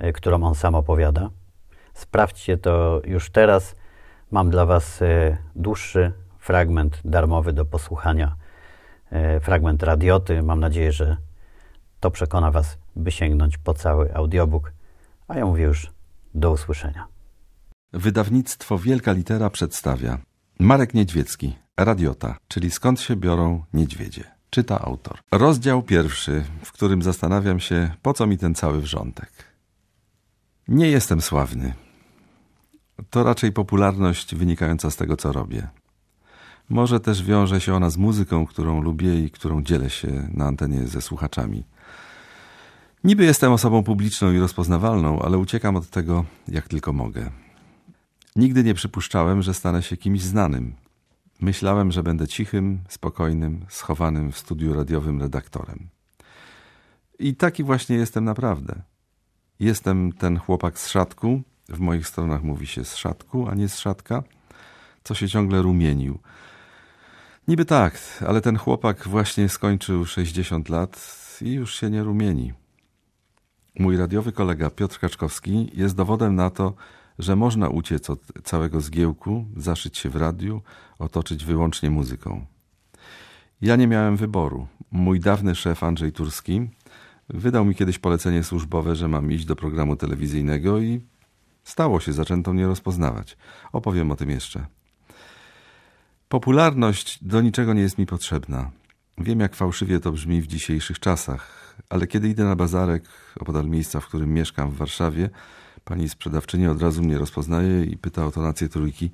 y, 0.00 0.12
którą 0.12 0.42
on 0.42 0.54
sam 0.54 0.74
opowiada? 0.74 1.30
Sprawdźcie 1.94 2.58
to 2.58 3.02
już 3.04 3.30
teraz. 3.30 3.76
Mam 4.30 4.50
dla 4.50 4.66
Was 4.66 5.02
y, 5.02 5.36
dłuższy 5.56 6.12
fragment 6.38 7.00
darmowy 7.04 7.52
do 7.52 7.64
posłuchania, 7.64 8.36
y, 9.36 9.40
fragment 9.40 9.82
radioty. 9.82 10.42
Mam 10.42 10.60
nadzieję, 10.60 10.92
że 10.92 11.16
To 12.00 12.10
przekona 12.10 12.50
Was, 12.50 12.78
by 12.96 13.10
sięgnąć 13.10 13.58
po 13.58 13.74
cały 13.74 14.14
audiobook. 14.14 14.72
A 15.28 15.38
ja 15.38 15.46
mówię 15.46 15.64
już 15.64 15.92
do 16.34 16.50
usłyszenia. 16.50 17.06
Wydawnictwo 17.92 18.78
Wielka 18.78 19.12
Litera 19.12 19.50
przedstawia 19.50 20.18
Marek 20.58 20.94
Niedźwiecki, 20.94 21.56
Radiota, 21.78 22.38
czyli 22.48 22.70
skąd 22.70 23.00
się 23.00 23.16
biorą 23.16 23.64
niedźwiedzie. 23.74 24.24
Czyta 24.50 24.80
autor. 24.80 25.18
Rozdział 25.32 25.82
pierwszy, 25.82 26.44
w 26.62 26.72
którym 26.72 27.02
zastanawiam 27.02 27.60
się, 27.60 27.90
po 28.02 28.14
co 28.14 28.26
mi 28.26 28.38
ten 28.38 28.54
cały 28.54 28.80
wrzątek. 28.80 29.30
Nie 30.68 30.88
jestem 30.88 31.20
sławny. 31.20 31.74
To 33.10 33.24
raczej 33.24 33.52
popularność 33.52 34.34
wynikająca 34.34 34.90
z 34.90 34.96
tego, 34.96 35.16
co 35.16 35.32
robię. 35.32 35.68
Może 36.68 37.00
też 37.00 37.22
wiąże 37.22 37.60
się 37.60 37.74
ona 37.74 37.90
z 37.90 37.96
muzyką, 37.96 38.46
którą 38.46 38.82
lubię 38.82 39.24
i 39.24 39.30
którą 39.30 39.62
dzielę 39.62 39.90
się 39.90 40.28
na 40.34 40.46
antenie 40.46 40.86
ze 40.86 41.00
słuchaczami. 41.00 41.64
Niby 43.04 43.24
jestem 43.24 43.52
osobą 43.52 43.82
publiczną 43.82 44.32
i 44.32 44.38
rozpoznawalną, 44.38 45.22
ale 45.22 45.38
uciekam 45.38 45.76
od 45.76 45.90
tego 45.90 46.24
jak 46.48 46.68
tylko 46.68 46.92
mogę. 46.92 47.30
Nigdy 48.36 48.64
nie 48.64 48.74
przypuszczałem, 48.74 49.42
że 49.42 49.54
stanę 49.54 49.82
się 49.82 49.96
kimś 49.96 50.22
znanym. 50.22 50.74
Myślałem, 51.40 51.92
że 51.92 52.02
będę 52.02 52.28
cichym, 52.28 52.80
spokojnym, 52.88 53.66
schowanym 53.68 54.32
w 54.32 54.38
studiu 54.38 54.74
radiowym 54.74 55.20
redaktorem. 55.20 55.88
I 57.18 57.34
taki 57.34 57.64
właśnie 57.64 57.96
jestem 57.96 58.24
naprawdę. 58.24 58.82
Jestem 59.60 60.12
ten 60.12 60.38
chłopak 60.38 60.78
z 60.78 60.88
szatku, 60.88 61.42
w 61.68 61.78
moich 61.78 62.06
stronach 62.06 62.42
mówi 62.42 62.66
się 62.66 62.84
z 62.84 62.96
szatku, 62.96 63.48
a 63.48 63.54
nie 63.54 63.68
z 63.68 63.78
szatka, 63.78 64.22
co 65.04 65.14
się 65.14 65.28
ciągle 65.28 65.62
rumienił. 65.62 66.18
Niby 67.48 67.64
tak, 67.64 67.98
ale 68.26 68.40
ten 68.40 68.56
chłopak 68.56 69.08
właśnie 69.08 69.48
skończył 69.48 70.04
60 70.04 70.68
lat 70.68 71.18
i 71.42 71.52
już 71.52 71.74
się 71.74 71.90
nie 71.90 72.02
rumieni. 72.02 72.52
Mój 73.78 73.96
radiowy 73.96 74.32
kolega 74.32 74.70
Piotr 74.70 74.98
Kaczkowski 74.98 75.70
jest 75.74 75.96
dowodem 75.96 76.34
na 76.34 76.50
to, 76.50 76.74
że 76.74 76.74
można 77.36 77.68
uciec 77.68 78.10
od 78.10 78.20
całego 78.44 78.80
zgiełku, 78.80 79.46
zaszyć 79.56 79.98
się 79.98 80.08
w 80.08 80.16
radiu, 80.16 80.62
otoczyć 80.98 81.44
wyłącznie 81.44 81.90
muzyką. 81.90 82.46
Ja 83.60 83.76
nie 83.76 83.86
miałem 83.86 84.16
wyboru. 84.16 84.66
Mój 84.90 85.20
dawny 85.20 85.54
szef 85.54 85.82
Andrzej 85.82 86.12
Turski 86.12 86.70
wydał 87.28 87.64
mi 87.64 87.74
kiedyś 87.74 87.98
polecenie 87.98 88.44
służbowe, 88.44 88.96
że 88.96 89.08
mam 89.08 89.32
iść 89.32 89.44
do 89.44 89.56
programu 89.56 89.96
telewizyjnego 89.96 90.78
i 90.78 91.00
stało 91.64 92.00
się, 92.00 92.12
zaczęto 92.12 92.52
mnie 92.52 92.66
rozpoznawać. 92.66 93.36
Opowiem 93.72 94.10
o 94.10 94.16
tym 94.16 94.30
jeszcze. 94.30 94.66
Popularność 96.28 97.24
do 97.24 97.40
niczego 97.40 97.74
nie 97.74 97.82
jest 97.82 97.98
mi 97.98 98.06
potrzebna. 98.06 98.70
Wiem, 99.18 99.40
jak 99.40 99.54
fałszywie 99.54 100.00
to 100.00 100.12
brzmi 100.12 100.42
w 100.42 100.46
dzisiejszych 100.46 100.98
czasach, 100.98 101.74
ale 101.90 102.06
kiedy 102.06 102.28
idę 102.28 102.44
na 102.44 102.56
bazarek 102.56 103.04
opodal 103.40 103.66
miejsca, 103.66 104.00
w 104.00 104.06
którym 104.06 104.34
mieszkam 104.34 104.70
w 104.70 104.76
Warszawie, 104.76 105.30
pani 105.88 106.08
sprzedawczyni 106.08 106.66
od 106.66 106.82
razu 106.82 107.02
mnie 107.02 107.18
rozpoznaje 107.18 107.84
i 107.84 107.96
pyta 107.96 108.26
o 108.26 108.30
tonację 108.30 108.68
trójki. 108.68 109.10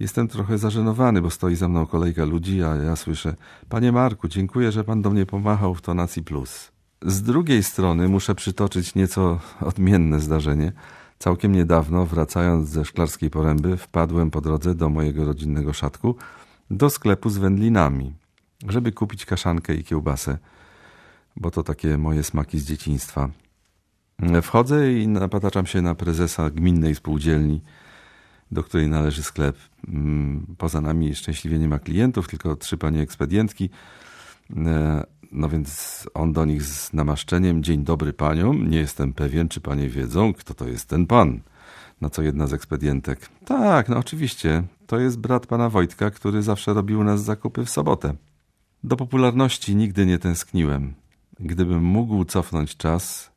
Jestem 0.00 0.28
trochę 0.28 0.58
zażenowany, 0.58 1.22
bo 1.22 1.30
stoi 1.30 1.56
za 1.56 1.68
mną 1.68 1.86
kolejka 1.86 2.24
ludzi, 2.24 2.62
a 2.62 2.76
ja 2.76 2.96
słyszę 2.96 3.34
Panie 3.68 3.92
Marku, 3.92 4.28
dziękuję, 4.28 4.72
że 4.72 4.84
pan 4.84 5.02
do 5.02 5.10
mnie 5.10 5.26
pomachał 5.26 5.74
w 5.74 5.82
tonacji 5.82 6.22
plus. 6.22 6.72
Z 7.02 7.22
drugiej 7.22 7.62
strony 7.62 8.08
muszę 8.08 8.34
przytoczyć 8.34 8.94
nieco 8.94 9.40
odmienne 9.60 10.20
zdarzenie. 10.20 10.72
Całkiem 11.18 11.52
niedawno, 11.52 12.06
wracając 12.06 12.68
ze 12.68 12.84
Szklarskiej 12.84 13.30
Poręby, 13.30 13.76
wpadłem 13.76 14.30
po 14.30 14.40
drodze 14.40 14.74
do 14.74 14.88
mojego 14.88 15.24
rodzinnego 15.24 15.72
szatku 15.72 16.16
do 16.70 16.90
sklepu 16.90 17.30
z 17.30 17.38
wędlinami, 17.38 18.12
żeby 18.68 18.92
kupić 18.92 19.26
kaszankę 19.26 19.74
i 19.74 19.84
kiełbasę, 19.84 20.38
bo 21.36 21.50
to 21.50 21.62
takie 21.62 21.98
moje 21.98 22.22
smaki 22.22 22.58
z 22.58 22.64
dzieciństwa. 22.64 23.30
Wchodzę 24.42 24.92
i 24.92 25.08
napataczam 25.08 25.66
się 25.66 25.82
na 25.82 25.94
prezesa 25.94 26.50
gminnej 26.50 26.94
spółdzielni, 26.94 27.60
do 28.50 28.62
której 28.62 28.88
należy 28.88 29.22
sklep. 29.22 29.56
Mm, 29.88 30.46
poza 30.58 30.80
nami 30.80 31.14
szczęśliwie 31.14 31.58
nie 31.58 31.68
ma 31.68 31.78
klientów, 31.78 32.28
tylko 32.28 32.56
trzy 32.56 32.78
panie 32.78 33.00
ekspedientki. 33.00 33.70
E, 34.56 35.04
no 35.32 35.48
więc 35.48 36.06
on 36.14 36.32
do 36.32 36.44
nich 36.44 36.62
z 36.62 36.92
namaszczeniem: 36.92 37.62
Dzień 37.62 37.84
dobry 37.84 38.12
paniom, 38.12 38.70
nie 38.70 38.78
jestem 38.78 39.12
pewien, 39.12 39.48
czy 39.48 39.60
panie 39.60 39.88
wiedzą, 39.88 40.34
kto 40.34 40.54
to 40.54 40.68
jest 40.68 40.88
ten 40.88 41.06
pan. 41.06 41.40
Na 42.00 42.10
co 42.10 42.22
jedna 42.22 42.46
z 42.46 42.52
ekspedientek: 42.52 43.28
Tak, 43.44 43.88
no 43.88 43.98
oczywiście, 43.98 44.62
to 44.86 44.98
jest 44.98 45.18
brat 45.18 45.46
pana 45.46 45.68
Wojtka, 45.68 46.10
który 46.10 46.42
zawsze 46.42 46.74
robił 46.74 47.04
nas 47.04 47.24
zakupy 47.24 47.64
w 47.64 47.70
sobotę. 47.70 48.14
Do 48.84 48.96
popularności 48.96 49.76
nigdy 49.76 50.06
nie 50.06 50.18
tęskniłem. 50.18 50.94
Gdybym 51.40 51.84
mógł 51.84 52.24
cofnąć 52.24 52.76
czas, 52.76 53.29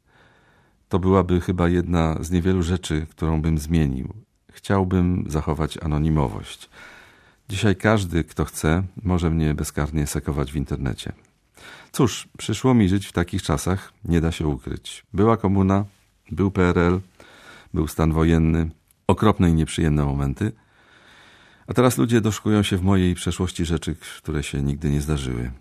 to 0.93 0.99
byłaby 0.99 1.41
chyba 1.41 1.69
jedna 1.69 2.17
z 2.21 2.31
niewielu 2.31 2.63
rzeczy, 2.63 3.07
którą 3.09 3.41
bym 3.41 3.57
zmienił. 3.57 4.13
Chciałbym 4.51 5.25
zachować 5.27 5.77
anonimowość. 5.77 6.69
Dzisiaj 7.49 7.75
każdy, 7.75 8.23
kto 8.23 8.45
chce, 8.45 8.83
może 9.03 9.29
mnie 9.29 9.53
bezkarnie 9.53 10.07
sekować 10.07 10.51
w 10.51 10.55
internecie. 10.55 11.11
Cóż, 11.91 12.27
przyszło 12.37 12.73
mi 12.73 12.89
żyć 12.89 13.07
w 13.07 13.11
takich 13.11 13.41
czasach, 13.41 13.93
nie 14.05 14.21
da 14.21 14.31
się 14.31 14.47
ukryć. 14.47 15.05
Była 15.13 15.37
komuna, 15.37 15.85
był 16.31 16.51
PRL, 16.51 16.99
był 17.73 17.87
stan 17.87 18.11
wojenny, 18.11 18.69
okropne 19.07 19.49
i 19.49 19.53
nieprzyjemne 19.53 20.05
momenty. 20.05 20.51
A 21.67 21.73
teraz 21.73 21.97
ludzie 21.97 22.21
doszukują 22.21 22.63
się 22.63 22.77
w 22.77 22.83
mojej 22.83 23.15
przeszłości 23.15 23.65
rzeczy, 23.65 23.95
które 23.95 24.43
się 24.43 24.61
nigdy 24.61 24.89
nie 24.89 25.01
zdarzyły. 25.01 25.51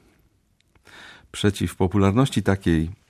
Przeciw 1.31 1.77
popularności 1.77 2.43
takiej, 2.43 3.02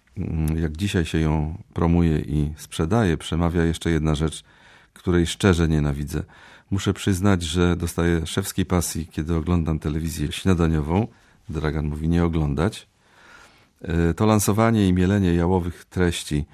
jak 0.57 0.77
dzisiaj 0.77 1.05
się 1.05 1.19
ją 1.19 1.63
promuje 1.75 2.19
i 2.19 2.53
sprzedaje, 2.57 3.17
przemawia 3.17 3.65
jeszcze 3.65 3.91
jedna 3.91 4.15
rzecz, 4.15 4.45
której 4.93 5.27
szczerze 5.27 5.69
nienawidzę. 5.69 6.23
Muszę 6.71 6.95
przyznać, 6.95 7.43
że 7.43 7.77
dostaję 7.77 8.27
szewskiej 8.27 8.67
pasji, 8.67 9.07
kiedy 9.07 9.35
oglądam 9.35 9.79
telewizję 9.79 10.33
śniadaniową. 10.33 11.07
Dragan 11.49 11.87
mówi 11.87 12.09
nie 12.09 12.25
oglądać. 12.25 12.89
E, 13.83 14.15
to 14.15 14.27
lansowanie 14.27 14.89
i 14.89 14.93
mielenie 14.93 15.35
jałowych 15.35 15.85
treści 15.85 16.45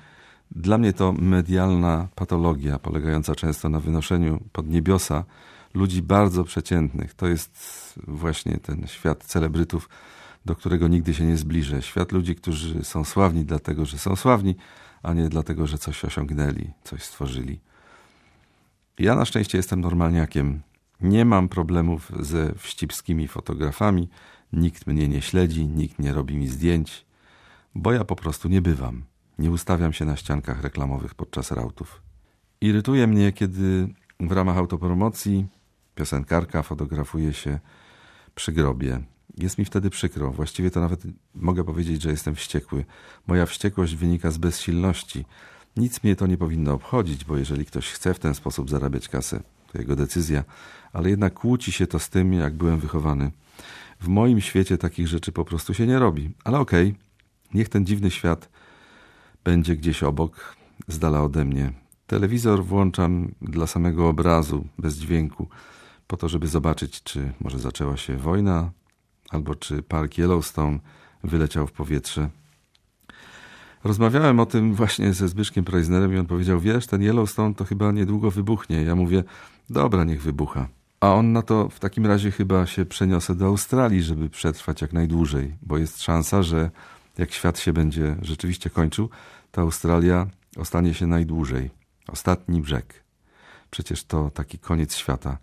dla 0.51 0.79
mnie 0.79 0.93
to 0.93 1.13
medialna 1.13 2.09
patologia, 2.15 2.79
polegająca 2.79 3.35
często 3.35 3.69
na 3.69 3.81
wynoszeniu 3.81 4.41
pod 4.53 4.69
niebiosa 4.69 5.25
ludzi 5.75 6.03
bardzo 6.03 6.45
przeciętnych. 6.45 7.15
To 7.15 7.27
jest 7.27 7.53
właśnie 8.07 8.57
ten 8.57 8.87
świat 8.87 9.25
celebrytów, 9.25 9.89
do 10.45 10.57
którego 10.57 10.89
nigdy 10.89 11.15
się 11.15 11.25
nie 11.25 11.37
zbliżę. 11.37 11.83
Świat 11.83 12.13
ludzi, 12.13 12.35
którzy 12.35 12.85
są 12.85 13.05
sławni 13.05 13.45
dlatego, 13.45 13.85
że 13.85 13.99
są 13.99 14.17
sławni, 14.17 14.57
a 15.03 15.13
nie 15.15 15.29
dlatego, 15.29 15.67
że 15.67 15.79
coś 15.79 16.05
osiągnęli, 16.05 16.71
coś 16.85 17.03
stworzyli. 17.03 17.61
Ja 18.99 19.15
na 19.15 19.25
szczęście 19.25 19.59
jestem 19.59 19.81
normalniakiem. 19.81 20.63
Nie 21.01 21.25
mam 21.25 21.49
problemów 21.49 22.13
ze 22.21 22.55
wścibskimi 22.55 23.29
fotografami, 23.29 24.09
nikt 24.53 24.87
mnie 24.87 25.09
nie 25.09 25.23
śledzi, 25.23 25.67
nikt 25.67 25.99
nie 25.99 26.13
robi 26.13 26.37
mi 26.37 26.49
zdjęć, 26.49 27.07
bo 27.75 27.93
ja 27.93 28.05
po 28.05 28.17
prostu 28.17 28.49
nie 28.49 28.63
bywam. 28.63 29.05
Nie 29.39 29.51
ustawiam 29.51 29.93
się 29.93 30.05
na 30.05 30.17
ściankach 30.17 30.63
reklamowych 30.63 31.15
podczas 31.15 31.51
rautów. 31.51 32.03
Irytuje 32.61 33.07
mnie, 33.07 33.33
kiedy 33.33 33.89
w 34.21 34.33
ramach 34.33 34.57
autopromocji 34.57 35.47
piosenkarka 35.95 36.63
fotografuje 36.63 37.33
się 37.33 37.59
przy 38.35 38.53
grobie. 38.53 39.01
Jest 39.39 39.59
mi 39.59 39.65
wtedy 39.65 39.91
przykro. 39.91 40.31
Właściwie 40.31 40.71
to 40.71 40.81
nawet 40.81 41.03
mogę 41.35 41.65
powiedzieć, 41.65 42.03
że 42.03 42.11
jestem 42.11 42.35
wściekły. 42.35 42.85
Moja 43.27 43.47
wściekłość 43.47 43.95
wynika 43.95 44.31
z 44.31 44.39
bezsilności. 44.39 45.25
Nic 45.77 46.05
mnie 46.05 46.17
to 46.17 46.27
nie 46.27 46.37
powinno 46.37 46.73
obchodzić, 46.73 47.25
bo 47.25 47.37
jeżeli 47.37 47.65
ktoś 47.65 47.89
chce 47.91 48.15
w 48.15 48.19
ten 48.19 48.35
sposób 48.35 48.71
zarabiać 48.71 49.09
kasę, 49.09 49.41
to 49.73 49.79
jego 49.79 49.97
decyzja, 49.97 50.45
ale 50.93 51.11
jednak 51.11 51.35
kłóci 51.35 51.73
się 51.73 51.87
to 51.87 51.99
z 51.99 52.09
tym, 52.09 52.33
jak 52.33 52.55
byłem 52.55 52.81
wychowany. 52.81 53.31
W 54.01 54.09
moim 54.09 54.41
świecie 54.41 54.79
takich 54.79 55.09
rzeczy 55.09 55.33
po 55.33 55.45
prostu 55.45 55.75
się 55.75 55.87
nie 55.87 55.99
robi. 55.99 56.31
Ale 56.45 56.59
okej, 56.59 56.89
okay, 56.89 57.01
niech 57.55 57.69
ten 57.69 57.87
dziwny 57.87 58.11
świat 58.11 58.49
będzie 59.45 59.77
gdzieś 59.77 60.03
obok, 60.03 60.57
z 60.89 60.99
dala 60.99 61.23
ode 61.23 61.45
mnie. 61.45 61.73
Telewizor 62.07 62.65
włączam 62.65 63.35
dla 63.43 63.67
samego 63.67 64.09
obrazu, 64.09 64.65
bez 64.79 64.97
dźwięku, 64.97 65.49
po 66.07 66.17
to, 66.17 66.29
żeby 66.29 66.49
zobaczyć, 66.49 67.03
czy 67.03 67.33
może 67.41 67.59
zaczęła 67.59 67.97
się 67.97 68.17
wojna, 68.17 68.71
albo 69.31 69.55
czy 69.55 69.83
park 69.83 70.19
Yellowstone 70.19 70.79
wyleciał 71.25 71.67
w 71.67 71.73
powietrze. 71.73 72.29
Rozmawiałem 73.85 74.41
o 74.41 74.47
tym 74.47 74.75
właśnie 74.75 75.13
ze 75.13 75.29
Zbyszkiem 75.29 75.65
Preisnerem 75.65 76.15
i 76.15 76.19
on 76.19 76.27
powiedział, 76.27 76.61
wiesz, 76.61 76.87
ten 76.87 77.03
Yellowstone 77.03 77.55
to 77.55 77.65
chyba 77.65 77.93
niedługo 77.93 78.31
wybuchnie. 78.31 78.83
Ja 78.83 78.95
mówię, 78.95 79.25
dobra, 79.71 80.05
niech 80.05 80.23
wybucha. 80.23 80.69
A 81.01 81.15
on 81.15 81.33
na 81.33 81.43
to 81.43 81.69
w 81.69 81.81
takim 81.81 82.07
razie 82.07 82.31
chyba 82.31 82.67
się 82.67 82.85
przeniosę 82.85 83.35
do 83.35 83.47
Australii, 83.47 84.03
żeby 84.03 84.31
przetrwać 84.31 84.83
jak 84.83 84.93
najdłużej, 84.93 85.55
bo 85.63 85.79
jest 85.79 86.03
szansa, 86.03 86.43
że 86.43 86.71
jak 87.19 87.33
świat 87.33 87.59
się 87.59 87.73
będzie 87.73 88.17
rzeczywiście 88.23 88.71
kończył, 88.71 89.09
to 89.51 89.61
Australia 89.61 90.27
ostanie 90.57 90.95
się 90.95 91.07
najdłużej. 91.07 91.71
Ostatni 92.09 92.61
brzeg. 92.61 93.08
Przecież 93.71 94.05
to 94.05 94.31
taki 94.31 94.59
koniec 94.59 94.97
świata. 94.97 95.39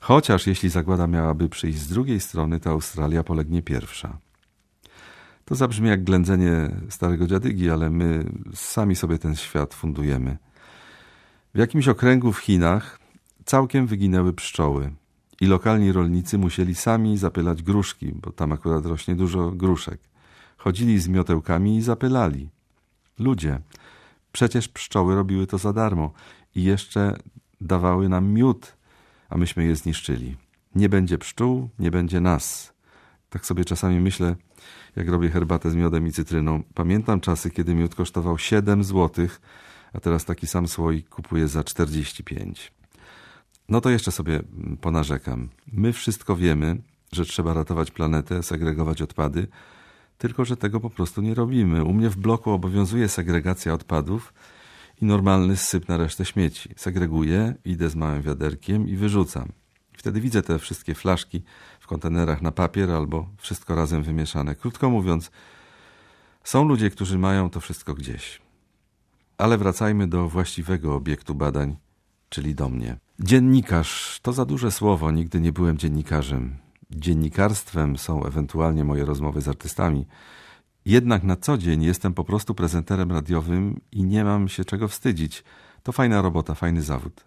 Chociaż 0.00 0.46
jeśli 0.46 0.68
zagłada 0.68 1.06
miałaby 1.06 1.48
przyjść 1.48 1.78
z 1.78 1.88
drugiej 1.88 2.20
strony, 2.20 2.60
to 2.60 2.70
Australia 2.70 3.24
polegnie 3.24 3.62
pierwsza. 3.62 4.18
To 5.44 5.54
zabrzmi 5.54 5.88
jak 5.88 6.04
ględzenie 6.04 6.70
starego 6.88 7.26
dziadygi, 7.26 7.70
ale 7.70 7.90
my 7.90 8.24
sami 8.54 8.96
sobie 8.96 9.18
ten 9.18 9.36
świat 9.36 9.74
fundujemy. 9.74 10.38
W 11.54 11.58
jakimś 11.58 11.88
okręgu 11.88 12.32
w 12.32 12.38
Chinach 12.38 12.98
całkiem 13.44 13.86
wyginęły 13.86 14.32
pszczoły 14.32 14.92
i 15.40 15.46
lokalni 15.46 15.92
rolnicy 15.92 16.38
musieli 16.38 16.74
sami 16.74 17.18
zapylać 17.18 17.62
gruszki, 17.62 18.12
bo 18.12 18.32
tam 18.32 18.52
akurat 18.52 18.86
rośnie 18.86 19.14
dużo 19.14 19.50
gruszek. 19.50 20.00
Chodzili 20.56 20.98
z 20.98 21.08
miotełkami 21.08 21.76
i 21.76 21.82
zapylali. 21.82 22.48
Ludzie, 23.18 23.60
przecież 24.32 24.68
pszczoły 24.68 25.14
robiły 25.14 25.46
to 25.46 25.58
za 25.58 25.72
darmo 25.72 26.12
i 26.54 26.62
jeszcze 26.62 27.16
dawały 27.60 28.08
nam 28.08 28.32
miód, 28.32 28.76
a 29.28 29.36
myśmy 29.36 29.64
je 29.64 29.76
zniszczyli. 29.76 30.36
Nie 30.74 30.88
będzie 30.88 31.18
pszczół, 31.18 31.68
nie 31.78 31.90
będzie 31.90 32.20
nas. 32.20 32.72
Tak 33.30 33.46
sobie 33.46 33.64
czasami 33.64 34.00
myślę, 34.00 34.36
jak 34.96 35.08
robię 35.08 35.28
herbatę 35.28 35.70
z 35.70 35.74
miodem 35.74 36.06
i 36.06 36.12
cytryną. 36.12 36.62
Pamiętam 36.74 37.20
czasy, 37.20 37.50
kiedy 37.50 37.74
miód 37.74 37.94
kosztował 37.94 38.38
7 38.38 38.84
złotych, 38.84 39.40
a 39.92 40.00
teraz 40.00 40.24
taki 40.24 40.46
sam 40.46 40.68
słoik 40.68 41.08
kupuję 41.08 41.48
za 41.48 41.64
45. 41.64 42.72
No 43.68 43.80
to 43.80 43.90
jeszcze 43.90 44.12
sobie 44.12 44.42
ponarzekam. 44.80 45.48
My 45.72 45.92
wszystko 45.92 46.36
wiemy, 46.36 46.82
że 47.12 47.24
trzeba 47.24 47.54
ratować 47.54 47.90
planetę, 47.90 48.42
segregować 48.42 49.02
odpady, 49.02 49.46
tylko 50.18 50.44
że 50.44 50.56
tego 50.56 50.80
po 50.80 50.90
prostu 50.90 51.22
nie 51.22 51.34
robimy. 51.34 51.84
U 51.84 51.92
mnie 51.92 52.10
w 52.10 52.16
bloku 52.16 52.50
obowiązuje 52.50 53.08
segregacja 53.08 53.74
odpadów 53.74 54.32
i 55.00 55.04
normalny 55.04 55.56
syp 55.56 55.88
na 55.88 55.96
resztę 55.96 56.24
śmieci. 56.24 56.70
Segreguję, 56.76 57.54
idę 57.64 57.90
z 57.90 57.96
małym 57.96 58.22
wiaderkiem 58.22 58.88
i 58.88 58.96
wyrzucam. 58.96 59.52
Wtedy 59.92 60.20
widzę 60.20 60.42
te 60.42 60.58
wszystkie 60.58 60.94
flaszki 60.94 61.42
w 61.80 61.86
kontenerach 61.86 62.42
na 62.42 62.52
papier 62.52 62.90
albo 62.90 63.28
wszystko 63.36 63.74
razem 63.74 64.02
wymieszane. 64.02 64.54
Krótko 64.54 64.90
mówiąc, 64.90 65.30
są 66.44 66.64
ludzie, 66.64 66.90
którzy 66.90 67.18
mają 67.18 67.50
to 67.50 67.60
wszystko 67.60 67.94
gdzieś. 67.94 68.40
Ale 69.38 69.58
wracajmy 69.58 70.06
do 70.06 70.28
właściwego 70.28 70.94
obiektu 70.94 71.34
badań, 71.34 71.76
czyli 72.28 72.54
do 72.54 72.68
mnie. 72.68 72.96
Dziennikarz 73.20 74.20
to 74.22 74.32
za 74.32 74.44
duże 74.44 74.70
słowo, 74.70 75.10
nigdy 75.10 75.40
nie 75.40 75.52
byłem 75.52 75.78
dziennikarzem. 75.78 76.56
Dziennikarstwem 76.90 77.98
są 77.98 78.24
ewentualnie 78.24 78.84
moje 78.84 79.04
rozmowy 79.04 79.40
z 79.40 79.48
artystami. 79.48 80.06
Jednak 80.90 81.22
na 81.22 81.36
co 81.36 81.58
dzień 81.58 81.82
jestem 81.82 82.14
po 82.14 82.24
prostu 82.24 82.54
prezenterem 82.54 83.12
radiowym 83.12 83.80
i 83.92 84.04
nie 84.04 84.24
mam 84.24 84.48
się 84.48 84.64
czego 84.64 84.88
wstydzić. 84.88 85.44
To 85.82 85.92
fajna 85.92 86.22
robota, 86.22 86.54
fajny 86.54 86.82
zawód. 86.82 87.24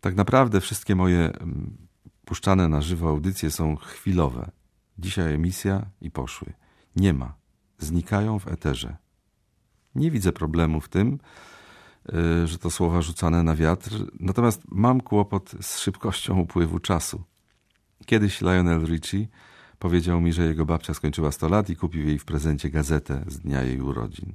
Tak 0.00 0.14
naprawdę 0.14 0.60
wszystkie 0.60 0.96
moje 0.96 1.18
mm, 1.18 1.76
puszczane 2.24 2.68
na 2.68 2.80
żywo 2.80 3.08
audycje 3.08 3.50
są 3.50 3.76
chwilowe. 3.76 4.50
Dzisiaj 4.98 5.34
emisja 5.34 5.86
i 6.00 6.10
poszły. 6.10 6.52
Nie 6.96 7.12
ma. 7.12 7.34
Znikają 7.78 8.38
w 8.38 8.48
eterze. 8.48 8.96
Nie 9.94 10.10
widzę 10.10 10.32
problemu 10.32 10.80
w 10.80 10.88
tym, 10.88 11.18
y, 12.44 12.46
że 12.46 12.58
to 12.58 12.70
słowa 12.70 13.02
rzucane 13.02 13.42
na 13.42 13.56
wiatr, 13.56 13.90
natomiast 14.20 14.62
mam 14.68 15.00
kłopot 15.00 15.52
z 15.60 15.78
szybkością 15.78 16.40
upływu 16.40 16.78
czasu. 16.78 17.22
Kiedyś 18.06 18.40
Lionel 18.40 18.84
Richie 18.84 19.26
powiedział 19.80 20.20
mi, 20.20 20.32
że 20.32 20.46
jego 20.46 20.66
babcia 20.66 20.94
skończyła 20.94 21.32
100 21.32 21.48
lat 21.48 21.70
i 21.70 21.76
kupił 21.76 22.06
jej 22.06 22.18
w 22.18 22.24
prezencie 22.24 22.70
gazetę 22.70 23.24
z 23.26 23.38
dnia 23.38 23.62
jej 23.62 23.80
urodzin. 23.80 24.32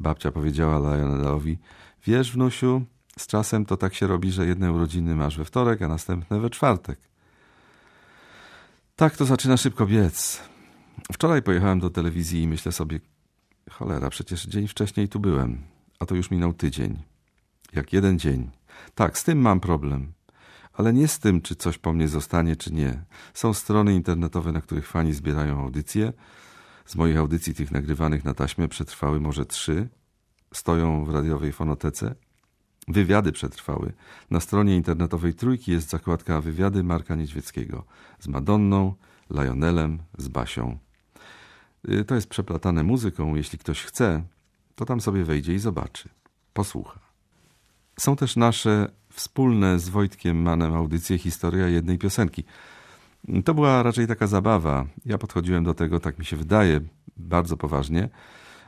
Babcia 0.00 0.30
powiedziała 0.32 0.78
Lionelowi, 0.78 1.58
wiesz 2.06 2.32
wnusiu, 2.32 2.82
z 3.18 3.26
czasem 3.26 3.66
to 3.66 3.76
tak 3.76 3.94
się 3.94 4.06
robi, 4.06 4.32
że 4.32 4.46
jedne 4.46 4.72
urodziny 4.72 5.14
masz 5.14 5.38
we 5.38 5.44
wtorek, 5.44 5.82
a 5.82 5.88
następne 5.88 6.40
we 6.40 6.50
czwartek. 6.50 6.98
Tak 8.96 9.16
to 9.16 9.24
zaczyna 9.24 9.56
szybko 9.56 9.86
biec. 9.86 10.42
Wczoraj 11.12 11.42
pojechałem 11.42 11.80
do 11.80 11.90
telewizji 11.90 12.42
i 12.42 12.48
myślę 12.48 12.72
sobie, 12.72 13.00
cholera, 13.70 14.10
przecież 14.10 14.46
dzień 14.46 14.68
wcześniej 14.68 15.08
tu 15.08 15.20
byłem, 15.20 15.62
a 15.98 16.06
to 16.06 16.14
już 16.14 16.30
minął 16.30 16.52
tydzień. 16.52 17.02
Jak 17.72 17.92
jeden 17.92 18.18
dzień. 18.18 18.50
Tak, 18.94 19.18
z 19.18 19.24
tym 19.24 19.38
mam 19.38 19.60
problem. 19.60 20.12
Ale 20.78 20.92
nie 20.92 21.08
z 21.08 21.18
tym, 21.18 21.40
czy 21.40 21.56
coś 21.56 21.78
po 21.78 21.92
mnie 21.92 22.08
zostanie, 22.08 22.56
czy 22.56 22.72
nie. 22.72 23.04
Są 23.34 23.54
strony 23.54 23.94
internetowe, 23.94 24.52
na 24.52 24.60
których 24.60 24.86
fani 24.86 25.12
zbierają 25.12 25.60
audycje. 25.60 26.12
Z 26.86 26.96
moich 26.96 27.16
audycji, 27.16 27.54
tych 27.54 27.70
nagrywanych 27.70 28.24
na 28.24 28.34
taśmę, 28.34 28.68
przetrwały 28.68 29.20
może 29.20 29.46
trzy. 29.46 29.88
Stoją 30.54 31.04
w 31.04 31.10
radiowej 31.10 31.52
fonotece. 31.52 32.14
Wywiady 32.88 33.32
przetrwały. 33.32 33.92
Na 34.30 34.40
stronie 34.40 34.76
internetowej 34.76 35.34
Trójki 35.34 35.72
jest 35.72 35.88
zakładka 35.88 36.40
Wywiady 36.40 36.82
Marka 36.82 37.14
Niedźwieckiego 37.14 37.84
z 38.18 38.28
Madonną, 38.28 38.94
Lionelem, 39.30 39.98
z 40.18 40.28
Basią. 40.28 40.78
Y, 41.88 42.04
to 42.04 42.14
jest 42.14 42.28
przeplatane 42.28 42.82
muzyką. 42.82 43.34
Jeśli 43.34 43.58
ktoś 43.58 43.82
chce, 43.82 44.22
to 44.74 44.84
tam 44.84 45.00
sobie 45.00 45.24
wejdzie 45.24 45.54
i 45.54 45.58
zobaczy. 45.58 46.08
Posłucha. 46.52 47.00
Są 47.98 48.16
też 48.16 48.36
nasze 48.36 48.90
wspólne 49.18 49.78
z 49.78 49.88
Wojtkiem 49.88 50.42
Manem 50.42 50.74
audycje 50.74 51.18
Historia 51.18 51.68
jednej 51.68 51.98
piosenki. 51.98 52.44
To 53.44 53.54
była 53.54 53.82
raczej 53.82 54.06
taka 54.06 54.26
zabawa. 54.26 54.86
Ja 55.04 55.18
podchodziłem 55.18 55.64
do 55.64 55.74
tego, 55.74 56.00
tak 56.00 56.18
mi 56.18 56.24
się 56.24 56.36
wydaje, 56.36 56.80
bardzo 57.16 57.56
poważnie, 57.56 58.08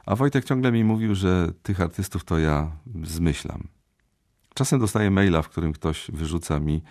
a 0.07 0.16
Wojtek 0.16 0.44
ciągle 0.44 0.72
mi 0.72 0.84
mówił, 0.84 1.14
że 1.14 1.53
tych 1.62 1.80
artystów 1.80 2.24
to 2.24 2.38
ja 2.38 2.72
zmyślam. 3.05 3.68
Czasem 4.55 4.80
dostaję 4.80 5.11
maila, 5.11 5.42
w 5.42 5.48
którym 5.48 5.72
ktoś 5.72 6.11
wyrzuca 6.12 6.61
mi, 6.61 6.82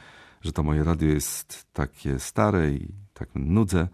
że 0.42 0.52
to 0.52 0.64
moje 0.64 0.84
radio 0.84 1.10
jest 1.10 1.68
takie 1.74 2.20
stare 2.20 2.72
i 2.72 2.88
tak 3.14 3.30
nudzę, 3.36 3.88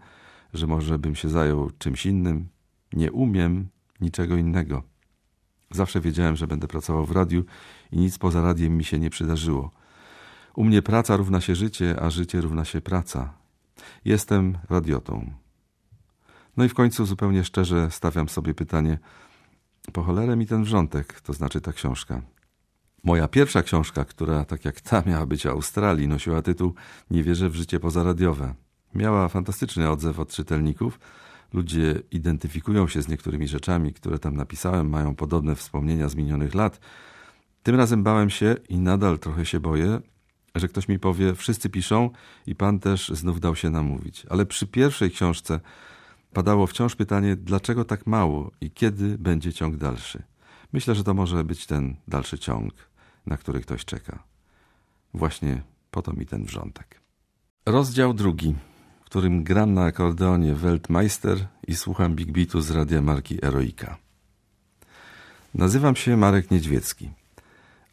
że 0.54 0.66
może 0.66 0.98
bym 0.98 1.14
się 1.14 1.28
zajął 1.28 1.70
czymś 1.78 2.06
innym. 2.06 2.48
Nie 2.92 3.12
umiem 3.12 3.68
niczego 4.00 4.36
innego. 4.36 4.82
Zawsze 5.70 6.00
wiedziałem, 6.00 6.36
że 6.36 6.46
będę 6.46 6.68
pracował 6.68 7.06
w 7.06 7.10
radiu 7.10 7.44
i 7.92 7.98
nic 7.98 8.18
poza 8.18 8.42
radiem 8.42 8.76
mi 8.76 8.84
się 8.84 8.98
nie 8.98 9.10
przydarzyło. 9.10 9.70
U 10.54 10.64
mnie 10.64 10.82
praca 10.82 11.16
równa 11.16 11.40
się 11.40 11.54
życie, 11.54 11.96
a 12.00 12.10
życie 12.10 12.40
równa 12.40 12.64
się 12.64 12.80
praca. 12.80 13.32
Jestem 14.04 14.58
radiotą. 14.70 15.32
No 16.56 16.64
i 16.64 16.68
w 16.68 16.74
końcu 16.74 17.06
zupełnie 17.06 17.44
szczerze 17.44 17.90
stawiam 17.90 18.28
sobie 18.28 18.54
pytanie, 18.54 18.98
po 19.92 20.02
cholerę 20.02 20.36
mi 20.36 20.46
ten 20.46 20.64
wrzątek, 20.64 21.20
to 21.20 21.32
znaczy 21.32 21.60
ta 21.60 21.72
książka. 21.72 22.22
Moja 23.04 23.28
pierwsza 23.28 23.62
książka, 23.62 24.04
która 24.04 24.44
tak 24.44 24.64
jak 24.64 24.80
ta 24.80 25.02
miała 25.06 25.26
być 25.26 25.46
o 25.46 25.50
Australii, 25.50 26.08
nosiła 26.08 26.42
tytuł 26.42 26.74
Nie 27.10 27.22
wierzę 27.22 27.48
w 27.50 27.54
życie 27.54 27.80
pozaradiowe. 27.80 28.54
Miała 28.94 29.28
fantastyczny 29.28 29.90
odzew 29.90 30.18
od 30.18 30.30
czytelników. 30.30 31.00
Ludzie 31.52 32.02
identyfikują 32.10 32.88
się 32.88 33.02
z 33.02 33.08
niektórymi 33.08 33.48
rzeczami, 33.48 33.92
które 33.92 34.18
tam 34.18 34.36
napisałem, 34.36 34.88
mają 34.88 35.14
podobne 35.14 35.54
wspomnienia 35.54 36.08
z 36.08 36.14
minionych 36.14 36.54
lat. 36.54 36.80
Tym 37.66 37.76
razem 37.76 38.02
bałem 38.02 38.30
się 38.30 38.56
i 38.68 38.78
nadal 38.78 39.18
trochę 39.18 39.46
się 39.46 39.60
boję, 39.60 40.00
że 40.54 40.68
ktoś 40.68 40.88
mi 40.88 40.98
powie, 40.98 41.34
wszyscy 41.34 41.70
piszą 41.70 42.10
i 42.46 42.54
pan 42.54 42.78
też 42.78 43.08
znów 43.08 43.40
dał 43.40 43.56
się 43.56 43.70
namówić. 43.70 44.26
Ale 44.30 44.46
przy 44.46 44.66
pierwszej 44.66 45.10
książce 45.10 45.60
padało 46.32 46.66
wciąż 46.66 46.96
pytanie, 46.96 47.36
dlaczego 47.36 47.84
tak 47.84 48.06
mało 48.06 48.50
i 48.60 48.70
kiedy 48.70 49.18
będzie 49.18 49.52
ciąg 49.52 49.76
dalszy. 49.76 50.22
Myślę, 50.72 50.94
że 50.94 51.04
to 51.04 51.14
może 51.14 51.44
być 51.44 51.66
ten 51.66 51.96
dalszy 52.08 52.38
ciąg, 52.38 52.74
na 53.26 53.36
który 53.36 53.60
ktoś 53.60 53.84
czeka. 53.84 54.22
Właśnie 55.14 55.62
po 55.90 56.02
to 56.02 56.12
mi 56.12 56.26
ten 56.26 56.44
wrzątek. 56.44 57.00
Rozdział 57.66 58.14
drugi, 58.14 58.54
w 59.00 59.04
którym 59.04 59.44
gram 59.44 59.74
na 59.74 59.84
akordeonie 59.84 60.54
Weltmeister 60.54 61.46
i 61.68 61.76
słucham 61.76 62.14
Big 62.14 62.32
Beatu 62.32 62.60
z 62.60 62.70
radia 62.70 63.02
marki 63.02 63.44
Eroika. 63.44 63.96
Nazywam 65.54 65.96
się 65.96 66.16
Marek 66.16 66.50
Niedźwiecki, 66.50 67.10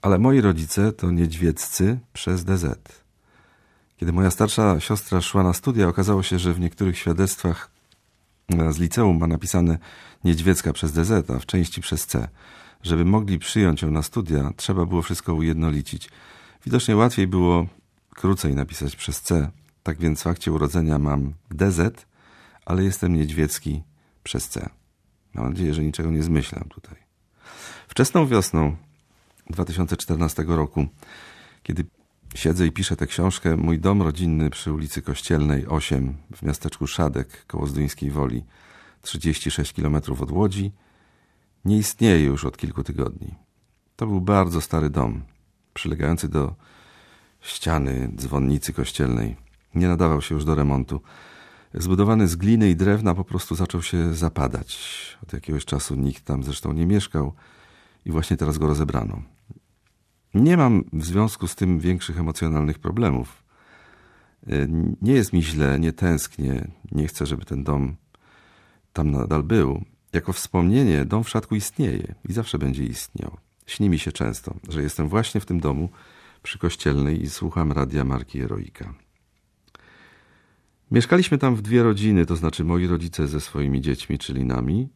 ale 0.03 0.19
moi 0.19 0.41
rodzice 0.41 0.91
to 0.91 1.11
Niedźwieccy 1.11 1.99
przez 2.13 2.43
DZ. 2.43 2.65
Kiedy 3.97 4.13
moja 4.13 4.31
starsza 4.31 4.79
siostra 4.79 5.21
szła 5.21 5.43
na 5.43 5.53
studia, 5.53 5.87
okazało 5.87 6.23
się, 6.23 6.39
że 6.39 6.53
w 6.53 6.59
niektórych 6.59 6.97
świadectwach 6.97 7.71
z 8.69 8.77
liceum 8.77 9.17
ma 9.17 9.27
napisane 9.27 9.77
Niedźwiecka 10.23 10.73
przez 10.73 10.91
DZ, 10.91 11.29
a 11.29 11.39
w 11.39 11.45
części 11.45 11.81
przez 11.81 12.05
C. 12.05 12.27
Żeby 12.81 13.05
mogli 13.05 13.39
przyjąć 13.39 13.81
ją 13.81 13.91
na 13.91 14.03
studia, 14.03 14.51
trzeba 14.55 14.85
było 14.85 15.01
wszystko 15.01 15.33
ujednolicić. 15.33 16.09
Widocznie 16.65 16.95
łatwiej 16.95 17.27
było 17.27 17.67
krócej 18.09 18.55
napisać 18.55 18.95
przez 18.95 19.21
C. 19.21 19.51
Tak 19.83 19.97
więc 19.97 20.19
w 20.19 20.23
fakcie 20.23 20.51
urodzenia 20.51 20.99
mam 20.99 21.33
DZ, 21.51 22.05
ale 22.65 22.83
jestem 22.83 23.13
niedźwiecki 23.13 23.83
przez 24.23 24.49
C. 24.49 24.69
Mam 25.33 25.49
nadzieję, 25.49 25.73
że 25.73 25.83
niczego 25.83 26.11
nie 26.11 26.23
zmyślam 26.23 26.69
tutaj. 26.69 26.95
Wczesną 27.87 28.27
wiosną 28.27 28.75
2014 29.49 30.43
roku, 30.47 30.87
kiedy 31.63 31.85
siedzę 32.35 32.67
i 32.67 32.71
piszę 32.71 32.95
tę 32.95 33.07
książkę, 33.07 33.57
mój 33.57 33.79
dom 33.79 34.01
rodzinny 34.01 34.49
przy 34.49 34.73
ulicy 34.73 35.01
Kościelnej 35.01 35.67
8 35.67 36.17
w 36.35 36.41
miasteczku 36.41 36.87
Szadek 36.87 37.45
koło 37.45 37.67
Zduńskiej 37.67 38.11
Woli, 38.11 38.43
36 39.01 39.73
km 39.73 39.95
od 39.95 40.31
Łodzi, 40.31 40.71
nie 41.65 41.77
istnieje 41.77 42.25
już 42.25 42.45
od 42.45 42.57
kilku 42.57 42.83
tygodni. 42.83 43.35
To 43.95 44.07
był 44.07 44.21
bardzo 44.21 44.61
stary 44.61 44.89
dom, 44.89 45.21
przylegający 45.73 46.29
do 46.29 46.55
ściany 47.41 48.11
dzwonnicy 48.15 48.73
kościelnej. 48.73 49.35
Nie 49.75 49.87
nadawał 49.87 50.21
się 50.21 50.35
już 50.35 50.45
do 50.45 50.55
remontu. 50.55 51.01
Zbudowany 51.73 52.27
z 52.27 52.35
gliny 52.35 52.69
i 52.69 52.75
drewna 52.75 53.15
po 53.15 53.23
prostu 53.23 53.55
zaczął 53.55 53.81
się 53.81 54.13
zapadać. 54.13 54.77
Od 55.23 55.33
jakiegoś 55.33 55.65
czasu 55.65 55.95
nikt 55.95 56.25
tam 56.25 56.43
zresztą 56.43 56.73
nie 56.73 56.85
mieszkał 56.85 57.33
i 58.05 58.11
właśnie 58.11 58.37
teraz 58.37 58.57
go 58.57 58.67
rozebrano. 58.67 59.21
Nie 60.33 60.57
mam 60.57 60.83
w 60.93 61.05
związku 61.05 61.47
z 61.47 61.55
tym 61.55 61.79
większych 61.79 62.19
emocjonalnych 62.19 62.79
problemów. 62.79 63.43
Y, 64.47 64.69
Nie 65.01 65.13
jest 65.13 65.33
mi 65.33 65.43
źle, 65.43 65.79
nie 65.79 65.93
tęsknię, 65.93 66.67
nie 66.91 67.07
chcę, 67.07 67.25
żeby 67.25 67.45
ten 67.45 67.63
dom 67.63 67.95
tam 68.93 69.11
nadal 69.11 69.43
był. 69.43 69.85
Jako 70.13 70.33
wspomnienie 70.33 71.05
dom 71.05 71.23
w 71.23 71.29
Szatku 71.29 71.55
istnieje 71.55 72.15
i 72.29 72.33
zawsze 72.33 72.57
będzie 72.57 72.83
istniał. 72.83 73.37
Śni 73.65 73.89
mi 73.89 73.99
się 73.99 74.11
często, 74.11 74.55
że 74.69 74.81
jestem 74.81 75.09
właśnie 75.09 75.41
w 75.41 75.45
tym 75.45 75.59
domu 75.59 75.89
przy 76.43 76.59
kościelnej 76.59 77.21
i 77.21 77.29
słucham 77.29 77.71
radia 77.71 78.03
marki 78.03 78.39
Heroika. 78.39 78.93
Mieszkaliśmy 80.91 81.37
tam 81.37 81.55
w 81.55 81.61
dwie 81.61 81.83
rodziny, 81.83 82.25
to 82.25 82.35
znaczy 82.35 82.63
moi 82.63 82.87
rodzice 82.87 83.27
ze 83.27 83.41
swoimi 83.41 83.81
dziećmi, 83.81 84.17
czyli 84.17 84.45
nami, 84.45 84.89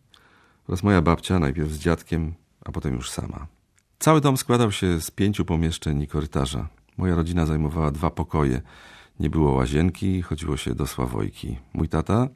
oraz 0.67 0.83
moja 0.83 1.01
babcia, 1.01 1.39
najpierw 1.39 1.71
z 1.71 1.79
dziadkiem, 1.79 2.33
a 2.67 2.71
potem 2.71 2.93
już 2.93 3.11
sama. 3.11 3.47
Cały 3.99 4.21
dom 4.21 4.37
składał 4.37 4.71
się 4.71 5.01
z 5.01 5.11
pięciu 5.11 5.45
pomieszczeń 5.45 6.01
i 6.01 6.07
korytarza. 6.07 6.67
Moja 6.97 7.15
rodzina 7.15 7.45
zajmowała 7.45 7.91
dwa 7.91 8.09
pokoje. 8.09 8.61
Nie 9.19 9.29
było 9.29 9.51
łazienki, 9.51 10.21
chodziło 10.21 10.57
się 10.57 10.75
do 10.75 10.87
Sławojki. 10.87 11.57
Mój 11.73 11.89
tata, 11.89 12.27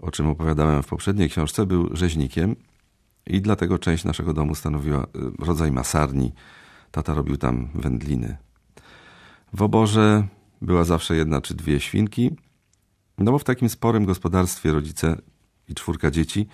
o 0.00 0.10
czym 0.10 0.28
opowiadałem 0.28 0.82
w 0.82 0.86
poprzedniej 0.86 1.30
książce, 1.30 1.66
był 1.66 1.96
rzeźnikiem 1.96 2.56
i 3.26 3.40
dlatego 3.40 3.78
część 3.78 4.04
naszego 4.04 4.34
domu 4.34 4.54
stanowiła 4.54 5.02
y, 5.02 5.08
rodzaj 5.38 5.72
masarni. 5.72 6.32
Tata 6.90 7.14
robił 7.14 7.36
tam 7.36 7.68
wędliny. 7.74 8.36
W 9.52 9.62
oborze 9.62 10.26
była 10.62 10.84
zawsze 10.84 11.16
jedna 11.16 11.40
czy 11.40 11.54
dwie 11.54 11.80
świnki, 11.80 12.30
no 13.18 13.32
bo 13.32 13.38
w 13.38 13.44
takim 13.44 13.68
sporym 13.68 14.04
gospodarstwie 14.04 14.72
rodzice 14.72 15.16
i 15.68 15.74
czwórka 15.74 16.10
dzieci, 16.10 16.46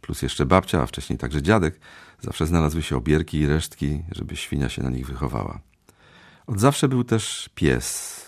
plus 0.00 0.22
jeszcze 0.22 0.46
babcia, 0.46 0.82
a 0.82 0.86
wcześniej 0.86 1.18
także 1.18 1.42
dziadek, 1.42 1.80
zawsze 2.24 2.46
znalazły 2.46 2.82
się 2.82 2.96
obierki 2.96 3.38
i 3.38 3.46
resztki, 3.46 4.02
żeby 4.12 4.36
świnia 4.36 4.68
się 4.68 4.82
na 4.82 4.90
nich 4.90 5.06
wychowała. 5.06 5.60
Od 6.46 6.60
zawsze 6.60 6.88
był 6.88 7.04
też 7.04 7.50
pies. 7.54 8.20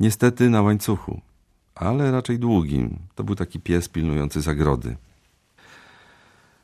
Niestety 0.00 0.50
na 0.50 0.62
łańcuchu, 0.62 1.20
ale 1.74 2.10
raczej 2.10 2.38
długim. 2.38 2.98
To 3.14 3.24
był 3.24 3.34
taki 3.34 3.60
pies 3.60 3.88
pilnujący 3.88 4.40
zagrody. 4.40 4.96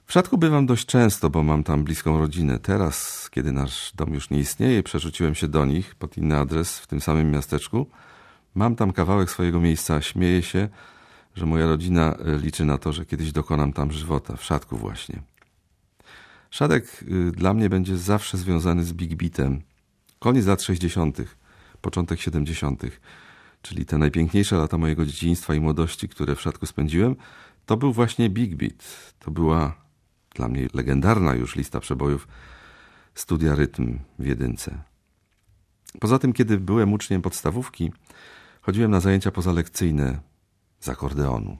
W 0.06 0.12
Szatku 0.12 0.38
bywam 0.38 0.66
dość 0.66 0.86
często, 0.86 1.30
bo 1.30 1.42
mam 1.42 1.64
tam 1.64 1.84
bliską 1.84 2.18
rodzinę. 2.18 2.58
Teraz, 2.58 3.28
kiedy 3.30 3.52
nasz 3.52 3.92
dom 3.94 4.14
już 4.14 4.30
nie 4.30 4.38
istnieje, 4.38 4.82
przerzuciłem 4.82 5.34
się 5.34 5.48
do 5.48 5.64
nich 5.64 5.94
pod 5.94 6.18
inny 6.18 6.36
adres 6.36 6.78
w 6.78 6.86
tym 6.86 7.00
samym 7.00 7.30
miasteczku. 7.30 7.86
Mam 8.54 8.76
tam 8.76 8.92
kawałek 8.92 9.30
swojego 9.30 9.60
miejsca, 9.60 10.02
śmieję 10.02 10.42
się, 10.42 10.68
że 11.34 11.46
moja 11.46 11.66
rodzina 11.66 12.14
e, 12.14 12.38
liczy 12.38 12.64
na 12.64 12.78
to, 12.78 12.92
że 12.92 13.06
kiedyś 13.06 13.32
dokonam 13.32 13.72
tam 13.72 13.92
żywota, 13.92 14.36
w 14.36 14.44
Szatku 14.44 14.76
właśnie. 14.76 15.22
Szadek 16.50 17.04
y, 17.28 17.32
dla 17.32 17.54
mnie 17.54 17.68
będzie 17.68 17.98
zawsze 17.98 18.38
związany 18.38 18.84
z 18.84 18.92
Big 18.92 19.14
Beatem. 19.14 19.62
Koniec 20.18 20.46
lat 20.46 20.62
60., 20.62 21.18
początek 21.80 22.20
70., 22.20 22.82
czyli 23.62 23.86
te 23.86 23.98
najpiękniejsze 23.98 24.56
lata 24.56 24.78
mojego 24.78 25.06
dzieciństwa 25.06 25.54
i 25.54 25.60
młodości, 25.60 26.08
które 26.08 26.34
w 26.34 26.40
Szatku 26.40 26.66
spędziłem, 26.66 27.16
to 27.66 27.76
był 27.76 27.92
właśnie 27.92 28.30
Big 28.30 28.54
Beat. 28.54 29.12
To 29.18 29.30
była 29.30 29.74
dla 30.34 30.48
mnie 30.48 30.68
legendarna 30.74 31.34
już 31.34 31.56
lista 31.56 31.80
przebojów 31.80 32.28
studia 33.14 33.54
rytm 33.54 33.98
w 34.18 34.26
jedynce. 34.26 34.78
Poza 36.00 36.18
tym, 36.18 36.32
kiedy 36.32 36.58
byłem 36.58 36.92
uczniem 36.92 37.22
podstawówki, 37.22 37.92
chodziłem 38.60 38.90
na 38.90 39.00
zajęcia 39.00 39.30
pozalekcyjne 39.30 40.20
z 40.80 40.88
akordeonu. 40.88 41.58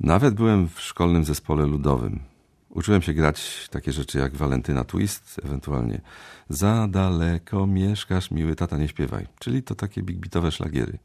Nawet 0.00 0.34
byłem 0.34 0.68
w 0.68 0.80
szkolnym 0.80 1.24
zespole 1.24 1.66
ludowym. 1.66 2.31
Uczyłem 2.72 3.02
się 3.02 3.14
grać 3.14 3.68
takie 3.70 3.92
rzeczy 3.92 4.18
jak 4.18 4.36
Walentyna 4.36 4.84
Twist, 4.84 5.40
ewentualnie 5.44 6.00
Za 6.48 6.88
daleko 6.88 7.66
mieszkasz, 7.66 8.30
miły 8.30 8.56
tata, 8.56 8.78
nie 8.78 8.88
śpiewaj. 8.88 9.26
Czyli 9.38 9.62
to 9.62 9.74
takie 9.74 10.02
big 10.02 10.18
beatowe 10.18 10.52
szlagiery. 10.52 10.98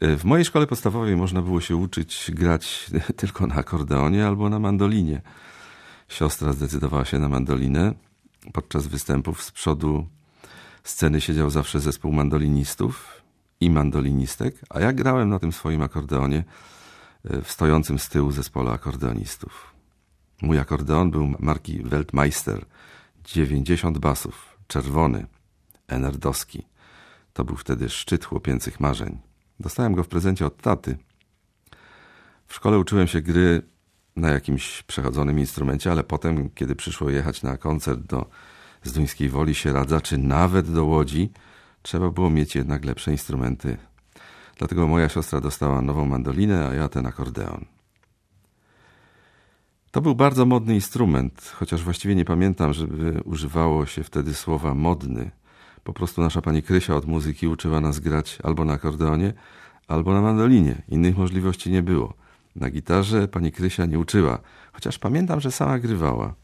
W 0.00 0.24
mojej 0.24 0.44
szkole 0.44 0.66
podstawowej 0.66 1.16
można 1.16 1.42
było 1.42 1.60
się 1.60 1.76
uczyć 1.76 2.30
grać 2.34 2.90
tylko 3.16 3.46
na 3.46 3.54
akordeonie 3.54 4.26
albo 4.26 4.48
na 4.48 4.58
mandolinie. 4.58 5.22
Siostra 6.08 6.52
zdecydowała 6.52 7.04
się 7.04 7.18
na 7.18 7.28
mandolinę. 7.28 7.94
Podczas 8.52 8.86
występów 8.86 9.42
z 9.42 9.50
przodu 9.50 10.06
sceny 10.84 11.20
siedział 11.20 11.50
zawsze 11.50 11.80
zespół 11.80 12.12
mandolinistów 12.12 13.22
i 13.60 13.70
mandolinistek, 13.70 14.54
a 14.70 14.80
ja 14.80 14.92
grałem 14.92 15.28
na 15.28 15.38
tym 15.38 15.52
swoim 15.52 15.82
akordeonie 15.82 16.44
w 17.24 17.50
stojącym 17.50 17.98
z 17.98 18.08
tyłu 18.08 18.32
zespole 18.32 18.70
akordeonistów. 18.70 19.70
Mój 20.42 20.58
akordeon 20.58 21.10
był 21.10 21.34
marki 21.38 21.82
Weltmeister, 21.82 22.64
90 23.24 23.98
basów, 23.98 24.58
czerwony, 24.66 25.26
enerdowski. 25.88 26.66
To 27.32 27.44
był 27.44 27.56
wtedy 27.56 27.88
szczyt 27.88 28.24
chłopięcych 28.24 28.80
marzeń. 28.80 29.18
Dostałem 29.60 29.94
go 29.94 30.04
w 30.04 30.08
prezencie 30.08 30.46
od 30.46 30.62
taty. 30.62 30.98
W 32.46 32.54
szkole 32.54 32.78
uczyłem 32.78 33.06
się 33.06 33.20
gry 33.20 33.62
na 34.16 34.28
jakimś 34.28 34.82
przechodzonym 34.82 35.38
instrumencie, 35.38 35.92
ale 35.92 36.04
potem, 36.04 36.50
kiedy 36.50 36.76
przyszło 36.76 37.10
jechać 37.10 37.42
na 37.42 37.56
koncert 37.56 38.00
do 38.00 38.30
Zduńskiej 38.82 39.28
Woli, 39.28 39.54
Sieradza, 39.54 40.00
czy 40.00 40.18
nawet 40.18 40.72
do 40.72 40.84
Łodzi, 40.84 41.32
trzeba 41.82 42.10
było 42.10 42.30
mieć 42.30 42.54
jednak 42.54 42.84
lepsze 42.84 43.10
instrumenty. 43.12 43.76
Dlatego 44.58 44.86
moja 44.86 45.08
siostra 45.08 45.40
dostała 45.40 45.82
nową 45.82 46.06
mandolinę, 46.06 46.68
a 46.68 46.74
ja 46.74 46.88
ten 46.88 47.06
akordeon. 47.06 47.64
To 49.90 50.00
był 50.00 50.14
bardzo 50.14 50.46
modny 50.46 50.74
instrument, 50.74 51.52
chociaż 51.54 51.82
właściwie 51.82 52.14
nie 52.14 52.24
pamiętam, 52.24 52.72
żeby 52.72 53.20
używało 53.24 53.86
się 53.86 54.04
wtedy 54.04 54.34
słowa 54.34 54.74
modny. 54.74 55.30
Po 55.84 55.92
prostu 55.92 56.20
nasza 56.22 56.42
pani 56.42 56.62
Krysia 56.62 56.96
od 56.96 57.06
muzyki 57.06 57.48
uczyła 57.48 57.80
nas 57.80 58.00
grać 58.00 58.38
albo 58.42 58.64
na 58.64 58.72
akordeonie, 58.72 59.32
albo 59.88 60.14
na 60.14 60.20
mandolinie. 60.20 60.82
Innych 60.88 61.16
możliwości 61.16 61.70
nie 61.70 61.82
było. 61.82 62.14
Na 62.56 62.70
gitarze 62.70 63.28
pani 63.28 63.52
Krysia 63.52 63.86
nie 63.86 63.98
uczyła, 63.98 64.38
chociaż 64.72 64.98
pamiętam, 64.98 65.40
że 65.40 65.52
sama 65.52 65.78
grywała. 65.78 66.34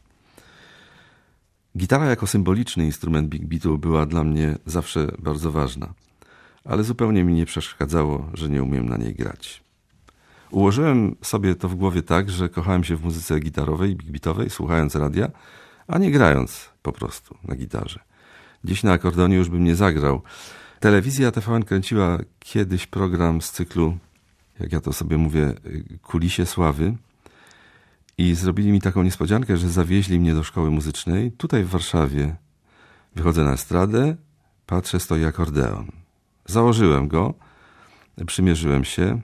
Gitara 1.77 2.05
jako 2.05 2.27
symboliczny 2.27 2.85
instrument 2.85 3.29
big 3.29 3.45
beatu 3.45 3.77
była 3.77 4.05
dla 4.05 4.23
mnie 4.23 4.57
zawsze 4.65 5.07
bardzo 5.19 5.51
ważna, 5.51 5.93
ale 6.65 6.83
zupełnie 6.83 7.23
mi 7.23 7.33
nie 7.33 7.45
przeszkadzało, 7.45 8.29
że 8.33 8.49
nie 8.49 8.63
umiem 8.63 8.89
na 8.89 8.97
niej 8.97 9.15
grać. 9.15 9.66
Ułożyłem 10.51 11.15
sobie 11.21 11.55
to 11.55 11.69
w 11.69 11.75
głowie 11.75 12.01
tak, 12.01 12.29
że 12.29 12.49
kochałem 12.49 12.83
się 12.83 12.95
w 12.95 13.03
muzyce 13.03 13.39
gitarowej, 13.39 13.95
big 13.95 14.11
beatowej, 14.11 14.49
słuchając 14.49 14.95
radia, 14.95 15.31
a 15.87 15.97
nie 15.97 16.11
grając 16.11 16.69
po 16.81 16.91
prostu 16.91 17.37
na 17.43 17.55
gitarze. 17.55 17.99
Dziś 18.63 18.83
na 18.83 18.91
akordeonie 18.91 19.35
już 19.35 19.49
bym 19.49 19.63
nie 19.63 19.75
zagrał. 19.75 20.21
Telewizja 20.79 21.31
TVN 21.31 21.63
kręciła 21.63 22.17
kiedyś 22.39 22.87
program 22.87 23.41
z 23.41 23.51
cyklu, 23.51 23.97
jak 24.59 24.71
ja 24.71 24.81
to 24.81 24.93
sobie 24.93 25.17
mówię, 25.17 25.53
Kulisie 26.01 26.45
Sławy 26.45 26.95
i 28.17 28.35
zrobili 28.35 28.71
mi 28.71 28.81
taką 28.81 29.03
niespodziankę, 29.03 29.57
że 29.57 29.69
zawieźli 29.69 30.19
mnie 30.19 30.33
do 30.33 30.43
szkoły 30.43 30.71
muzycznej 30.71 31.31
tutaj 31.31 31.63
w 31.63 31.69
Warszawie. 31.69 32.35
Wychodzę 33.15 33.43
na 33.43 33.53
estradę, 33.53 34.15
patrzę, 34.65 34.99
stoi 34.99 35.25
akordeon. 35.25 35.91
Założyłem 36.45 37.07
go, 37.07 37.33
przymierzyłem 38.25 38.83
się, 38.83 39.21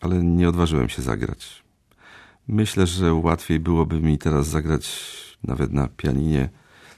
ale 0.00 0.22
nie 0.22 0.48
odważyłem 0.48 0.88
się 0.88 1.02
zagrać. 1.02 1.62
Myślę, 2.48 2.86
że 2.86 3.14
łatwiej 3.14 3.60
byłoby 3.60 4.00
mi 4.00 4.18
teraz 4.18 4.46
zagrać 4.46 5.16
nawet 5.44 5.72
na 5.72 5.88
pianinie 5.88 6.48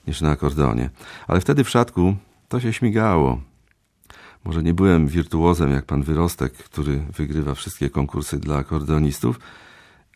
niż 0.06 0.20
na 0.20 0.30
akordeonie. 0.30 0.90
Ale 1.26 1.40
wtedy 1.40 1.64
w 1.64 1.70
szatku 1.70 2.16
to 2.48 2.60
się 2.60 2.72
śmigało. 2.72 3.40
Może 4.44 4.62
nie 4.62 4.74
byłem 4.74 5.08
wirtuozem 5.08 5.70
jak 5.70 5.84
pan 5.84 6.02
Wyrostek, 6.02 6.52
który 6.52 6.98
wygrywa 6.98 7.54
wszystkie 7.54 7.90
konkursy 7.90 8.38
dla 8.38 8.56
akordeonistów, 8.56 9.40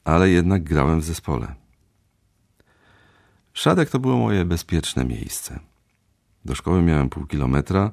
ale 0.04 0.30
jednak 0.30 0.62
grałem 0.62 1.00
w 1.00 1.04
zespole. 1.04 1.54
Szadek 3.52 3.90
to 3.90 3.98
było 3.98 4.18
moje 4.18 4.44
bezpieczne 4.44 5.04
miejsce. 5.04 5.60
Do 6.44 6.54
szkoły 6.54 6.82
miałem 6.82 7.08
pół 7.08 7.26
kilometra, 7.26 7.90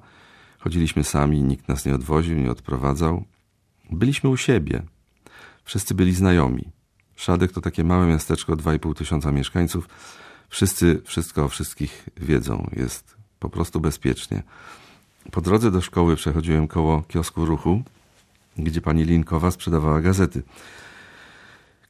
chodziliśmy 0.60 1.04
sami, 1.04 1.44
nikt 1.44 1.68
nas 1.68 1.86
nie 1.86 1.96
odwoził, 1.96 2.38
nie 2.38 2.52
odprowadzał. 2.52 3.24
Byliśmy 3.90 4.30
u 4.30 4.38
siebie. 4.38 4.84
Wszyscy 5.64 5.96
byli 5.96 6.14
znajomi. 6.14 6.72
Szadek 7.16 7.52
to 7.52 7.62
takie 7.62 7.84
małe 7.84 8.08
miasteczko, 8.08 8.54
2,5 8.54 8.96
tysiąca 8.96 9.32
mieszkańców. 9.32 9.90
Wszyscy 10.50 11.02
wszystko 11.06 11.44
o 11.44 11.48
wszystkich 11.48 12.10
wiedzą. 12.18 12.70
Jest 12.76 13.16
po 13.40 13.50
prostu 13.50 13.80
bezpiecznie. 13.80 14.44
Po 15.32 15.42
drodze 15.42 15.72
do 15.72 15.82
szkoły 15.82 16.16
przechodziłem 16.16 16.68
koło 16.68 17.02
kiosku 17.02 17.46
ruchu, 17.46 17.84
gdzie 18.58 18.82
pani 18.82 19.04
Linkowa 19.04 19.52
sprzedawała 19.52 20.02
gazety. 20.02 20.44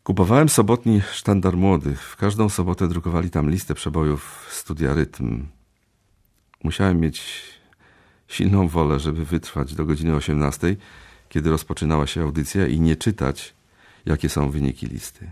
Kupowałem 0.03 0.49
sobotni 0.49 1.01
sztandar 1.11 1.57
młodych. 1.57 2.01
W 2.01 2.15
każdą 2.15 2.49
sobotę 2.49 2.87
drukowali 2.87 3.29
tam 3.29 3.49
listę 3.49 3.75
przebojów 3.75 4.47
studia 4.51 4.93
rytm. 4.93 5.47
Musiałem 6.63 6.99
mieć 6.99 7.43
silną 8.27 8.67
wolę, 8.67 8.99
żeby 8.99 9.25
wytrwać 9.25 9.75
do 9.75 9.85
godziny 9.85 10.15
18 10.15 10.75
kiedy 11.29 11.49
rozpoczynała 11.49 12.07
się 12.07 12.21
audycja 12.21 12.67
i 12.67 12.79
nie 12.79 12.95
czytać, 12.95 13.53
jakie 14.05 14.29
są 14.29 14.49
wyniki 14.49 14.87
listy. 14.87 15.31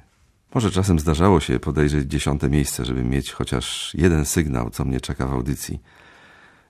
Może 0.53 0.71
czasem 0.71 0.99
zdarzało 0.99 1.39
się 1.39 1.59
podejrzeć 1.59 2.11
dziesiąte 2.11 2.49
miejsce, 2.49 2.85
żeby 2.85 3.03
mieć 3.03 3.31
chociaż 3.31 3.93
jeden 3.93 4.25
sygnał, 4.25 4.69
co 4.69 4.85
mnie 4.85 5.01
czeka 5.01 5.27
w 5.27 5.33
audycji. 5.33 5.79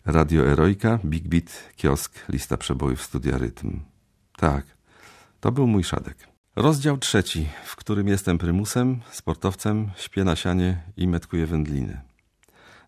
Radio 0.05 0.47
Eroika, 0.47 0.99
Big 1.05 1.27
Beat, 1.27 1.73
kiosk, 1.75 2.19
lista 2.29 2.57
przebojów 2.57 3.01
Studia 3.01 3.37
Rytm. 3.37 3.79
Tak, 4.37 4.65
to 5.39 5.51
był 5.51 5.67
mój 5.67 5.83
szadek. 5.83 6.17
Rozdział 6.55 6.97
trzeci, 6.97 7.49
w 7.65 7.75
którym 7.75 8.07
jestem 8.07 8.37
prymusem, 8.37 9.01
sportowcem, 9.11 9.91
śpię 9.97 10.23
na 10.23 10.35
sianie 10.35 10.81
i 10.97 11.07
metkuję 11.07 11.47
wędliny. 11.47 12.01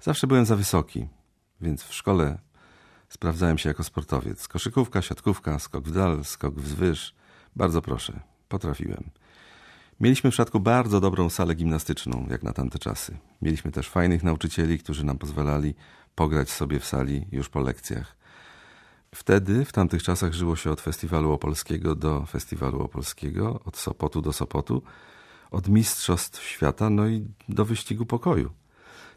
Zawsze 0.01 0.27
byłem 0.27 0.45
za 0.45 0.55
wysoki, 0.55 1.07
więc 1.61 1.83
w 1.83 1.93
szkole 1.93 2.37
sprawdzałem 3.10 3.57
się 3.57 3.70
jako 3.70 3.84
sportowiec. 3.84 4.47
Koszykówka, 4.47 5.01
siatkówka, 5.01 5.60
skok 5.60 5.86
w 5.86 5.91
dal, 5.91 6.24
skok 6.24 6.55
wzwyż. 6.55 7.16
Bardzo 7.55 7.82
proszę, 7.82 8.20
potrafiłem. 8.49 9.10
Mieliśmy 9.99 10.32
w 10.32 10.36
szatku 10.36 10.60
bardzo 10.60 10.99
dobrą 11.01 11.30
salę 11.30 11.55
gimnastyczną, 11.55 12.28
jak 12.30 12.43
na 12.43 12.53
tamte 12.53 12.80
czasy. 12.80 13.18
Mieliśmy 13.41 13.72
też 13.72 13.89
fajnych 13.89 14.24
nauczycieli, 14.24 14.80
którzy 14.80 15.05
nam 15.05 15.18
pozwalali 15.18 15.76
pograć 16.16 16.49
sobie 16.49 16.80
w 16.80 16.86
sali 16.86 17.26
już 17.32 17.49
po 17.49 17.60
lekcjach. 17.60 18.16
Wtedy, 19.16 19.66
w 19.66 19.72
tamtych 19.72 20.03
czasach, 20.03 20.34
żyło 20.34 20.55
się 20.55 20.72
od 20.72 20.82
festiwalu 20.82 21.32
opolskiego 21.32 21.95
do 21.95 22.26
festiwalu 22.26 22.82
opolskiego, 22.82 23.60
od 23.66 23.78
Sopotu 23.78 24.22
do 24.22 24.34
Sopotu, 24.34 24.84
od 25.51 25.70
mistrzostw 25.70 26.43
świata, 26.43 26.89
no 26.89 27.07
i 27.07 27.26
do 27.49 27.66
wyścigu 27.66 28.05
pokoju. 28.05 28.51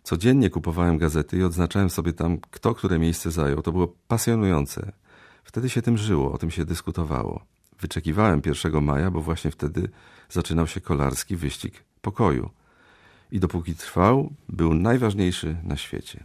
Codziennie 0.03 0.51
kupowałem 0.51 0.99
gazety 0.99 1.39
i 1.39 1.43
odznaczałem 1.43 1.91
sobie 1.91 2.13
tam, 2.13 2.39
kto 2.51 2.75
które 2.75 2.99
miejsce 2.99 3.31
zajął. 3.31 3.63
To 3.63 3.73
było 3.73 3.95
pasjonujące. 4.09 4.93
Wtedy 5.45 5.69
się 5.69 5.83
tym 5.83 5.99
żyło, 5.99 6.33
o 6.33 6.39
tym 6.39 6.51
się 6.51 6.65
dyskutowało. 6.65 7.45
Wyczekiwałem 7.81 8.43
1 8.65 8.85
maja, 8.85 9.11
bo 9.11 9.21
właśnie 9.21 9.51
wtedy 9.51 9.89
zaczynał 10.29 10.67
się 10.67 10.81
kolarski 10.81 11.37
wyścig 11.37 11.85
pokoju. 12.01 12.51
I 13.33 13.41
dopóki 13.41 13.75
trwał, 13.75 14.33
był 14.49 14.75
najważniejszy 14.75 15.57
na 15.63 15.77
świecie. 15.77 16.25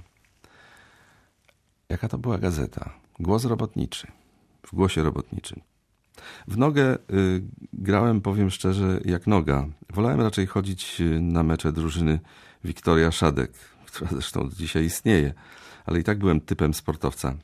Jaka 1.89 2.07
to 2.07 2.17
była 2.17 2.37
gazeta? 2.37 2.93
Głos 3.19 3.45
robotniczy. 3.45 4.07
W 4.63 4.75
głosie 4.75 5.03
robotniczym. 5.03 5.61
W 6.47 6.57
nogę 6.57 6.95
y, 6.95 7.43
grałem, 7.73 8.21
powiem 8.21 8.49
szczerze, 8.49 8.99
jak 9.05 9.27
noga. 9.27 9.65
Wolałem 9.93 10.21
raczej 10.21 10.47
chodzić 10.47 11.01
y, 11.01 11.21
na 11.21 11.43
mecze 11.43 11.71
drużyny 11.71 12.19
Wiktoria 12.63 13.11
Szadek, 13.11 13.51
która 13.85 14.09
zresztą 14.11 14.49
dzisiaj 14.49 14.85
istnieje, 14.85 15.33
ale 15.85 15.99
i 15.99 16.03
tak 16.03 16.17
byłem 16.17 16.41
typem 16.41 16.73
sportowca. 16.73 17.35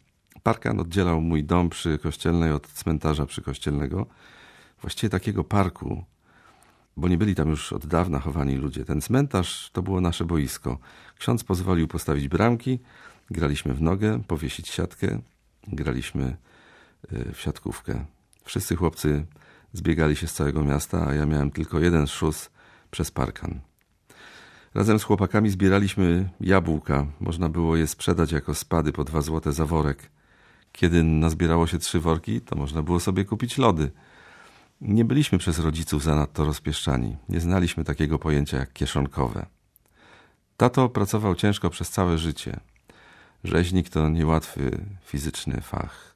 Parkan 0.43 0.79
oddzielał 0.79 1.21
mój 1.21 1.43
dom 1.43 1.69
przy 1.69 1.97
kościelnej 1.97 2.51
od 2.51 2.67
cmentarza 2.67 3.25
przykościelnego. 3.25 4.05
Właściwie 4.81 5.09
takiego 5.09 5.43
parku, 5.43 6.03
bo 6.97 7.07
nie 7.07 7.17
byli 7.17 7.35
tam 7.35 7.49
już 7.49 7.73
od 7.73 7.85
dawna 7.85 8.19
chowani 8.19 8.55
ludzie. 8.55 8.85
Ten 8.85 9.01
cmentarz 9.01 9.69
to 9.73 9.81
było 9.81 10.01
nasze 10.01 10.25
boisko. 10.25 10.77
Ksiądz 11.19 11.43
pozwolił 11.43 11.87
postawić 11.87 12.27
bramki, 12.27 12.79
graliśmy 13.31 13.73
w 13.73 13.81
nogę, 13.81 14.23
powiesić 14.27 14.69
siatkę, 14.69 15.21
graliśmy 15.67 16.37
y, 17.13 17.33
w 17.33 17.41
siatkówkę. 17.41 18.05
Wszyscy 18.43 18.75
chłopcy 18.75 19.25
zbiegali 19.73 20.15
się 20.15 20.27
z 20.27 20.33
całego 20.33 20.63
miasta, 20.63 21.07
a 21.07 21.13
ja 21.13 21.25
miałem 21.25 21.51
tylko 21.51 21.79
jeden 21.79 22.07
szus 22.07 22.49
przez 22.91 23.11
parkan. 23.11 23.59
Razem 24.75 24.99
z 24.99 25.03
chłopakami 25.03 25.49
zbieraliśmy 25.49 26.29
jabłka. 26.41 27.05
Można 27.19 27.49
było 27.49 27.75
je 27.75 27.87
sprzedać 27.87 28.31
jako 28.31 28.55
spady 28.55 28.91
po 28.91 29.03
dwa 29.03 29.21
złote 29.21 29.53
za 29.53 29.65
worek. 29.65 30.11
Kiedy 30.71 31.03
nazbierało 31.03 31.67
się 31.67 31.79
trzy 31.79 31.99
worki, 31.99 32.41
to 32.41 32.55
można 32.55 32.81
było 32.81 32.99
sobie 32.99 33.25
kupić 33.25 33.57
lody. 33.57 33.91
Nie 34.81 35.05
byliśmy 35.05 35.37
przez 35.37 35.59
rodziców 35.59 36.03
zanadto 36.03 36.45
rozpieszczani. 36.45 37.17
Nie 37.29 37.39
znaliśmy 37.39 37.83
takiego 37.83 38.19
pojęcia 38.19 38.57
jak 38.57 38.73
kieszonkowe. 38.73 39.45
Tato 40.57 40.89
pracował 40.89 41.35
ciężko 41.35 41.69
przez 41.69 41.89
całe 41.89 42.17
życie. 42.17 42.59
Rzeźnik 43.43 43.89
to 43.89 44.09
niełatwy 44.09 44.85
fizyczny 45.05 45.61
fach. 45.61 46.15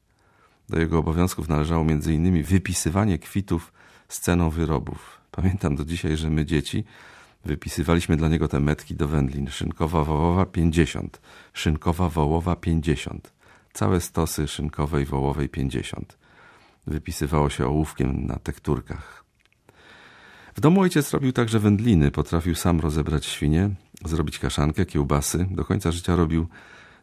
Do 0.69 0.79
jego 0.79 0.99
obowiązków 0.99 1.49
należało 1.49 1.81
m.in. 1.81 2.43
wypisywanie 2.43 3.19
kwitów 3.19 3.73
z 4.07 4.19
ceną 4.19 4.49
wyrobów. 4.49 5.21
Pamiętam 5.31 5.75
do 5.75 5.85
dzisiaj, 5.85 6.17
że 6.17 6.29
my 6.29 6.45
dzieci 6.45 6.83
wypisywaliśmy 7.47 8.17
dla 8.17 8.29
niego 8.29 8.47
te 8.47 8.59
metki 8.59 8.95
do 8.95 9.07
wędlin. 9.07 9.47
Szynkowa 9.49 10.03
wołowa 10.03 10.45
50, 10.45 11.21
szynkowa 11.53 12.09
wołowa 12.09 12.55
50, 12.55 13.33
całe 13.73 14.01
stosy 14.01 14.47
szynkowej 14.47 15.05
wołowej 15.05 15.49
50. 15.49 16.17
Wypisywało 16.87 17.49
się 17.49 17.65
ołówkiem 17.65 18.27
na 18.27 18.35
tekturkach. 18.35 19.23
W 20.55 20.59
domu 20.59 20.81
ojciec 20.81 21.13
robił 21.13 21.31
także 21.31 21.59
wędliny, 21.59 22.11
potrafił 22.11 22.55
sam 22.55 22.79
rozebrać 22.79 23.25
świnie, 23.25 23.69
zrobić 24.05 24.39
kaszankę, 24.39 24.85
kiełbasy. 24.85 25.47
Do 25.51 25.65
końca 25.65 25.91
życia 25.91 26.15
robił 26.15 26.47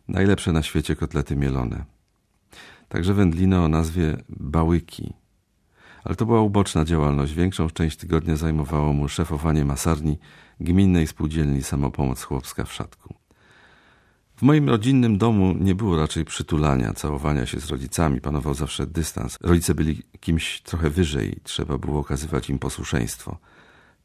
najlepsze 0.09 0.53
na 0.53 0.63
świecie 0.63 0.97
kotlety 0.97 1.37
mielone. 1.37 1.85
Także 2.89 3.15
wędliny 3.15 3.61
o 3.61 3.69
nazwie 3.69 4.17
bałyki. 4.29 5.13
Ale 6.05 6.17
to 6.17 6.27
była 6.27 6.41
uboczna 6.41 6.85
działalność. 6.85 7.33
Większą 7.33 7.71
część 7.71 7.97
tygodnia 7.97 8.37
zajmowało 8.37 8.93
mu 8.93 9.09
szefowanie 9.09 9.65
masarni 9.65 10.19
Gminnej 10.61 11.07
Spółdzielni 11.07 11.63
Samopomoc 11.63 12.23
Chłopska 12.23 12.65
w 12.65 12.73
Szatku. 12.73 13.15
W 14.37 14.43
moim 14.43 14.69
rodzinnym 14.69 15.19
domu 15.19 15.55
nie 15.61 15.75
było 15.75 15.97
raczej 15.97 16.25
przytulania, 16.25 16.93
całowania 16.93 17.47
się 17.47 17.61
z 17.61 17.67
rodzicami, 17.67 18.21
panował 18.21 18.55
zawsze 18.55 18.87
dystans. 18.87 19.39
Rodzice 19.41 19.75
byli 19.75 20.03
kimś 20.21 20.61
trochę 20.61 20.91
wyżej, 20.91 21.41
trzeba 21.43 21.79
było 21.79 22.01
okazywać 22.01 22.51
im 22.51 22.59
posłuszeństwo. 22.59 23.39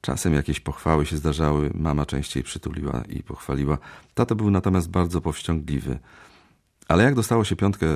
Czasem 0.01 0.33
jakieś 0.33 0.59
pochwały 0.59 1.05
się 1.05 1.17
zdarzały, 1.17 1.71
mama 1.73 2.05
częściej 2.05 2.43
przytuliła 2.43 3.03
i 3.09 3.23
pochwaliła. 3.23 3.77
Tato 4.13 4.35
był 4.35 4.51
natomiast 4.51 4.89
bardzo 4.89 5.21
powściągliwy. 5.21 5.99
Ale 6.89 7.03
jak 7.03 7.15
dostało 7.15 7.43
się 7.43 7.55
piątkę 7.55 7.87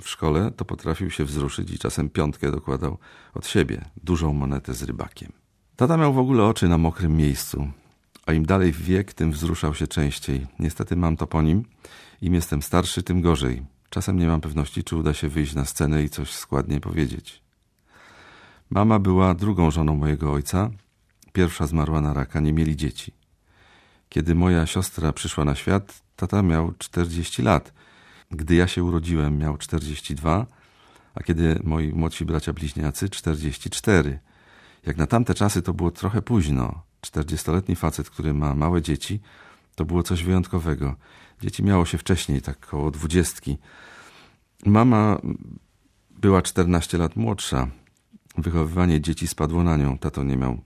w 0.00 0.08
szkole, 0.08 0.50
to 0.56 0.64
potrafił 0.64 1.10
się 1.10 1.24
wzruszyć 1.24 1.70
i 1.70 1.78
czasem 1.78 2.10
piątkę 2.10 2.50
dokładał 2.50 2.98
od 3.34 3.46
siebie, 3.46 3.84
dużą 4.04 4.32
monetę 4.32 4.74
z 4.74 4.82
rybakiem. 4.82 5.32
Tata 5.76 5.96
miał 5.96 6.12
w 6.12 6.18
ogóle 6.18 6.44
oczy 6.44 6.68
na 6.68 6.78
mokrym 6.78 7.16
miejscu, 7.16 7.70
a 8.26 8.32
im 8.32 8.46
dalej 8.46 8.72
w 8.72 8.82
wiek, 8.82 9.12
tym 9.12 9.32
wzruszał 9.32 9.74
się 9.74 9.86
częściej. 9.86 10.46
Niestety 10.58 10.96
mam 10.96 11.16
to 11.16 11.26
po 11.26 11.42
nim. 11.42 11.64
Im 12.22 12.34
jestem 12.34 12.62
starszy, 12.62 13.02
tym 13.02 13.20
gorzej. 13.20 13.62
Czasem 13.90 14.18
nie 14.18 14.26
mam 14.26 14.40
pewności, 14.40 14.84
czy 14.84 14.96
uda 14.96 15.14
się 15.14 15.28
wyjść 15.28 15.54
na 15.54 15.64
scenę 15.64 16.02
i 16.02 16.08
coś 16.08 16.30
składnie 16.32 16.80
powiedzieć. 16.80 17.42
Mama 18.70 18.98
była 18.98 19.34
drugą 19.34 19.70
żoną 19.70 19.96
mojego 19.96 20.32
ojca. 20.32 20.70
Pierwsza 21.32 21.66
zmarła 21.66 22.00
na 22.00 22.12
raka, 22.12 22.40
nie 22.40 22.52
mieli 22.52 22.76
dzieci. 22.76 23.12
Kiedy 24.08 24.34
moja 24.34 24.66
siostra 24.66 25.12
przyszła 25.12 25.44
na 25.44 25.54
świat, 25.54 26.02
tata 26.16 26.42
miał 26.42 26.72
40 26.78 27.42
lat. 27.42 27.72
Gdy 28.32 28.54
ja 28.54 28.66
się 28.66 28.84
urodziłem, 28.84 29.38
miał 29.38 29.58
42, 29.58 30.46
a 31.14 31.22
kiedy 31.22 31.60
moi 31.64 31.92
młodsi 31.92 32.24
bracia 32.24 32.52
bliźniacy 32.52 33.08
44. 33.08 34.18
Jak 34.86 34.96
na 34.96 35.06
tamte 35.06 35.34
czasy 35.34 35.62
to 35.62 35.74
było 35.74 35.90
trochę 35.90 36.22
późno. 36.22 36.82
40-letni 37.02 37.76
facet, 37.76 38.10
który 38.10 38.34
ma 38.34 38.54
małe 38.54 38.82
dzieci, 38.82 39.20
to 39.74 39.84
było 39.84 40.02
coś 40.02 40.24
wyjątkowego. 40.24 40.96
Dzieci 41.40 41.64
miało 41.64 41.86
się 41.86 41.98
wcześniej, 41.98 42.42
tak 42.42 42.66
koło 42.66 42.90
dwudziestki. 42.90 43.58
Mama 44.66 45.18
była 46.10 46.42
14 46.42 46.98
lat 46.98 47.16
młodsza. 47.16 47.68
Wychowywanie 48.38 49.00
dzieci 49.00 49.28
spadło 49.28 49.62
na 49.62 49.76
nią. 49.76 49.98
Tato 49.98 50.24
nie 50.24 50.36
miał 50.36 50.58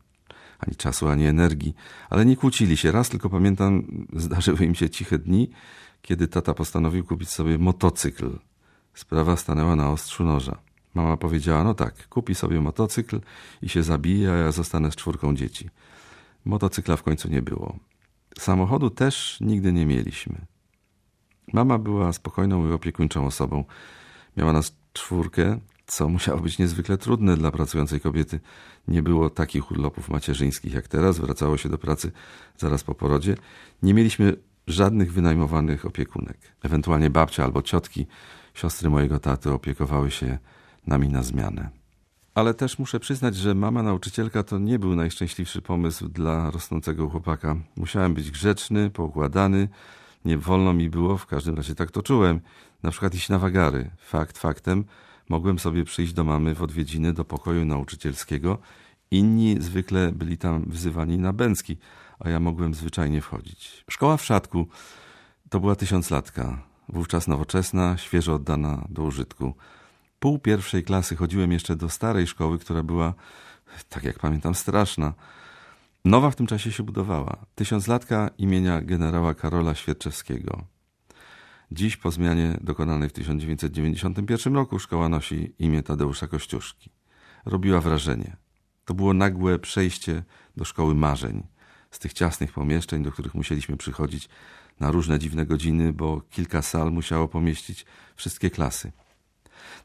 ani 0.58 0.76
czasu, 0.76 1.08
ani 1.08 1.26
energii, 1.26 1.74
ale 2.10 2.26
nie 2.26 2.36
kłócili 2.36 2.76
się. 2.76 2.92
Raz 2.92 3.08
tylko 3.08 3.30
pamiętam, 3.30 3.84
zdarzyły 4.12 4.64
im 4.64 4.74
się 4.74 4.90
ciche 4.90 5.18
dni, 5.18 5.50
kiedy 6.06 6.28
tata 6.28 6.54
postanowił 6.54 7.04
kupić 7.04 7.28
sobie 7.28 7.58
motocykl. 7.58 8.38
Sprawa 8.94 9.36
stanęła 9.36 9.76
na 9.76 9.90
ostrzu 9.90 10.24
noża. 10.24 10.58
Mama 10.94 11.16
powiedziała, 11.16 11.64
no 11.64 11.74
tak, 11.74 12.08
kupi 12.08 12.34
sobie 12.34 12.60
motocykl 12.60 13.20
i 13.62 13.68
się 13.68 13.82
zabije, 13.82 14.32
a 14.32 14.36
ja 14.36 14.52
zostanę 14.52 14.92
z 14.92 14.96
czwórką 14.96 15.36
dzieci. 15.36 15.70
Motocykla 16.44 16.96
w 16.96 17.02
końcu 17.02 17.28
nie 17.28 17.42
było. 17.42 17.78
Samochodu 18.38 18.90
też 18.90 19.38
nigdy 19.40 19.72
nie 19.72 19.86
mieliśmy. 19.86 20.46
Mama 21.52 21.78
była 21.78 22.12
spokojną 22.12 22.68
i 22.68 22.72
opiekuńczą 22.72 23.26
osobą. 23.26 23.64
Miała 24.36 24.52
nas 24.52 24.76
czwórkę, 24.92 25.60
co 25.86 26.08
musiało 26.08 26.40
być 26.40 26.58
niezwykle 26.58 26.98
trudne 26.98 27.36
dla 27.36 27.50
pracującej 27.50 28.00
kobiety. 28.00 28.40
Nie 28.88 29.02
było 29.02 29.30
takich 29.30 29.70
urlopów 29.70 30.08
macierzyńskich 30.08 30.74
jak 30.74 30.88
teraz, 30.88 31.18
wracało 31.18 31.56
się 31.56 31.68
do 31.68 31.78
pracy 31.78 32.12
zaraz 32.56 32.84
po 32.84 32.94
porodzie. 32.94 33.36
Nie 33.82 33.94
mieliśmy 33.94 34.36
żadnych 34.66 35.12
wynajmowanych 35.12 35.86
opiekunek. 35.86 36.38
Ewentualnie 36.62 37.10
babcia 37.10 37.44
albo 37.44 37.62
ciotki, 37.62 38.06
siostry 38.54 38.90
mojego 38.90 39.18
taty 39.18 39.52
opiekowały 39.52 40.10
się 40.10 40.38
nami 40.86 41.08
na 41.08 41.22
zmianę. 41.22 41.68
Ale 42.34 42.54
też 42.54 42.78
muszę 42.78 43.00
przyznać, 43.00 43.36
że 43.36 43.54
mama 43.54 43.82
nauczycielka 43.82 44.42
to 44.42 44.58
nie 44.58 44.78
był 44.78 44.96
najszczęśliwszy 44.96 45.62
pomysł 45.62 46.08
dla 46.08 46.50
rosnącego 46.50 47.08
chłopaka. 47.08 47.56
Musiałem 47.76 48.14
być 48.14 48.30
grzeczny, 48.30 48.90
poukładany. 48.90 49.68
Nie 50.24 50.38
wolno 50.38 50.72
mi 50.72 50.90
było, 50.90 51.16
w 51.16 51.26
każdym 51.26 51.54
razie 51.54 51.74
tak 51.74 51.90
to 51.90 52.02
czułem, 52.02 52.40
na 52.82 52.90
przykład 52.90 53.14
iść 53.14 53.28
na 53.28 53.38
wagary. 53.38 53.90
Fakt 53.98 54.38
faktem, 54.38 54.84
Mogłem 55.28 55.58
sobie 55.58 55.84
przyjść 55.84 56.12
do 56.12 56.24
mamy 56.24 56.54
w 56.54 56.62
odwiedziny 56.62 57.12
do 57.12 57.24
pokoju 57.24 57.64
nauczycielskiego. 57.64 58.58
Inni 59.10 59.56
zwykle 59.60 60.12
byli 60.12 60.38
tam 60.38 60.64
wzywani 60.66 61.18
na 61.18 61.32
bęcki, 61.32 61.76
a 62.18 62.28
ja 62.28 62.40
mogłem 62.40 62.74
zwyczajnie 62.74 63.20
wchodzić. 63.20 63.84
Szkoła 63.90 64.16
w 64.16 64.24
Szatku 64.24 64.66
to 65.50 65.60
była 65.60 65.76
tysiąclatka, 65.76 66.62
wówczas 66.88 67.28
nowoczesna, 67.28 67.96
świeżo 67.96 68.34
oddana 68.34 68.86
do 68.90 69.02
użytku. 69.02 69.54
Pół 70.18 70.38
pierwszej 70.38 70.84
klasy 70.84 71.16
chodziłem 71.16 71.52
jeszcze 71.52 71.76
do 71.76 71.88
starej 71.88 72.26
szkoły, 72.26 72.58
która 72.58 72.82
była, 72.82 73.14
tak 73.88 74.04
jak 74.04 74.18
pamiętam, 74.18 74.54
straszna. 74.54 75.14
Nowa 76.04 76.30
w 76.30 76.36
tym 76.36 76.46
czasie 76.46 76.72
się 76.72 76.82
budowała. 76.82 77.36
Tysiąclatka 77.54 78.30
imienia 78.38 78.82
generała 78.82 79.34
Karola 79.34 79.74
Świerczewskiego. 79.74 80.64
Dziś 81.72 81.96
po 81.96 82.10
zmianie 82.10 82.58
dokonanej 82.60 83.08
w 83.08 83.12
1991 83.12 84.54
roku 84.54 84.78
szkoła 84.78 85.08
nosi 85.08 85.54
imię 85.58 85.82
Tadeusza 85.82 86.26
Kościuszki. 86.26 86.90
Robiła 87.44 87.80
wrażenie. 87.80 88.36
To 88.84 88.94
było 88.94 89.14
nagłe 89.14 89.58
przejście 89.58 90.22
do 90.56 90.64
szkoły 90.64 90.94
marzeń. 90.94 91.46
Z 91.96 91.98
tych 91.98 92.12
ciasnych 92.12 92.52
pomieszczeń, 92.52 93.02
do 93.02 93.12
których 93.12 93.34
musieliśmy 93.34 93.76
przychodzić 93.76 94.28
na 94.80 94.90
różne 94.90 95.18
dziwne 95.18 95.46
godziny, 95.46 95.92
bo 95.92 96.22
kilka 96.30 96.62
sal 96.62 96.92
musiało 96.92 97.28
pomieścić 97.28 97.86
wszystkie 98.16 98.50
klasy. 98.50 98.92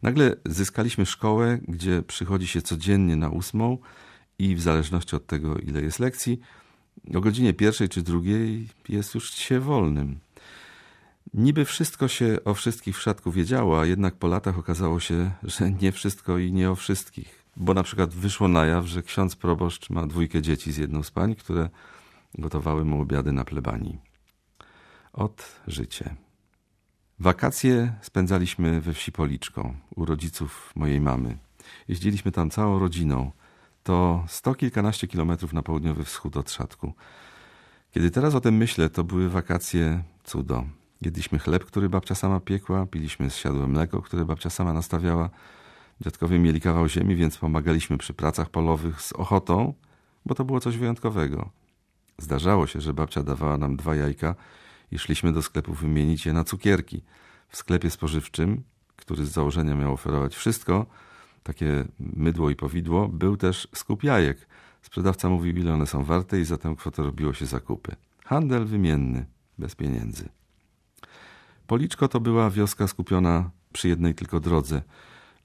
Nagle 0.02 0.36
zyskaliśmy 0.46 1.06
szkołę, 1.06 1.60
gdzie 1.68 2.02
przychodzi 2.02 2.48
się 2.48 2.62
codziennie 2.62 3.16
na 3.16 3.30
ósmą 3.30 3.78
i 4.40 4.56
w 4.56 4.62
zależności 4.62 5.16
od 5.16 5.28
tego, 5.28 5.58
ile 5.58 5.82
jest 5.82 6.00
lekcji, 6.00 6.40
o 7.16 7.22
godzinie 7.22 7.54
pierwszej 7.54 7.90
czy 7.90 8.02
drugiej 8.02 8.70
jest 8.90 9.16
już 9.16 9.34
się 9.34 9.60
wolnym. 9.60 10.20
Niby 11.34 11.66
wszystko 11.66 12.08
się 12.08 12.38
o 12.46 12.54
wszystkich 12.54 12.98
w 12.98 13.02
szatku 13.02 13.32
wiedziało, 13.32 13.82
a 13.82 13.86
jednak 13.86 14.16
po 14.16 14.28
latach 14.28 14.60
okazało 14.60 15.00
się, 15.00 15.32
że 15.44 15.72
nie 15.72 15.92
wszystko 15.92 16.38
i 16.38 16.52
nie 16.52 16.72
o 16.72 16.76
wszystkich. 16.76 17.44
Bo 17.58 17.74
na 17.74 17.84
przykład 17.84 18.14
wyszło 18.14 18.48
na 18.48 18.66
jaw, 18.66 18.86
że 18.86 19.04
ksiądz 19.04 19.36
proboszcz 19.36 19.90
ma 19.90 20.08
dwójkę 20.08 20.42
dzieci 20.42 20.72
z 20.72 20.78
jedną 20.78 21.04
z 21.04 21.12
pań, 21.12 21.36
które 21.36 21.70
gotowały 22.38 22.86
mu 22.86 23.02
obiady 23.02 23.32
na 23.32 23.44
plebanii. 23.44 24.00
Od 25.14 25.62
życie. 25.68 26.16
Wakacje 27.20 27.94
spędzaliśmy 28.02 28.82
we 28.82 28.94
wsi 28.94 29.12
Policzką, 29.12 29.76
u 29.96 30.06
rodziców 30.06 30.72
mojej 30.76 31.02
mamy. 31.02 31.38
Jeździliśmy 31.88 32.32
tam 32.32 32.50
całą 32.50 32.80
rodziną. 32.80 33.32
To 33.84 34.24
sto 34.28 34.56
kilkanaście 34.56 35.08
kilometrów 35.08 35.54
na 35.54 35.62
południowy 35.62 36.04
wschód 36.04 36.38
od 36.38 36.52
Szatku. 36.52 36.94
Kiedy 37.92 38.12
teraz 38.12 38.36
o 38.36 38.42
tym 38.42 38.56
myślę, 38.56 38.90
to 38.90 39.04
były 39.04 39.30
wakacje 39.30 40.04
cudo. 40.24 40.64
Jedliśmy 41.02 41.40
chleb, 41.40 41.66
który 41.66 41.90
babcia 41.90 42.16
sama 42.16 42.40
piekła, 42.40 42.86
piliśmy 42.86 43.30
zsiadłe 43.30 43.68
mleko, 43.68 44.02
które 44.02 44.26
babcia 44.26 44.50
sama 44.50 44.74
nastawiała. 44.74 45.30
Dziadkowie 46.02 46.40
mieli 46.40 46.62
kawał 46.62 46.90
ziemi, 46.90 47.16
więc 47.16 47.38
pomagaliśmy 47.38 47.98
przy 47.98 48.14
pracach 48.14 48.50
polowych 48.50 49.02
z 49.02 49.14
ochotą, 49.14 49.74
bo 50.26 50.36
to 50.36 50.46
było 50.46 50.60
coś 50.60 50.78
wyjątkowego. 50.78 51.50
Zdarzało 52.22 52.68
się, 52.68 52.82
że 52.82 52.94
babcia 52.94 53.24
dawała 53.24 53.58
nam 53.58 53.76
dwa 53.76 53.96
jajka 53.96 54.36
i 54.92 55.00
szliśmy 55.00 55.34
do 55.34 55.42
sklepu 55.42 55.74
wymienić 55.74 56.26
je 56.26 56.34
na 56.34 56.44
cukierki. 56.44 57.04
W 57.50 57.58
sklepie 57.58 57.90
spożywczym, 57.90 58.64
który 58.96 59.26
z 59.26 59.32
założenia 59.32 59.76
miał 59.76 59.94
oferować 59.94 60.36
wszystko, 60.36 60.86
takie 61.44 61.86
mydło 62.00 62.50
i 62.50 62.56
powidło, 62.56 63.08
był 63.08 63.38
też 63.38 63.68
skup 63.76 64.04
jajek. 64.04 64.48
Sprzedawca 64.82 65.30
mówił, 65.30 65.58
ile 65.58 65.74
one 65.74 65.88
są 65.88 66.04
warte 66.04 66.40
i 66.40 66.46
za 66.46 66.58
tę 66.58 66.76
kwotę 66.78 67.04
robiło 67.04 67.34
się 67.34 67.46
zakupy. 67.46 67.96
Handel 68.26 68.66
wymienny, 68.66 69.26
bez 69.58 69.76
pieniędzy. 69.76 70.30
Policzko 71.68 72.08
to 72.08 72.20
była 72.20 72.50
wioska 72.50 72.88
skupiona 72.88 73.50
przy 73.74 73.88
jednej 73.88 74.16
tylko 74.16 74.40
drodze. 74.40 74.82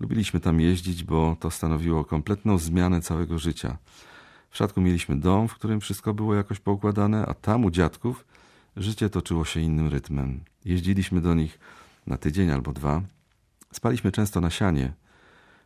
Lubiliśmy 0.00 0.40
tam 0.40 0.60
jeździć, 0.60 1.04
bo 1.04 1.36
to 1.40 1.50
stanowiło 1.50 2.04
kompletną 2.04 2.58
zmianę 2.58 3.00
całego 3.00 3.38
życia. 3.38 3.78
W 4.56 4.58
szatku 4.58 4.80
mieliśmy 4.80 5.16
dom, 5.16 5.48
w 5.48 5.54
którym 5.54 5.80
wszystko 5.80 6.14
było 6.14 6.34
jakoś 6.34 6.60
poukładane, 6.60 7.26
a 7.26 7.34
tam 7.34 7.64
u 7.64 7.70
dziadków 7.70 8.24
życie 8.76 9.10
toczyło 9.10 9.44
się 9.44 9.60
innym 9.60 9.88
rytmem. 9.88 10.40
Jeździliśmy 10.64 11.20
do 11.20 11.34
nich 11.34 11.58
na 12.06 12.16
tydzień 12.16 12.50
albo 12.50 12.72
dwa. 12.72 13.02
Spaliśmy 13.72 14.12
często 14.12 14.40
na 14.40 14.50
sianie. 14.50 14.92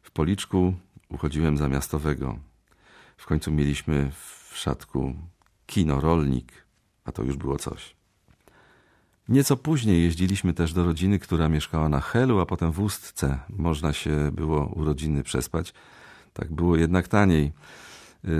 W 0.02 0.10
policzku 0.10 0.74
uchodziłem 1.08 1.56
za 1.56 1.68
miastowego. 1.68 2.38
W 3.16 3.26
końcu 3.26 3.50
mieliśmy 3.50 4.10
w 4.50 4.52
szatku 4.56 5.14
kino, 5.66 6.00
rolnik, 6.00 6.52
a 7.04 7.12
to 7.12 7.22
już 7.22 7.36
było 7.36 7.58
coś. 7.58 7.94
Nieco 9.28 9.56
później 9.56 10.02
jeździliśmy 10.02 10.52
też 10.52 10.72
do 10.72 10.84
rodziny, 10.84 11.18
która 11.18 11.48
mieszkała 11.48 11.88
na 11.88 12.00
Helu, 12.00 12.40
a 12.40 12.46
potem 12.46 12.72
w 12.72 12.80
Ustce. 12.80 13.38
Można 13.48 13.92
się 13.92 14.30
było 14.32 14.66
u 14.66 14.84
rodziny 14.84 15.22
przespać. 15.22 15.74
Tak 16.32 16.52
było 16.52 16.76
jednak 16.76 17.08
taniej. 17.08 17.52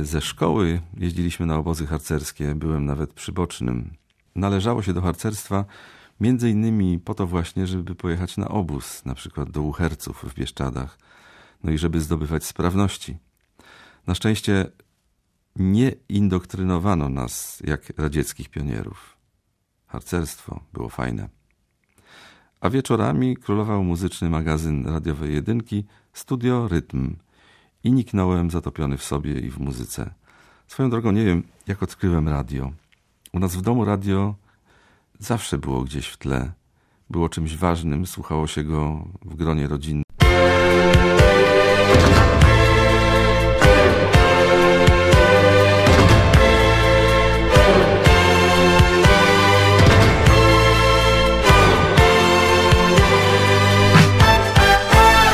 Ze 0.02 0.20
szkoły 0.20 0.80
jeździliśmy 0.96 1.46
na 1.46 1.56
obozy 1.56 1.86
harcerskie, 1.86 2.54
byłem 2.54 2.84
nawet 2.84 3.12
przybocznym. 3.12 3.94
Należało 4.34 4.82
się 4.82 4.92
do 4.92 5.00
harcerstwa 5.00 5.64
między 6.20 6.50
innymi 6.50 6.98
po 6.98 7.14
to 7.14 7.26
właśnie, 7.26 7.66
żeby 7.66 7.94
pojechać 7.94 8.36
na 8.36 8.48
obóz, 8.48 9.04
na 9.04 9.14
przykład 9.14 9.50
do 9.50 9.62
Uherców 9.62 10.24
w 10.24 10.34
Bieszczadach, 10.34 10.98
no 11.64 11.70
i 11.70 11.78
żeby 11.78 12.00
zdobywać 12.00 12.44
sprawności. 12.44 13.18
Na 14.06 14.14
szczęście 14.14 14.66
nie 15.56 15.92
indoktrynowano 16.08 17.08
nas 17.08 17.62
jak 17.64 17.92
radzieckich 17.98 18.48
pionierów. 18.48 19.16
Harcerstwo 19.86 20.60
było 20.72 20.88
fajne. 20.88 21.28
A 22.60 22.70
wieczorami 22.70 23.36
królował 23.36 23.84
muzyczny 23.84 24.30
magazyn 24.30 24.86
radiowej 24.86 25.34
jedynki 25.34 25.84
Studio 26.12 26.68
Rytm 26.68 27.16
i 27.84 27.92
niknąłem 27.92 28.50
zatopiony 28.50 28.96
w 28.96 29.04
sobie 29.04 29.32
i 29.32 29.50
w 29.50 29.58
muzyce. 29.58 30.10
Swoją 30.66 30.90
drogą 30.90 31.12
nie 31.12 31.24
wiem, 31.24 31.42
jak 31.66 31.82
odkryłem 31.82 32.28
radio. 32.28 32.72
U 33.32 33.38
nas 33.38 33.56
w 33.56 33.60
domu 33.60 33.84
radio 33.84 34.34
zawsze 35.18 35.58
było 35.58 35.84
gdzieś 35.84 36.06
w 36.06 36.16
tle. 36.16 36.52
Było 37.10 37.28
czymś 37.28 37.56
ważnym, 37.56 38.06
słuchało 38.06 38.46
się 38.46 38.64
go 38.64 39.08
w 39.24 39.34
gronie 39.34 39.66
rodzinnym. 39.66 40.04